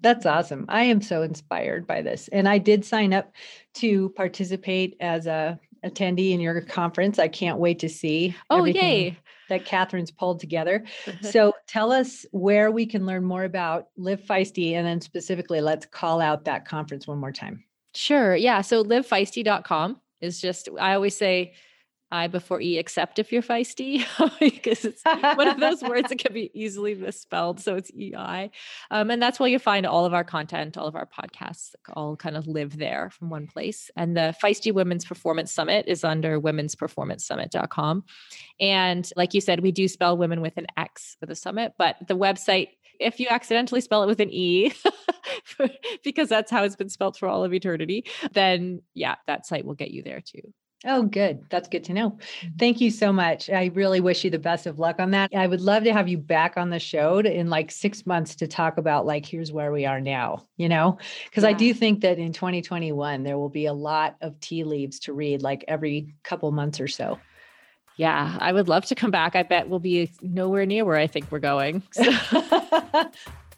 That's 0.01 0.25
awesome. 0.25 0.65
I 0.69 0.83
am 0.83 1.01
so 1.01 1.23
inspired 1.23 1.87
by 1.87 2.01
this. 2.01 2.27
And 2.29 2.47
I 2.47 2.57
did 2.57 2.85
sign 2.85 3.13
up 3.13 3.33
to 3.75 4.09
participate 4.09 4.95
as 4.99 5.25
a 5.25 5.59
attendee 5.83 6.31
in 6.31 6.39
your 6.39 6.61
conference. 6.61 7.19
I 7.19 7.27
can't 7.27 7.59
wait 7.59 7.79
to 7.79 7.89
see. 7.89 8.35
Oh, 8.49 8.65
yay. 8.65 9.17
That 9.49 9.65
Catherine's 9.65 10.11
pulled 10.11 10.39
together. 10.39 10.83
so 11.21 11.53
tell 11.67 11.91
us 11.91 12.25
where 12.31 12.69
we 12.71 12.85
can 12.85 13.05
learn 13.05 13.23
more 13.23 13.43
about 13.43 13.87
Live 13.95 14.21
Feisty. 14.21 14.73
And 14.73 14.85
then 14.85 15.01
specifically, 15.01 15.61
let's 15.61 15.85
call 15.85 16.21
out 16.21 16.45
that 16.45 16.65
conference 16.65 17.07
one 17.07 17.19
more 17.19 17.31
time. 17.31 17.63
Sure. 17.95 18.35
Yeah. 18.35 18.61
So 18.61 18.83
livefeisty.com 18.83 19.99
is 20.21 20.41
just, 20.41 20.69
I 20.79 20.93
always 20.93 21.15
say, 21.15 21.53
I 22.11 22.27
before 22.27 22.61
E, 22.61 22.77
except 22.77 23.19
if 23.19 23.31
you're 23.31 23.41
feisty, 23.41 24.05
because 24.39 24.85
it's 24.85 25.03
one 25.03 25.47
of 25.47 25.59
those 25.59 25.81
words 25.81 26.09
that 26.09 26.19
can 26.19 26.33
be 26.33 26.49
easily 26.53 26.95
misspelled. 26.95 27.59
So 27.59 27.75
it's 27.75 27.91
EI. 27.91 28.51
Um, 28.91 29.11
and 29.11 29.21
that's 29.21 29.39
where 29.39 29.49
you 29.49 29.59
find 29.59 29.85
all 29.85 30.05
of 30.05 30.13
our 30.13 30.23
content, 30.23 30.77
all 30.77 30.87
of 30.87 30.95
our 30.95 31.07
podcasts 31.07 31.71
all 31.93 32.15
kind 32.15 32.37
of 32.37 32.47
live 32.47 32.77
there 32.77 33.09
from 33.09 33.29
one 33.29 33.47
place. 33.47 33.91
And 33.95 34.15
the 34.15 34.33
Feisty 34.41 34.73
Women's 34.73 35.05
Performance 35.05 35.53
Summit 35.53 35.85
is 35.87 36.03
under 36.03 36.39
womensperformancesummit.com. 36.39 38.03
And 38.59 39.09
like 39.15 39.33
you 39.33 39.41
said, 39.41 39.59
we 39.59 39.71
do 39.71 39.87
spell 39.87 40.17
women 40.17 40.41
with 40.41 40.57
an 40.57 40.67
X 40.77 41.17
for 41.19 41.25
the 41.25 41.35
summit, 41.35 41.73
but 41.77 41.95
the 42.07 42.17
website, 42.17 42.69
if 42.99 43.19
you 43.19 43.27
accidentally 43.29 43.81
spell 43.81 44.03
it 44.03 44.07
with 44.07 44.19
an 44.19 44.31
E, 44.31 44.73
because 46.03 46.29
that's 46.29 46.51
how 46.51 46.63
it's 46.63 46.75
been 46.75 46.89
spelled 46.89 47.17
for 47.17 47.27
all 47.27 47.43
of 47.43 47.53
eternity, 47.53 48.05
then 48.31 48.81
yeah, 48.93 49.15
that 49.27 49.45
site 49.45 49.65
will 49.65 49.75
get 49.75 49.91
you 49.91 50.03
there 50.03 50.21
too. 50.21 50.53
Oh, 50.85 51.03
good. 51.03 51.43
That's 51.49 51.67
good 51.67 51.83
to 51.85 51.93
know. 51.93 52.11
Mm-hmm. 52.11 52.57
Thank 52.59 52.81
you 52.81 52.91
so 52.91 53.11
much. 53.11 53.49
I 53.49 53.71
really 53.73 53.99
wish 53.99 54.23
you 54.23 54.29
the 54.29 54.37
best 54.37 54.67
of 54.67 54.77
luck 54.77 54.99
on 54.99 55.11
that. 55.11 55.31
I 55.35 55.47
would 55.47 55.61
love 55.61 55.83
to 55.85 55.93
have 55.93 56.07
you 56.07 56.17
back 56.19 56.55
on 56.55 56.69
the 56.69 56.79
show 56.79 57.21
to, 57.21 57.31
in 57.33 57.49
like 57.49 57.71
six 57.71 58.05
months 58.05 58.35
to 58.35 58.47
talk 58.47 58.77
about 58.77 59.05
like, 59.05 59.25
here's 59.25 59.51
where 59.51 59.71
we 59.71 59.85
are 59.85 59.99
now, 59.99 60.45
you 60.57 60.69
know? 60.69 60.99
Because 61.25 61.43
yeah. 61.43 61.49
I 61.49 61.53
do 61.53 61.73
think 61.73 62.01
that 62.01 62.19
in 62.19 62.31
2021, 62.31 63.23
there 63.23 63.37
will 63.37 63.49
be 63.49 63.65
a 63.65 63.73
lot 63.73 64.17
of 64.21 64.39
tea 64.39 64.63
leaves 64.63 64.99
to 64.99 65.13
read 65.13 65.41
like 65.41 65.65
every 65.67 66.13
couple 66.23 66.51
months 66.51 66.79
or 66.79 66.87
so. 66.87 67.19
Yeah, 67.95 68.37
I 68.39 68.53
would 68.53 68.67
love 68.67 68.85
to 68.85 68.95
come 68.95 69.09
back. 69.09 69.35
I 69.35 69.41
bet 69.41 69.67
we'll 69.69 69.79
be 69.79 70.11
nowhere 70.21 70.67
near 70.67 70.85
where 70.85 70.97
I 70.97 71.07
think 71.07 71.31
we're 71.31 71.39
going. 71.39 71.81
So. 71.91 72.03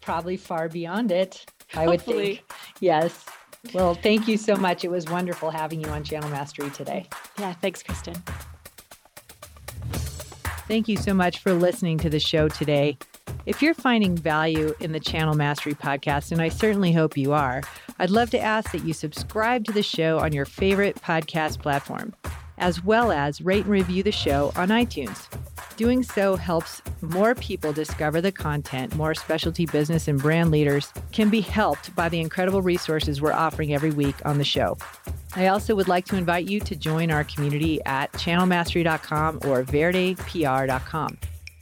Probably 0.02 0.38
far 0.38 0.70
beyond 0.70 1.12
it. 1.12 1.46
I 1.74 1.84
Hopefully. 1.84 2.16
would 2.16 2.26
think. 2.26 2.54
Yes. 2.80 3.26
Well, 3.74 3.94
thank 3.94 4.28
you 4.28 4.38
so 4.38 4.56
much. 4.56 4.84
It 4.84 4.92
was 4.92 5.06
wonderful 5.06 5.52
having 5.52 5.82
you 5.82 5.90
on 5.90 6.04
Channel 6.04 6.30
Mastery 6.30 6.70
today. 6.70 7.08
Yeah, 7.38 7.54
thanks, 7.54 7.84
Kristen. 7.84 8.16
Thank 10.68 10.88
you 10.88 10.98
so 10.98 11.14
much 11.14 11.40
for 11.40 11.54
listening 11.54 11.98
to 12.00 12.10
the 12.10 12.20
show 12.20 12.48
today. 12.48 12.98
If 13.46 13.62
you're 13.62 13.74
finding 13.74 14.16
value 14.16 14.76
in 14.80 14.92
the 14.92 15.00
Channel 15.00 15.34
Mastery 15.34 15.74
podcast, 15.74 16.32
and 16.32 16.42
I 16.42 16.50
certainly 16.50 16.92
hope 16.92 17.18
you 17.18 17.34
are, 17.34 17.62
I'd 17.98 18.12
love 18.12 18.30
to 18.32 18.40
ask 18.40 18.72
that 18.72 18.84
you 18.84 18.94
subscribe 18.94 19.66
to 19.66 19.72
the 19.72 19.82
show 19.82 20.20
on 20.20 20.32
your 20.32 20.46
favorite 20.46 20.96
podcast 20.98 21.60
platform, 21.60 22.14
as 22.60 22.84
well 22.84 23.12
as 23.12 23.42
rate 23.42 23.64
and 23.64 23.72
review 23.72 24.04
the 24.04 24.12
show 24.12 24.52
on 24.56 24.70
iTunes. 24.70 25.28
Doing 25.80 26.04
so 26.04 26.36
helps 26.36 26.82
more 27.00 27.34
people 27.36 27.72
discover 27.72 28.20
the 28.20 28.34
content 28.34 28.94
more 28.98 29.16
specialty 29.16 29.66
business 29.66 30.10
and 30.10 30.20
brand 30.20 30.52
leaders 30.52 30.92
can 31.14 31.30
be 31.30 31.40
helped 31.40 31.96
by 31.96 32.10
the 32.10 32.20
incredible 32.20 32.62
resources 32.62 33.22
we're 33.22 33.32
offering 33.32 33.74
every 33.74 33.92
week 33.92 34.18
on 34.26 34.38
the 34.38 34.44
show. 34.44 34.78
I 35.38 35.48
also 35.48 35.76
would 35.76 35.88
like 35.88 36.04
to 36.08 36.18
invite 36.18 36.50
you 36.50 36.60
to 36.60 36.76
join 36.76 37.12
our 37.12 37.24
community 37.24 37.80
at 37.86 38.12
channelmastery.com 38.12 39.38
or 39.46 39.64
verdepr.com. 39.64 41.18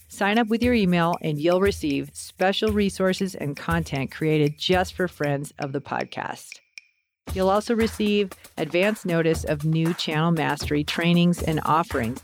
Sign 0.08 0.40
up 0.40 0.48
with 0.48 0.64
your 0.64 0.74
email 0.74 1.14
and 1.22 1.40
you'll 1.40 1.62
receive 1.62 2.10
special 2.14 2.72
resources 2.72 3.36
and 3.36 3.56
content 3.56 4.10
created 4.10 4.58
just 4.58 4.96
for 4.96 5.08
friends 5.08 5.54
of 5.60 5.74
the 5.74 5.82
podcast. 5.82 6.54
You'll 7.36 7.52
also 7.52 7.76
receive 7.76 8.32
advance 8.58 9.06
notice 9.06 9.44
of 9.44 9.64
new 9.64 9.94
Channel 9.94 10.32
Mastery 10.32 10.84
trainings 10.84 11.44
and 11.44 11.60
offerings 11.66 12.24